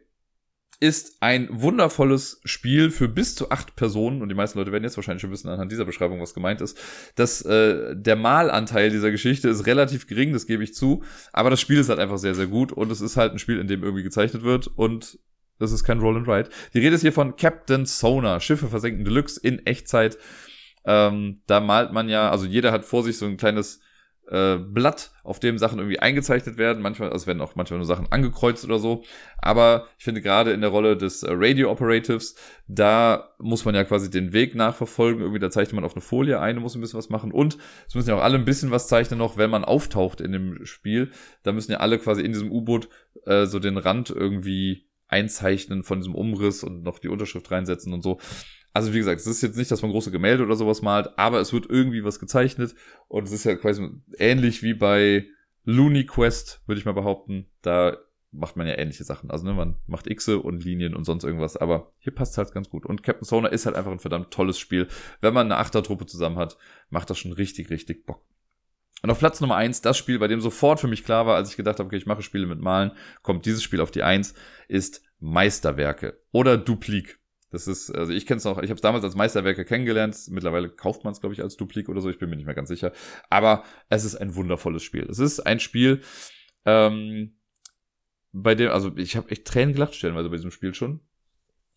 [0.80, 4.96] ist ein wundervolles Spiel für bis zu acht Personen und die meisten Leute werden jetzt
[4.96, 6.78] wahrscheinlich schon wissen anhand dieser Beschreibung, was gemeint ist.
[7.14, 11.60] dass äh, der Malanteil dieser Geschichte ist relativ gering, das gebe ich zu, aber das
[11.60, 13.82] Spiel ist halt einfach sehr, sehr gut und es ist halt ein Spiel, in dem
[13.82, 15.18] irgendwie gezeichnet wird und
[15.58, 16.50] das ist kein Roll and Ride.
[16.74, 20.18] Die Rede ist hier von Captain Sonar, Schiffe versenken Deluxe in Echtzeit.
[20.84, 23.80] Ähm, da malt man ja, also jeder hat vor sich so ein kleines
[24.30, 26.82] äh, Blatt, auf dem Sachen irgendwie eingezeichnet werden.
[26.82, 29.04] Manchmal, also werden auch manchmal nur Sachen angekreuzt oder so.
[29.38, 32.36] Aber ich finde gerade in der Rolle des äh, Radio Operatives,
[32.68, 35.20] da muss man ja quasi den Weg nachverfolgen.
[35.22, 37.32] Irgendwie, da zeichnet man auf eine Folie ein muss ein bisschen was machen.
[37.32, 37.58] Und
[37.88, 40.64] es müssen ja auch alle ein bisschen was zeichnen noch, wenn man auftaucht in dem
[40.64, 41.10] Spiel.
[41.42, 42.88] Da müssen ja alle quasi in diesem U-Boot
[43.24, 48.02] äh, so den Rand irgendwie einzeichnen von diesem Umriss und noch die Unterschrift reinsetzen und
[48.02, 48.18] so.
[48.76, 51.40] Also wie gesagt, es ist jetzt nicht, dass man große Gemälde oder sowas malt, aber
[51.40, 52.74] es wird irgendwie was gezeichnet
[53.08, 53.88] und es ist ja quasi
[54.18, 55.24] ähnlich wie bei
[55.64, 57.46] Looney Quest, würde ich mal behaupten.
[57.62, 57.96] Da
[58.32, 59.30] macht man ja ähnliche Sachen.
[59.30, 62.52] Also ne, man macht Xe und Linien und sonst irgendwas, aber hier passt es halt
[62.52, 62.84] ganz gut.
[62.84, 64.88] Und Captain Sonar ist halt einfach ein verdammt tolles Spiel.
[65.22, 66.58] Wenn man eine Achtertruppe zusammen hat,
[66.90, 68.26] macht das schon richtig, richtig Bock.
[69.02, 71.48] Und auf Platz Nummer eins, das Spiel, bei dem sofort für mich klar war, als
[71.48, 72.92] ich gedacht habe, okay, ich mache Spiele mit Malen,
[73.22, 74.34] kommt dieses Spiel auf die eins,
[74.68, 77.18] ist Meisterwerke oder Duplik.
[77.50, 80.16] Das ist, also ich kenne es noch, ich habe es damals als Meisterwerke kennengelernt.
[80.30, 82.10] Mittlerweile kauft man es, glaube ich, als Duplik oder so.
[82.10, 82.92] Ich bin mir nicht mehr ganz sicher.
[83.30, 85.06] Aber es ist ein wundervolles Spiel.
[85.08, 86.00] Es ist ein Spiel,
[86.64, 87.36] ähm,
[88.32, 91.00] bei dem, also ich habe echt Tränen gelacht stellenweise bei diesem Spiel schon.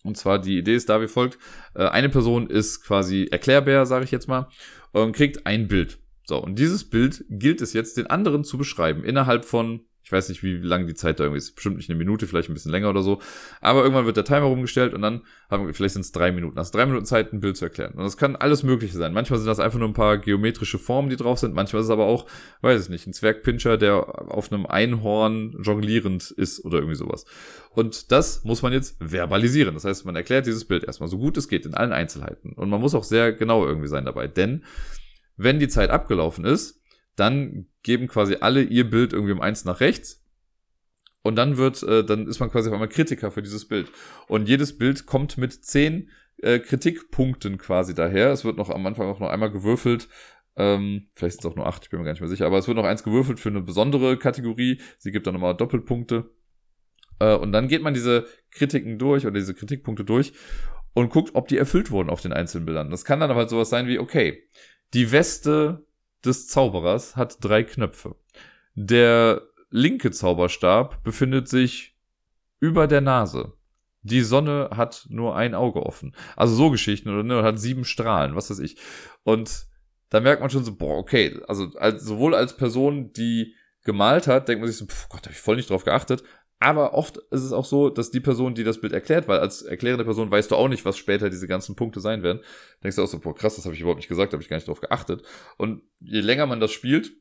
[0.03, 1.37] Und zwar die Idee ist da wie folgt:
[1.75, 4.49] äh, Eine Person ist quasi Erklärbär, sage ich jetzt mal,
[4.91, 5.99] und kriegt ein Bild.
[6.23, 10.29] So, und dieses Bild gilt es jetzt den anderen zu beschreiben innerhalb von ich weiß
[10.29, 11.53] nicht, wie lange die Zeit da irgendwie ist.
[11.53, 13.21] Bestimmt nicht eine Minute, vielleicht ein bisschen länger oder so.
[13.61, 15.21] Aber irgendwann wird der Timer rumgestellt und dann
[15.51, 16.57] haben wir, vielleicht sind es drei Minuten.
[16.57, 17.93] Also drei Minuten Zeit, ein Bild zu erklären.
[17.93, 19.13] Und das kann alles Mögliche sein.
[19.13, 21.53] Manchmal sind das einfach nur ein paar geometrische Formen, die drauf sind.
[21.53, 22.25] Manchmal ist es aber auch,
[22.61, 27.25] weiß ich nicht, ein Zwergpinscher, der auf einem Einhorn jonglierend ist oder irgendwie sowas.
[27.75, 29.75] Und das muss man jetzt verbalisieren.
[29.75, 32.53] Das heißt, man erklärt dieses Bild erstmal so gut es geht in allen Einzelheiten.
[32.53, 34.27] Und man muss auch sehr genau irgendwie sein dabei.
[34.27, 34.63] Denn
[35.37, 36.78] wenn die Zeit abgelaufen ist,
[37.19, 40.23] dann geben quasi alle ihr Bild irgendwie um eins nach rechts
[41.21, 43.91] Und dann wird, äh, dann ist man quasi auf einmal Kritiker für dieses Bild.
[44.27, 48.31] Und jedes Bild kommt mit zehn äh, Kritikpunkten quasi daher.
[48.31, 50.07] Es wird noch am Anfang auch noch einmal gewürfelt.
[50.55, 52.45] Ähm, vielleicht sind es auch nur acht, ich bin mir gar nicht mehr sicher.
[52.45, 54.81] Aber es wird noch eins gewürfelt für eine besondere Kategorie.
[54.97, 56.31] Sie gibt dann nochmal Doppelpunkte.
[57.19, 60.33] Äh, und dann geht man diese Kritiken durch oder diese Kritikpunkte durch
[60.93, 62.89] und guckt, ob die erfüllt wurden auf den einzelnen Bildern.
[62.89, 64.43] Das kann dann aber halt sowas sein wie, okay,
[64.93, 65.85] die Weste
[66.25, 68.15] des Zauberers hat drei Knöpfe.
[68.75, 71.97] Der linke Zauberstab befindet sich
[72.59, 73.53] über der Nase.
[74.01, 76.15] Die Sonne hat nur ein Auge offen.
[76.35, 78.77] Also so Geschichten oder ne, hat sieben Strahlen, was weiß ich.
[79.23, 79.67] Und
[80.09, 84.47] da merkt man schon so, boah, okay, also als, sowohl als Person, die gemalt hat,
[84.47, 86.23] denkt man sich so, pf, Gott, hab ich voll nicht drauf geachtet.
[86.59, 89.61] Aber oft ist es auch so, dass die Person, die das Bild erklärt, weil als
[89.61, 92.41] erklärende Person weißt du auch nicht, was später diese ganzen Punkte sein werden,
[92.83, 94.57] denkst du auch so, boah, krass, das habe ich überhaupt nicht gesagt, habe ich gar
[94.57, 95.23] nicht drauf geachtet.
[95.57, 97.13] Und je länger man das spielt,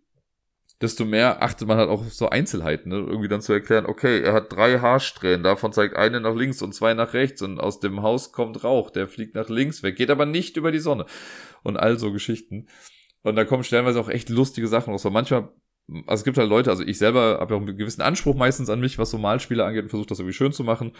[0.80, 2.96] desto mehr achtet man halt auch auf so Einzelheiten, ne?
[2.96, 6.74] irgendwie dann zu erklären, okay, er hat drei Haarsträhnen, davon zeigt eine nach links und
[6.74, 10.10] zwei nach rechts und aus dem Haus kommt Rauch, der fliegt nach links weg, geht
[10.10, 11.06] aber nicht über die Sonne
[11.62, 12.68] und all so Geschichten.
[13.22, 15.48] Und da kommen stellenweise auch echt lustige Sachen raus, weil manchmal
[16.06, 18.68] also es gibt halt Leute, also ich selber habe ja auch einen gewissen Anspruch meistens
[18.70, 20.92] an mich, was so Malspiele angeht und versuche das irgendwie schön zu machen.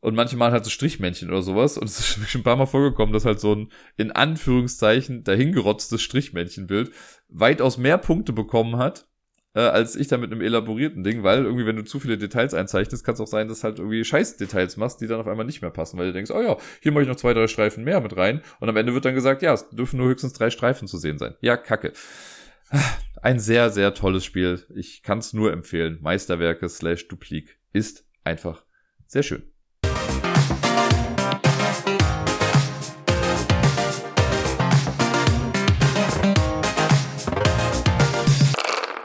[0.00, 1.78] Und manche malen halt so Strichmännchen oder sowas.
[1.78, 6.02] Und es ist schon ein paar Mal vorgekommen, dass halt so ein in Anführungszeichen dahingerotztes
[6.02, 6.92] Strichmännchenbild
[7.28, 9.08] weitaus mehr Punkte bekommen hat,
[9.54, 12.54] äh, als ich da mit einem elaborierten Ding, weil irgendwie, wenn du zu viele Details
[12.54, 15.62] einzeichnest, kann es auch sein, dass halt irgendwie Scheißdetails machst, die dann auf einmal nicht
[15.62, 18.00] mehr passen, weil du denkst, oh ja, hier mache ich noch zwei, drei Streifen mehr
[18.00, 18.42] mit rein.
[18.60, 21.18] Und am Ende wird dann gesagt, ja, es dürfen nur höchstens drei Streifen zu sehen
[21.18, 21.34] sein.
[21.40, 21.92] Ja, kacke.
[23.22, 24.66] Ein sehr, sehr tolles Spiel.
[24.74, 25.98] Ich kann es nur empfehlen.
[26.02, 28.64] Meisterwerke slash Duplik ist einfach
[29.06, 29.42] sehr schön.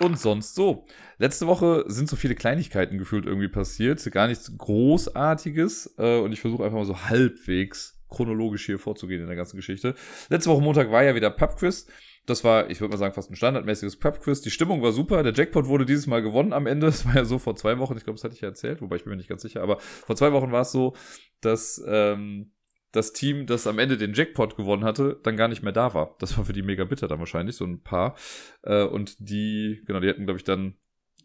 [0.01, 0.85] Und sonst so.
[1.17, 4.03] Letzte Woche sind so viele Kleinigkeiten gefühlt irgendwie passiert.
[4.11, 5.95] Gar nichts Großartiges.
[5.97, 9.95] Äh, und ich versuche einfach mal so halbwegs chronologisch hier vorzugehen in der ganzen Geschichte.
[10.29, 11.87] Letzte Woche Montag war ja wieder Pubquiz.
[12.25, 14.41] Das war, ich würde mal sagen, fast ein standardmäßiges Prep-Quiz.
[14.41, 15.23] Die Stimmung war super.
[15.23, 16.87] Der Jackpot wurde dieses Mal gewonnen am Ende.
[16.89, 17.97] Das war ja so vor zwei Wochen.
[17.97, 19.61] Ich glaube, das hatte ich ja erzählt, wobei ich bin mir nicht ganz sicher.
[19.61, 20.95] Aber vor zwei Wochen war es so,
[21.41, 22.51] dass ähm,
[22.91, 26.15] das Team, das am Ende den Jackpot gewonnen hatte, dann gar nicht mehr da war.
[26.19, 28.15] Das war für die mega bitter dann wahrscheinlich, so ein paar.
[28.63, 30.75] Äh, und die, genau, die hätten, glaube ich, dann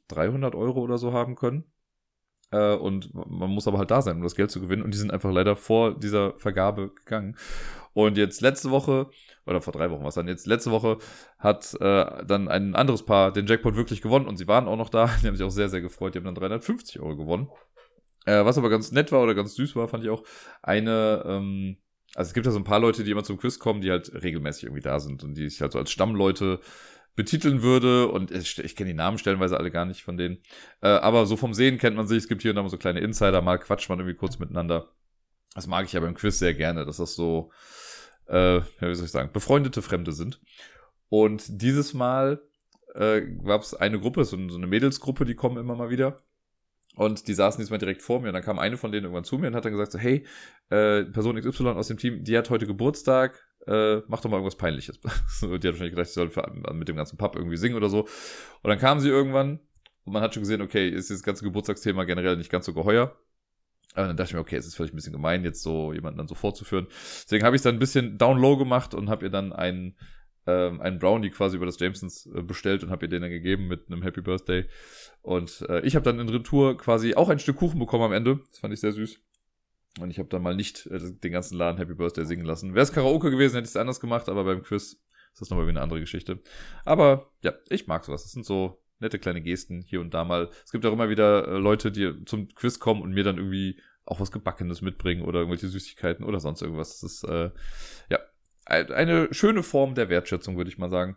[0.08, 1.64] 300 Euro oder so haben können.
[2.54, 4.82] Äh, und man muss aber halt da sein, um das Geld zu gewinnen.
[4.82, 7.36] Und die sind einfach leider vor dieser Vergabe gegangen.
[7.92, 9.10] Und jetzt letzte Woche
[9.46, 10.98] oder vor drei Wochen was dann jetzt letzte Woche
[11.38, 14.88] hat äh, dann ein anderes Paar den Jackpot wirklich gewonnen und sie waren auch noch
[14.88, 15.06] da.
[15.22, 16.14] Die haben sich auch sehr, sehr gefreut.
[16.14, 17.48] Die haben dann 350 Euro gewonnen.
[18.24, 20.22] Äh, was aber ganz nett war oder ganz süß war, fand ich auch,
[20.62, 21.76] eine, ähm,
[22.14, 24.12] also es gibt ja so ein paar Leute, die immer zum Quiz kommen, die halt
[24.14, 26.60] regelmäßig irgendwie da sind und die sich halt so als Stammleute
[27.16, 30.38] betiteln würde und ich, ich kenne die Namen stellenweise alle gar nicht von denen.
[30.80, 32.78] Äh, aber so vom Sehen kennt man sich, es gibt hier und da mal so
[32.78, 34.92] kleine Insider, mal quatscht man irgendwie kurz miteinander.
[35.54, 37.52] Das mag ich ja beim Quiz sehr gerne, dass das so,
[38.26, 40.40] äh, wie soll ich sagen, befreundete Fremde sind.
[41.08, 42.42] Und dieses Mal
[42.94, 46.16] äh, gab es eine Gruppe, so, so eine Mädelsgruppe, die kommen immer mal wieder.
[46.96, 49.38] Und die saßen diesmal direkt vor mir und dann kam eine von denen irgendwann zu
[49.38, 50.24] mir und hat dann gesagt so, hey,
[50.70, 54.56] äh, Person XY aus dem Team, die hat heute Geburtstag, äh, mach doch mal irgendwas
[54.56, 55.00] Peinliches.
[55.02, 58.02] die hat wahrscheinlich gedacht, ich soll für, mit dem ganzen Pub irgendwie singen oder so.
[58.02, 59.58] Und dann kam sie irgendwann
[60.04, 63.16] und man hat schon gesehen, okay, ist das ganze Geburtstagsthema generell nicht ganz so geheuer.
[63.96, 66.18] Und dann dachte ich mir, okay, es ist vielleicht ein bisschen gemein, jetzt so jemanden
[66.18, 66.86] dann so vorzuführen.
[67.24, 69.96] Deswegen habe ich es dann ein bisschen down low gemacht und habe ihr dann einen,
[70.46, 73.66] ähm, einen Brownie quasi über das Jamesons äh, bestellt und habe ihr den dann gegeben
[73.66, 74.66] mit einem Happy Birthday.
[75.22, 78.40] Und äh, ich habe dann in Retour quasi auch ein Stück Kuchen bekommen am Ende.
[78.50, 79.18] Das fand ich sehr süß.
[80.00, 82.74] Und ich habe dann mal nicht äh, den ganzen Laden Happy Birthday singen lassen.
[82.74, 85.00] Wäre es Karaoke gewesen, hätte ich es anders gemacht, aber beim Quiz
[85.32, 86.40] ist das nochmal wie eine andere Geschichte.
[86.84, 88.22] Aber ja, ich mag sowas.
[88.22, 90.50] Das sind so nette kleine Gesten hier und da mal.
[90.64, 93.80] Es gibt auch immer wieder äh, Leute, die zum Quiz kommen und mir dann irgendwie
[94.04, 97.00] auch was Gebackenes mitbringen oder irgendwelche Süßigkeiten oder sonst irgendwas.
[97.00, 97.50] Das ist, äh,
[98.10, 98.18] ja,
[98.66, 101.16] eine schöne Form der Wertschätzung, würde ich mal sagen.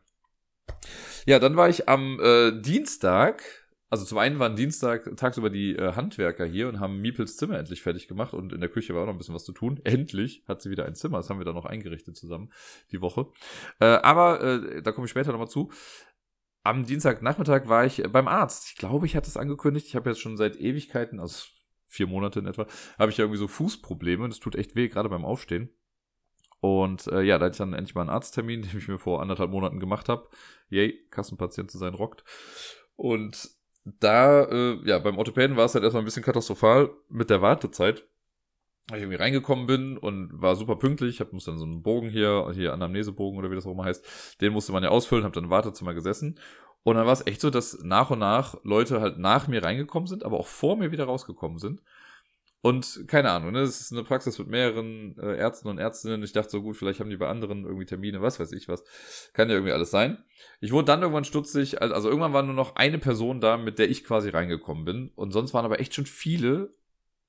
[1.26, 3.44] Ja, dann war ich am äh, Dienstag,
[3.90, 7.82] also zum einen waren Dienstag tagsüber die äh, Handwerker hier und haben Miepels Zimmer endlich
[7.82, 9.80] fertig gemacht und in der Küche war auch noch ein bisschen was zu tun.
[9.84, 12.52] Endlich hat sie wieder ein Zimmer, das haben wir dann noch eingerichtet zusammen
[12.92, 13.28] die Woche.
[13.80, 15.72] Äh, aber äh, da komme ich später nochmal zu
[16.68, 18.68] am Dienstagnachmittag war ich beim Arzt.
[18.68, 19.88] Ich glaube, ich hatte es angekündigt.
[19.88, 21.46] Ich habe jetzt schon seit Ewigkeiten, also
[21.88, 22.68] vier Monate in etwa,
[23.00, 24.28] habe ich irgendwie so Fußprobleme.
[24.28, 25.70] Das tut echt weh, gerade beim Aufstehen.
[26.60, 29.22] Und äh, ja, da hatte ich dann endlich mal einen Arzttermin, den ich mir vor
[29.22, 30.28] anderthalb Monaten gemacht habe.
[30.70, 32.24] Yay, Kassenpatient zu sein rockt.
[32.96, 33.50] Und
[33.84, 38.04] da, äh, ja, beim Orthopäden war es halt erstmal ein bisschen katastrophal mit der Wartezeit
[38.90, 41.20] weil ich irgendwie reingekommen bin und war super pünktlich.
[41.20, 44.38] Ich musste dann so einen Bogen hier, hier Anamnesebogen oder wie das auch immer heißt,
[44.40, 46.40] den musste man ja ausfüllen, habe dann im Wartezimmer gesessen.
[46.84, 50.08] Und dann war es echt so, dass nach und nach Leute halt nach mir reingekommen
[50.08, 51.82] sind, aber auch vor mir wieder rausgekommen sind.
[52.68, 56.22] Und keine Ahnung, ne, das ist eine Praxis mit mehreren äh, Ärzten und Ärztinnen.
[56.22, 58.84] Ich dachte so gut, vielleicht haben die bei anderen irgendwie Termine, was weiß ich was.
[59.32, 60.18] Kann ja irgendwie alles sein.
[60.60, 63.90] Ich wurde dann irgendwann stutzig, also irgendwann war nur noch eine Person da, mit der
[63.90, 65.12] ich quasi reingekommen bin.
[65.16, 66.74] Und sonst waren aber echt schon viele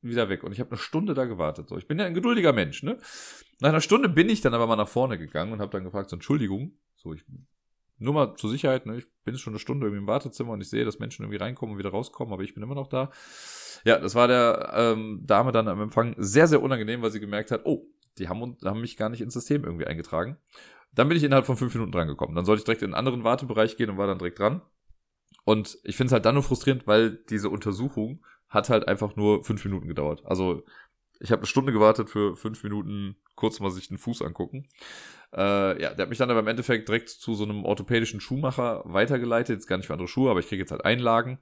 [0.03, 0.43] wieder weg.
[0.43, 1.69] Und ich habe eine Stunde da gewartet.
[1.69, 2.99] So, ich bin ja ein geduldiger Mensch, ne?
[3.61, 6.11] Nach einer Stunde bin ich dann aber mal nach vorne gegangen und habe dann gefragt,
[6.11, 7.25] so Entschuldigung, so ich
[7.99, 8.99] nur mal zur Sicherheit, ne?
[8.99, 11.75] Ich bin schon eine Stunde irgendwie im Wartezimmer und ich sehe, dass Menschen irgendwie reinkommen
[11.75, 13.11] und wieder rauskommen, aber ich bin immer noch da.
[13.85, 17.51] Ja, das war der ähm, Dame dann am Empfang sehr, sehr unangenehm, weil sie gemerkt
[17.51, 17.87] hat, oh,
[18.19, 20.37] die haben, haben mich gar nicht ins System irgendwie eingetragen.
[20.93, 22.35] Dann bin ich innerhalb von fünf Minuten drangekommen.
[22.35, 24.63] Dann sollte ich direkt in einen anderen Wartebereich gehen und war dann direkt dran.
[25.45, 29.45] Und ich finde es halt dann nur frustrierend, weil diese Untersuchung hat halt einfach nur
[29.45, 30.23] fünf Minuten gedauert.
[30.25, 30.65] Also
[31.21, 34.69] ich habe eine Stunde gewartet für fünf Minuten, kurz mal sich den Fuß angucken.
[35.33, 38.83] Äh, ja, der hat mich dann aber im Endeffekt direkt zu so einem orthopädischen Schuhmacher
[38.85, 39.57] weitergeleitet.
[39.57, 41.41] Jetzt gar nicht für andere Schuhe, aber ich kriege jetzt halt Einlagen.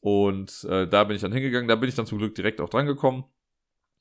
[0.00, 1.68] Und äh, da bin ich dann hingegangen.
[1.68, 3.24] Da bin ich dann zum Glück direkt auch drangekommen.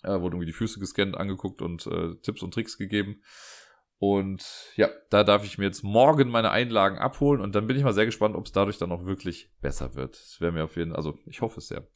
[0.04, 3.22] Äh, wurde irgendwie die Füße gescannt, angeguckt und äh, Tipps und Tricks gegeben.
[4.00, 7.84] Und ja, da darf ich mir jetzt morgen meine Einlagen abholen und dann bin ich
[7.84, 10.16] mal sehr gespannt, ob es dadurch dann auch wirklich besser wird.
[10.16, 11.88] Das wäre mir auf jeden Fall, also ich hoffe es sehr.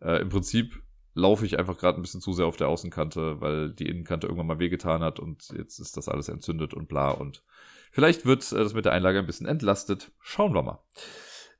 [0.00, 0.82] Äh, Im Prinzip
[1.16, 4.46] laufe ich einfach gerade ein bisschen zu sehr auf der Außenkante, weil die Innenkante irgendwann
[4.46, 7.42] mal wehgetan hat und jetzt ist das alles entzündet und bla und
[7.90, 10.12] vielleicht wird äh, das mit der Einlage ein bisschen entlastet.
[10.20, 10.84] Schauen wir mal.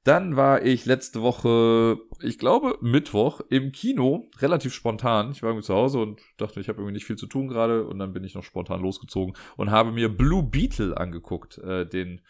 [0.04, 5.32] Dann war ich letzte Woche, ich glaube Mittwoch, im Kino, relativ spontan.
[5.32, 7.84] Ich war irgendwie zu Hause und dachte, ich habe irgendwie nicht viel zu tun gerade
[7.88, 12.20] und dann bin ich noch spontan losgezogen und habe mir Blue Beetle angeguckt, äh, den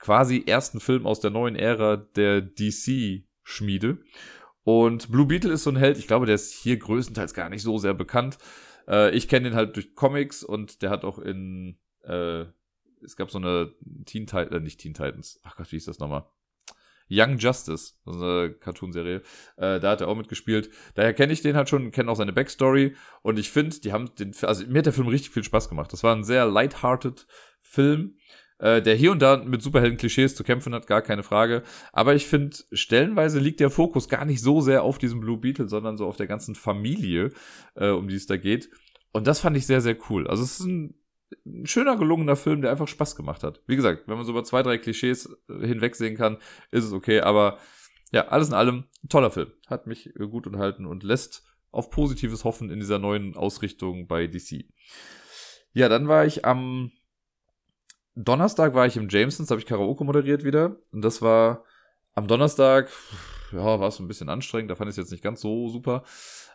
[0.00, 3.98] quasi ersten Film aus der neuen Ära der DC-Schmiede.
[4.64, 7.62] Und Blue Beetle ist so ein Held, ich glaube, der ist hier größtenteils gar nicht
[7.62, 8.38] so sehr bekannt.
[8.86, 12.44] Äh, ich kenne den halt durch Comics und der hat auch in, äh,
[13.02, 13.72] es gab so eine
[14.04, 16.24] Teen Titans, äh, nicht Teen Titans, ach Gott, wie hieß das nochmal?
[17.10, 19.22] Young Justice, so eine Cartoonserie.
[19.56, 20.70] Äh, da hat er auch mitgespielt.
[20.94, 22.94] Daher kenne ich den halt schon, kenne auch seine Backstory.
[23.22, 25.92] Und ich finde, die haben den, also mir hat der Film richtig viel Spaß gemacht.
[25.92, 27.26] Das war ein sehr lighthearted
[27.62, 28.16] Film
[28.60, 31.62] äh, der hier und da mit Superhelden-Klischees zu kämpfen hat, gar keine Frage.
[31.92, 35.68] Aber ich finde, stellenweise liegt der Fokus gar nicht so sehr auf diesem Blue Beetle,
[35.68, 37.30] sondern so auf der ganzen Familie,
[37.74, 38.70] äh, um die es da geht.
[39.12, 40.28] Und das fand ich sehr, sehr cool.
[40.28, 40.94] Also es ist ein,
[41.46, 43.62] ein schöner, gelungener Film, der einfach Spaß gemacht hat.
[43.66, 46.36] Wie gesagt, wenn man so über zwei, drei Klischees äh, hinwegsehen kann,
[46.70, 47.20] ist es okay.
[47.20, 47.58] Aber
[48.12, 49.50] ja, alles in allem, toller Film.
[49.68, 54.26] Hat mich äh, gut unterhalten und lässt auf positives Hoffen in dieser neuen Ausrichtung bei
[54.26, 54.64] DC.
[55.72, 56.90] Ja, dann war ich am
[58.14, 60.76] Donnerstag war ich im Jamesons, habe ich Karaoke moderiert wieder.
[60.92, 61.64] Und das war
[62.14, 62.90] am Donnerstag,
[63.52, 66.02] ja, war es ein bisschen anstrengend, da fand ich es jetzt nicht ganz so super.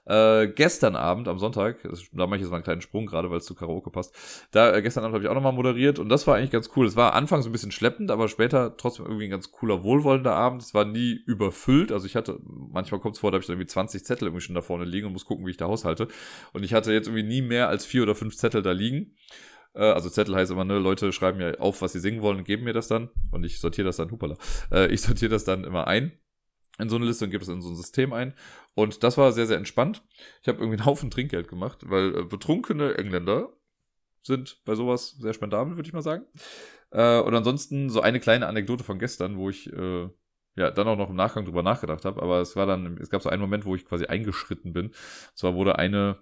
[0.06, 1.78] Äh, gestern Abend, am Sonntag,
[2.12, 4.48] da mache ich jetzt mal einen kleinen Sprung gerade, weil es zu Karaoke passt.
[4.52, 6.86] Da, äh, gestern Abend habe ich auch nochmal moderiert und das war eigentlich ganz cool.
[6.86, 10.62] Es war anfangs ein bisschen schleppend, aber später trotzdem irgendwie ein ganz cooler, wohlwollender Abend.
[10.62, 11.92] Es war nie überfüllt.
[11.92, 14.54] Also ich hatte, manchmal kommt es vor, da habe ich irgendwie 20 Zettel irgendwie schon
[14.56, 16.08] da vorne liegen und muss gucken, wie ich da haushalte.
[16.54, 19.16] Und ich hatte jetzt irgendwie nie mehr als vier oder fünf Zettel da liegen.
[19.76, 22.46] Äh, also Zettel heißt immer, ne, Leute schreiben mir auf, was sie singen wollen und
[22.46, 23.10] geben mir das dann.
[23.32, 24.38] Und ich sortiere das dann, hupala,
[24.72, 26.14] äh, ich sortiere das dann immer ein
[26.78, 28.34] in so eine Liste und gebe es in so ein System ein.
[28.74, 30.04] Und das war sehr, sehr entspannt.
[30.42, 33.54] Ich habe irgendwie einen Haufen Trinkgeld gemacht, weil äh, betrunkene Engländer
[34.24, 36.26] sind bei sowas sehr spendabel, würde ich mal sagen.
[36.90, 41.16] Und ansonsten so eine kleine Anekdote von gestern, wo ich ja dann auch noch im
[41.16, 42.22] Nachgang drüber nachgedacht habe.
[42.24, 44.88] Aber es war dann, es gab so einen Moment, wo ich quasi eingeschritten bin.
[44.88, 44.96] Und
[45.36, 46.18] zwar wurde eine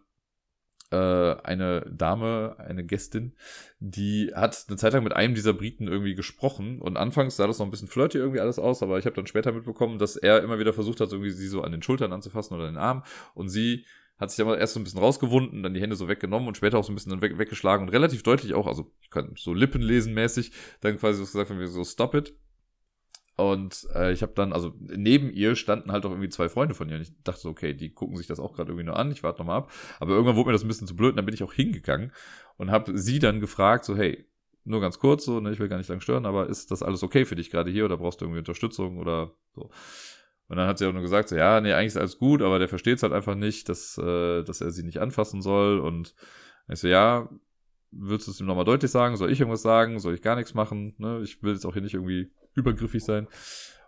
[0.94, 3.34] äh, eine Dame, eine Gästin,
[3.80, 7.58] die hat eine Zeit lang mit einem dieser Briten irgendwie gesprochen und anfangs sah das
[7.58, 10.44] noch ein bisschen flirty irgendwie alles aus, aber ich habe dann später mitbekommen, dass er
[10.44, 13.04] immer wieder versucht hat, irgendwie sie so an den Schultern anzufassen oder den Arm
[13.34, 13.86] und sie
[14.20, 16.78] hat sich aber erst so ein bisschen rausgewunden, dann die Hände so weggenommen und später
[16.78, 19.54] auch so ein bisschen dann weg, weggeschlagen und relativ deutlich auch, also ich kann so
[19.54, 20.52] Lippen mäßig,
[20.82, 22.36] dann quasi so gesagt, wenn wir so stop it
[23.36, 26.88] und äh, ich habe dann, also neben ihr standen halt auch irgendwie zwei Freunde von
[26.90, 26.96] ihr.
[26.96, 29.12] Und ich dachte so, okay, die gucken sich das auch gerade irgendwie nur an.
[29.12, 29.72] Ich warte nochmal ab.
[30.00, 32.12] Aber irgendwann wurde mir das ein bisschen zu blöd und dann bin ich auch hingegangen
[32.58, 34.28] und habe sie dann gefragt, so, hey,
[34.66, 37.04] nur ganz kurz, so, ne, ich will gar nicht lang stören, aber ist das alles
[37.04, 39.70] okay für dich gerade hier oder brauchst du irgendwie Unterstützung oder so?
[40.48, 42.60] Und dann hat sie auch nur gesagt, so, ja, nee, eigentlich ist alles gut, aber
[42.60, 45.80] der versteht es halt einfach nicht, dass, äh, dass er sie nicht anfassen soll.
[45.80, 46.14] Und
[46.70, 47.30] ich so, ja,
[47.92, 49.18] würdest du es ihm nochmal deutlich sagen?
[49.18, 50.00] Soll ich irgendwas sagen?
[50.00, 50.94] Soll ich gar nichts machen?
[50.98, 51.22] Ne?
[51.24, 53.28] Ich will jetzt auch hier nicht irgendwie übergriffig sein.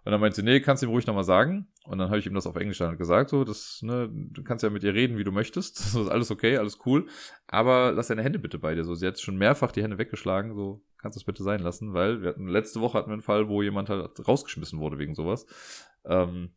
[0.06, 1.68] Und dann meinte sie, nee, kannst du ihm ruhig nochmal sagen.
[1.84, 4.64] Und dann habe ich ihm das auf Englisch dann gesagt, so, das, ne, du kannst
[4.64, 5.78] ja mit ihr reden, wie du möchtest.
[5.96, 7.08] Das ist alles okay, alles cool.
[7.48, 8.84] Aber lass deine Hände bitte bei dir.
[8.84, 11.94] So, sie hat schon mehrfach die Hände weggeschlagen, so, kannst du es bitte sein lassen,
[11.94, 15.16] weil wir hatten, letzte Woche hatten wir einen Fall, wo jemand halt rausgeschmissen wurde wegen
[15.16, 15.48] sowas.
[16.06, 16.54] Ähm,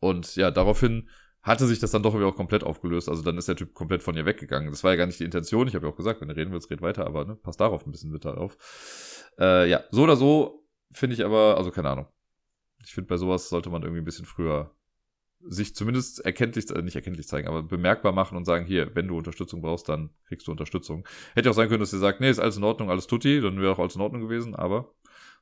[0.00, 1.10] und ja, daraufhin
[1.42, 3.10] hatte sich das dann doch wieder auch komplett aufgelöst.
[3.10, 4.70] Also dann ist der Typ komplett von ihr weggegangen.
[4.70, 5.68] Das war ja gar nicht die Intention.
[5.68, 7.86] Ich habe ja auch gesagt, wenn du reden willst, red weiter, aber ne, passt darauf
[7.86, 8.56] ein bisschen bitte auf.
[9.38, 10.63] Äh, ja, so oder so
[10.94, 12.06] finde ich aber, also keine Ahnung.
[12.84, 14.74] Ich finde, bei sowas sollte man irgendwie ein bisschen früher
[15.46, 19.18] sich zumindest erkenntlich, äh, nicht erkenntlich zeigen, aber bemerkbar machen und sagen, hier, wenn du
[19.18, 21.06] Unterstützung brauchst, dann kriegst du Unterstützung.
[21.34, 23.60] Hätte auch sein können, dass ihr sagt, nee, ist alles in Ordnung, alles tutti, dann
[23.60, 24.94] wäre auch alles in Ordnung gewesen, aber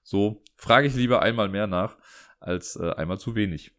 [0.02, 1.96] so frage ich lieber einmal mehr nach,
[2.40, 3.72] als äh, einmal zu wenig.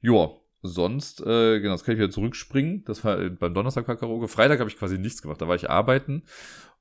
[0.00, 2.84] Joa, sonst, äh, genau, das kann ich wieder zurückspringen.
[2.84, 4.28] Das war äh, beim Donnerstag war Karaoke.
[4.28, 5.40] Freitag habe ich quasi nichts gemacht.
[5.40, 6.24] Da war ich arbeiten.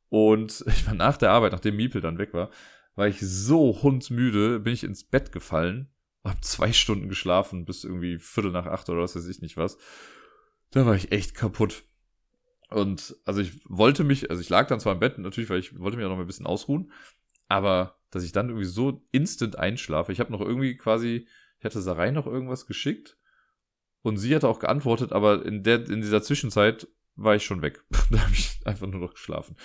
[0.09, 2.49] Und ich war nach der Arbeit, nachdem Miepel dann weg war,
[2.97, 5.87] war ich so hundsmüde, bin ich ins Bett gefallen,
[6.23, 9.77] hab zwei Stunden geschlafen, bis irgendwie Viertel nach acht oder was weiß ich nicht was.
[10.71, 11.83] Da war ich echt kaputt.
[12.69, 15.79] Und also ich wollte mich, also ich lag dann zwar im Bett, natürlich, weil ich
[15.79, 16.91] wollte mich auch noch mal ein bisschen ausruhen,
[17.47, 20.11] aber dass ich dann irgendwie so instant einschlafe.
[20.11, 21.27] Ich habe noch irgendwie quasi,
[21.59, 23.15] ich hatte Sarai noch irgendwas geschickt
[24.01, 27.83] und sie hatte auch geantwortet, aber in, der, in dieser Zwischenzeit war ich schon weg.
[28.09, 29.55] da habe ich einfach nur noch geschlafen.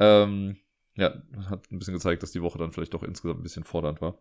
[0.00, 0.56] Ähm,
[0.96, 1.14] ja,
[1.48, 4.18] hat ein bisschen gezeigt, dass die Woche dann vielleicht doch insgesamt ein bisschen fordernd war.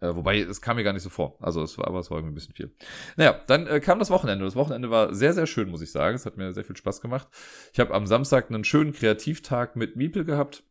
[0.00, 1.36] Äh, wobei, es kam mir gar nicht so vor.
[1.40, 2.74] Also, es war, aber es war irgendwie ein bisschen viel.
[3.16, 4.44] Naja, dann äh, kam das Wochenende.
[4.44, 6.16] Das Wochenende war sehr, sehr schön, muss ich sagen.
[6.16, 7.28] Es hat mir sehr viel Spaß gemacht.
[7.72, 10.64] Ich habe am Samstag einen schönen Kreativtag mit Miepel gehabt.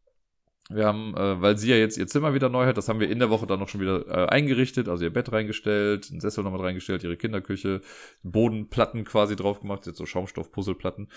[0.69, 3.09] Wir haben, äh, weil sie ja jetzt ihr Zimmer wieder neu hat, das haben wir
[3.09, 6.43] in der Woche dann noch schon wieder äh, eingerichtet, also ihr Bett reingestellt, einen Sessel
[6.43, 7.81] nochmal reingestellt, ihre Kinderküche,
[8.23, 11.07] Bodenplatten quasi drauf gemacht, jetzt so Schaumstoff-Puzzleplatten.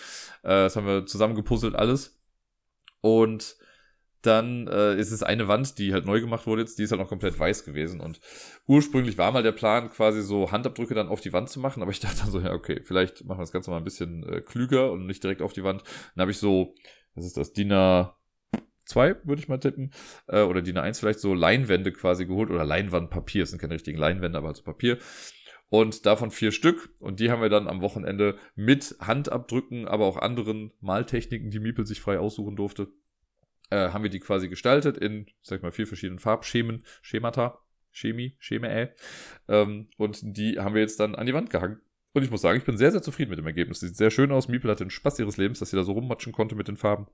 [0.43, 2.21] Äh, das haben wir zusammen gepuzzelt alles.
[3.01, 3.57] Und
[4.27, 7.01] dann äh, ist es eine Wand, die halt neu gemacht wurde jetzt, die ist halt
[7.01, 8.01] noch komplett weiß gewesen.
[8.01, 8.21] Und
[8.67, 11.91] ursprünglich war mal der Plan, quasi so Handabdrücke dann auf die Wand zu machen, aber
[11.91, 14.41] ich dachte dann so, ja, okay, vielleicht machen wir das Ganze mal ein bisschen äh,
[14.41, 15.83] klüger und nicht direkt auf die Wand.
[16.15, 16.75] Dann habe ich so,
[17.15, 18.17] was ist das, DIN A
[18.87, 19.93] 2, würde ich mal tippen,
[20.29, 23.99] äh, oder DIN A1 vielleicht so Leinwände quasi geholt oder Leinwandpapier, es sind keine richtigen
[23.99, 24.99] Leinwände, aber also Papier.
[25.71, 26.95] Und davon vier Stück.
[27.01, 31.85] Und die haben wir dann am Wochenende mit Handabdrücken, aber auch anderen Maltechniken, die Miepel
[31.85, 32.93] sich frei aussuchen durfte,
[33.71, 37.61] äh, haben wir die quasi gestaltet in, sag ich mal, vier verschiedenen Farbschemen, Schemata,
[37.91, 38.89] Chemie, Scheme, äh.
[39.49, 41.81] Ähm, und die haben wir jetzt dann an die Wand gehangen.
[42.13, 43.81] Und ich muss sagen, ich bin sehr, sehr zufrieden mit dem Ergebnis.
[43.81, 44.49] Sieht sehr schön aus.
[44.49, 47.07] Miepel hatte den Spaß ihres Lebens, dass sie da so rummatschen konnte mit den Farben.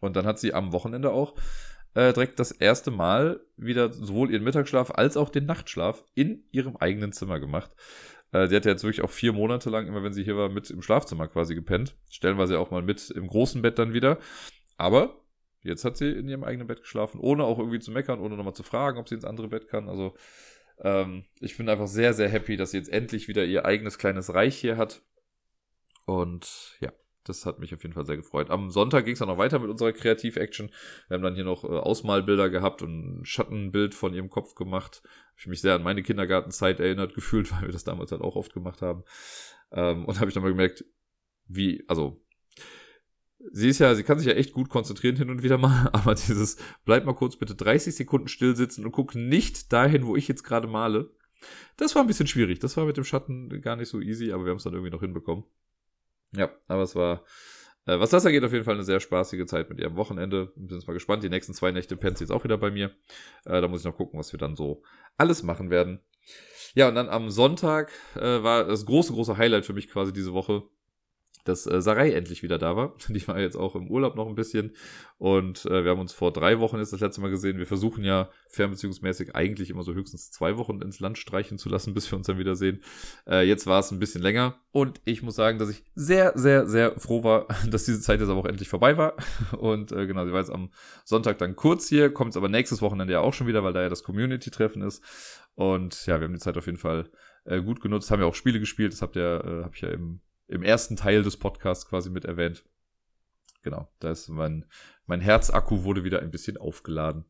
[0.00, 1.34] Und dann hat sie am Wochenende auch
[1.94, 6.76] äh, direkt das erste Mal wieder sowohl ihren Mittagsschlaf als auch den Nachtschlaf in ihrem
[6.76, 7.74] eigenen Zimmer gemacht.
[8.32, 10.48] Äh, die hat ja jetzt wirklich auch vier Monate lang, immer wenn sie hier war,
[10.48, 11.96] mit im Schlafzimmer quasi gepennt.
[12.10, 14.18] Stellenweise auch mal mit im großen Bett dann wieder.
[14.76, 15.21] Aber
[15.62, 18.54] Jetzt hat sie in ihrem eigenen Bett geschlafen, ohne auch irgendwie zu meckern, ohne nochmal
[18.54, 19.88] zu fragen, ob sie ins andere Bett kann.
[19.88, 20.14] Also
[20.78, 24.34] ähm, ich bin einfach sehr, sehr happy, dass sie jetzt endlich wieder ihr eigenes kleines
[24.34, 25.02] Reich hier hat.
[26.04, 26.92] Und ja,
[27.24, 28.50] das hat mich auf jeden Fall sehr gefreut.
[28.50, 30.70] Am Sonntag ging es dann noch weiter mit unserer Kreativ-Action.
[31.08, 35.02] Wir haben dann hier noch äh, Ausmalbilder gehabt und ein Schattenbild von ihrem Kopf gemacht.
[35.36, 38.52] Ich mich sehr an meine Kindergartenzeit erinnert gefühlt, weil wir das damals halt auch oft
[38.52, 39.04] gemacht haben.
[39.70, 40.84] Ähm, und habe ich dann mal gemerkt,
[41.46, 42.21] wie, also
[43.50, 46.14] sie ist ja, sie kann sich ja echt gut konzentrieren hin und wieder mal, aber
[46.14, 50.28] dieses, bleib mal kurz bitte 30 Sekunden still sitzen und guck nicht dahin, wo ich
[50.28, 51.10] jetzt gerade male.
[51.76, 52.60] Das war ein bisschen schwierig.
[52.60, 54.92] Das war mit dem Schatten gar nicht so easy, aber wir haben es dann irgendwie
[54.92, 55.44] noch hinbekommen.
[56.34, 57.24] Ja, aber es war,
[57.86, 60.52] äh, was das angeht, auf jeden Fall eine sehr spaßige Zeit mit ihr am Wochenende.
[60.54, 61.22] Bin jetzt mal gespannt.
[61.22, 62.92] Die nächsten zwei Nächte pennt sie jetzt auch wieder bei mir.
[63.44, 64.82] Äh, da muss ich noch gucken, was wir dann so
[65.16, 66.00] alles machen werden.
[66.74, 70.32] Ja, und dann am Sonntag äh, war das große, große Highlight für mich quasi diese
[70.32, 70.62] Woche
[71.44, 72.94] dass äh, Sarai endlich wieder da war.
[73.08, 74.72] Die war jetzt auch im Urlaub noch ein bisschen.
[75.18, 77.58] Und äh, wir haben uns vor drei Wochen jetzt das letzte Mal gesehen.
[77.58, 81.94] Wir versuchen ja fernbeziehungsmäßig eigentlich immer so höchstens zwei Wochen ins Land streichen zu lassen,
[81.94, 82.82] bis wir uns dann wiedersehen.
[83.26, 84.60] Äh, jetzt war es ein bisschen länger.
[84.70, 88.28] Und ich muss sagen, dass ich sehr, sehr, sehr froh war, dass diese Zeit jetzt
[88.28, 89.14] aber auch endlich vorbei war.
[89.58, 90.70] Und äh, genau, sie war jetzt am
[91.04, 93.82] Sonntag dann kurz hier, kommt jetzt aber nächstes Wochenende ja auch schon wieder, weil da
[93.82, 95.02] ja das Community-Treffen ist.
[95.54, 97.10] Und ja, wir haben die Zeit auf jeden Fall
[97.44, 99.88] äh, gut genutzt, haben ja auch Spiele gespielt, das habt ihr, äh, hab ich ja
[99.90, 100.20] im
[100.52, 102.64] im ersten Teil des Podcasts quasi mit erwähnt.
[103.62, 104.64] Genau, da ist mein,
[105.06, 107.24] mein Herzakku wurde wieder ein bisschen aufgeladen.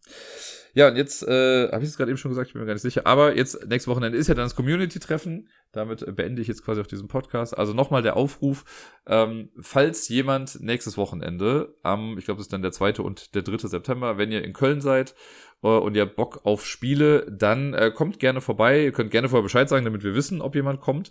[0.73, 2.73] Ja, und jetzt, äh, habe ich es gerade eben schon gesagt, ich bin mir gar
[2.73, 5.49] nicht sicher, aber jetzt, nächste Wochenende ist ja dann das Community-Treffen.
[5.73, 7.57] Damit beende ich jetzt quasi auch diesen Podcast.
[7.57, 8.65] Also nochmal der Aufruf,
[9.07, 13.43] ähm, falls jemand nächstes Wochenende, am, ich glaube, das ist dann der zweite und der
[13.43, 15.15] dritte September, wenn ihr in Köln seid
[15.63, 18.85] äh, und ihr Bock auf Spiele, dann äh, kommt gerne vorbei.
[18.85, 21.11] Ihr könnt gerne vorher Bescheid sagen, damit wir wissen, ob jemand kommt.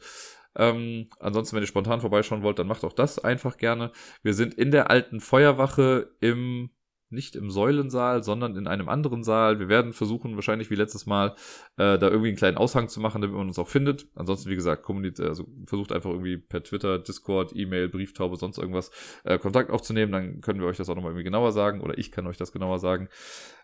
[0.56, 3.92] Ähm, ansonsten, wenn ihr spontan vorbeischauen wollt, dann macht auch das einfach gerne.
[4.24, 6.72] Wir sind in der alten Feuerwache im
[7.12, 9.60] nicht im Säulensaal, sondern in einem anderen Saal.
[9.60, 11.36] Wir werden versuchen, wahrscheinlich wie letztes Mal,
[11.78, 14.08] äh, da irgendwie einen kleinen Aushang zu machen, damit man uns auch findet.
[14.16, 18.92] Ansonsten, wie gesagt, also versucht einfach irgendwie per Twitter, Discord, E-Mail, Brieftaube, sonst irgendwas
[19.26, 20.12] äh, Kontakt aufzunehmen.
[20.12, 22.52] Dann können wir euch das auch nochmal irgendwie genauer sagen oder ich kann euch das
[22.52, 23.10] genauer sagen.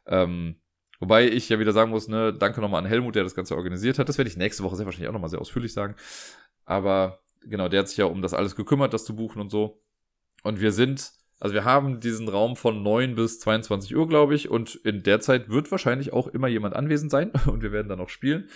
[0.06, 0.58] Ähm,
[1.00, 4.00] Wobei ich ja wieder sagen muss, ne, danke nochmal an Helmut, der das Ganze organisiert
[4.00, 4.10] hat.
[4.10, 5.96] Das werde ich nächste Woche sehr wahrscheinlich auch nochmal sehr ausführlich sagen.
[6.68, 9.82] Aber genau, der hat sich ja um das alles gekümmert, das zu buchen und so.
[10.44, 14.50] Und wir sind Also wir haben diesen Raum von 9 bis 22 Uhr, glaube ich.
[14.50, 17.32] Und in der Zeit wird wahrscheinlich auch immer jemand anwesend sein.
[17.48, 18.50] Und wir werden dann auch spielen.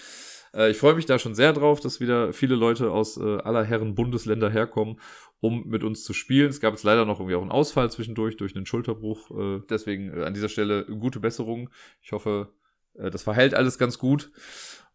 [0.53, 3.63] Äh, ich freue mich da schon sehr drauf, dass wieder viele Leute aus äh, aller
[3.63, 4.99] Herren Bundesländer herkommen,
[5.39, 6.49] um mit uns zu spielen.
[6.49, 9.31] Es gab jetzt leider noch irgendwie auch einen Ausfall zwischendurch durch einen Schulterbruch.
[9.31, 11.69] Äh, deswegen an dieser Stelle gute Besserung.
[12.01, 12.51] Ich hoffe,
[12.93, 14.31] das verheilt alles ganz gut.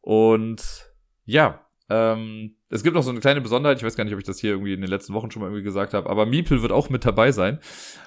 [0.03, 0.93] Und
[1.25, 4.27] ja, ähm, es gibt noch so eine kleine Besonderheit, ich weiß gar nicht, ob ich
[4.27, 6.73] das hier irgendwie in den letzten Wochen schon mal irgendwie gesagt habe, aber Miepel wird
[6.73, 7.61] auch mit dabei sein,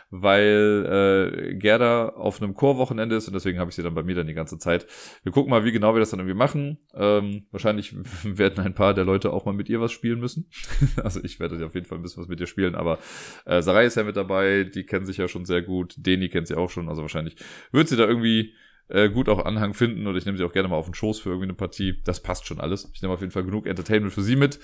[0.10, 4.16] weil äh, Gerda auf einem Chorwochenende ist und deswegen habe ich sie dann bei mir
[4.16, 4.86] dann die ganze Zeit.
[5.24, 6.78] Wir gucken mal, wie genau wir das dann irgendwie machen.
[6.94, 10.50] Ähm, wahrscheinlich werden ein paar der Leute auch mal mit ihr was spielen müssen.
[11.04, 13.00] also ich werde auf jeden Fall ein bisschen was mit ihr spielen, aber
[13.46, 16.48] äh, Sarai ist ja mit dabei, die kennen sich ja schon sehr gut, Deni kennt
[16.48, 17.38] sie auch schon, also wahrscheinlich
[17.72, 18.54] wird sie da irgendwie
[18.90, 21.20] äh, gut auch Anhang finden oder ich nehme sie auch gerne mal auf den Schoß
[21.20, 22.02] für irgendwie eine Partie.
[22.04, 22.90] Das passt schon alles.
[22.94, 24.60] Ich nehme auf jeden Fall genug Entertainment für sie mit.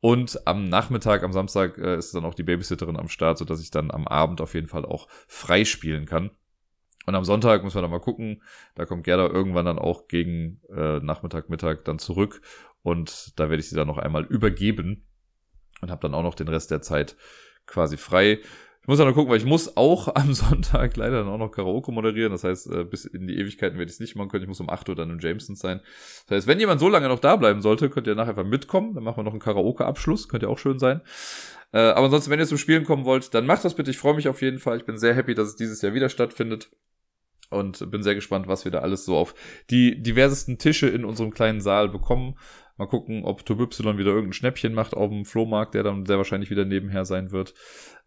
[0.00, 3.70] Und am Nachmittag, am Samstag, äh, ist dann auch die Babysitterin am Start, sodass ich
[3.70, 6.30] dann am Abend auf jeden Fall auch frei spielen kann.
[7.06, 8.42] Und am Sonntag muss man dann mal gucken.
[8.74, 12.42] Da kommt Gerda irgendwann dann auch gegen äh, Nachmittag, Mittag dann zurück.
[12.82, 15.06] Und da werde ich sie dann noch einmal übergeben.
[15.80, 17.16] Und habe dann auch noch den Rest der Zeit
[17.66, 18.40] quasi frei.
[18.82, 21.50] Ich muss auch noch gucken, weil ich muss auch am Sonntag leider dann auch noch
[21.50, 22.32] Karaoke moderieren.
[22.32, 24.44] Das heißt, äh, bis in die Ewigkeiten werde ich es nicht machen können.
[24.44, 25.80] Ich muss um 8 Uhr dann im Jamesons sein.
[26.26, 28.94] Das heißt, wenn jemand so lange noch da bleiben sollte, könnt ihr nachher einfach mitkommen.
[28.94, 30.28] Dann machen wir noch einen Karaoke-Abschluss.
[30.28, 31.02] Könnte ja auch schön sein.
[31.72, 33.90] Äh, aber ansonsten, wenn ihr zum Spielen kommen wollt, dann macht das bitte.
[33.90, 34.78] Ich freue mich auf jeden Fall.
[34.78, 36.70] Ich bin sehr happy, dass es dieses Jahr wieder stattfindet.
[37.50, 39.34] Und bin sehr gespannt, was wir da alles so auf
[39.70, 42.36] die diversesten Tische in unserem kleinen Saal bekommen.
[42.76, 46.16] Mal gucken, ob Tob Y wieder irgendein Schnäppchen macht auf dem Flohmarkt, der dann sehr
[46.16, 47.52] wahrscheinlich wieder nebenher sein wird.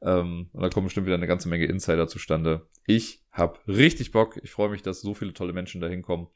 [0.01, 2.67] Ähm, und da kommen bestimmt wieder eine ganze Menge Insider zustande.
[2.87, 4.39] Ich habe richtig Bock.
[4.41, 6.27] Ich freue mich, dass so viele tolle Menschen da hinkommen.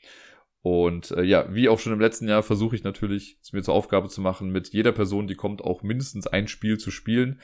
[0.62, 3.74] Und äh, ja, wie auch schon im letzten Jahr versuche ich natürlich, es mir zur
[3.74, 7.40] Aufgabe zu machen, mit jeder Person, die kommt, auch mindestens ein Spiel zu spielen.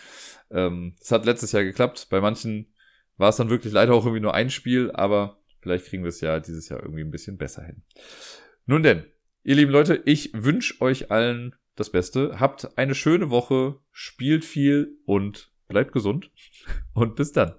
[0.51, 2.07] Ähm, es hat letztes Jahr geklappt.
[2.09, 2.73] Bei manchen
[3.17, 6.21] war es dann wirklich leider auch irgendwie nur ein Spiel, aber vielleicht kriegen wir es
[6.21, 7.81] ja dieses Jahr irgendwie ein bisschen besser hin.
[8.65, 9.05] Nun denn,
[9.45, 12.39] Ihr lieben Leute, ich wünsche euch allen das Beste.
[12.39, 16.31] Habt eine schöne Woche, spielt viel und bleibt gesund.
[16.93, 17.55] Und bis dann.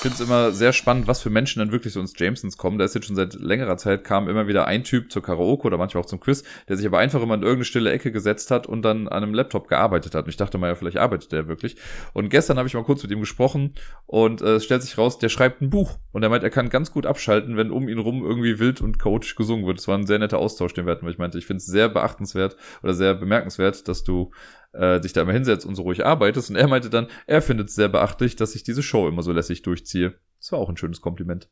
[0.00, 2.78] Finde es immer sehr spannend, was für Menschen dann wirklich so ins Jamesons kommen.
[2.78, 5.76] Da ist jetzt schon seit längerer Zeit, kam immer wieder ein Typ zur Karaoke oder
[5.76, 8.66] manchmal auch zum Quiz, der sich aber einfach immer in irgendeine stille Ecke gesetzt hat
[8.66, 10.24] und dann an einem Laptop gearbeitet hat.
[10.24, 11.76] Und ich dachte mal, ja, vielleicht arbeitet der wirklich.
[12.14, 13.74] Und gestern habe ich mal kurz mit ihm gesprochen
[14.06, 15.98] und äh, es stellt sich raus, der schreibt ein Buch.
[16.12, 18.98] Und er meint, er kann ganz gut abschalten, wenn um ihn rum irgendwie wild und
[18.98, 19.80] coach gesungen wird.
[19.80, 21.66] Es war ein sehr netter Austausch, den wir hatten, weil ich meinte, ich finde es
[21.66, 24.30] sehr beachtenswert oder sehr bemerkenswert, dass du
[24.72, 26.50] äh, dich da immer hinsetzt und so ruhig arbeitest.
[26.50, 29.32] Und er meinte dann, er findet es sehr beachtlich, dass ich diese Show immer so
[29.32, 30.14] lässig durchziehe.
[30.38, 31.48] Das war auch ein schönes Kompliment.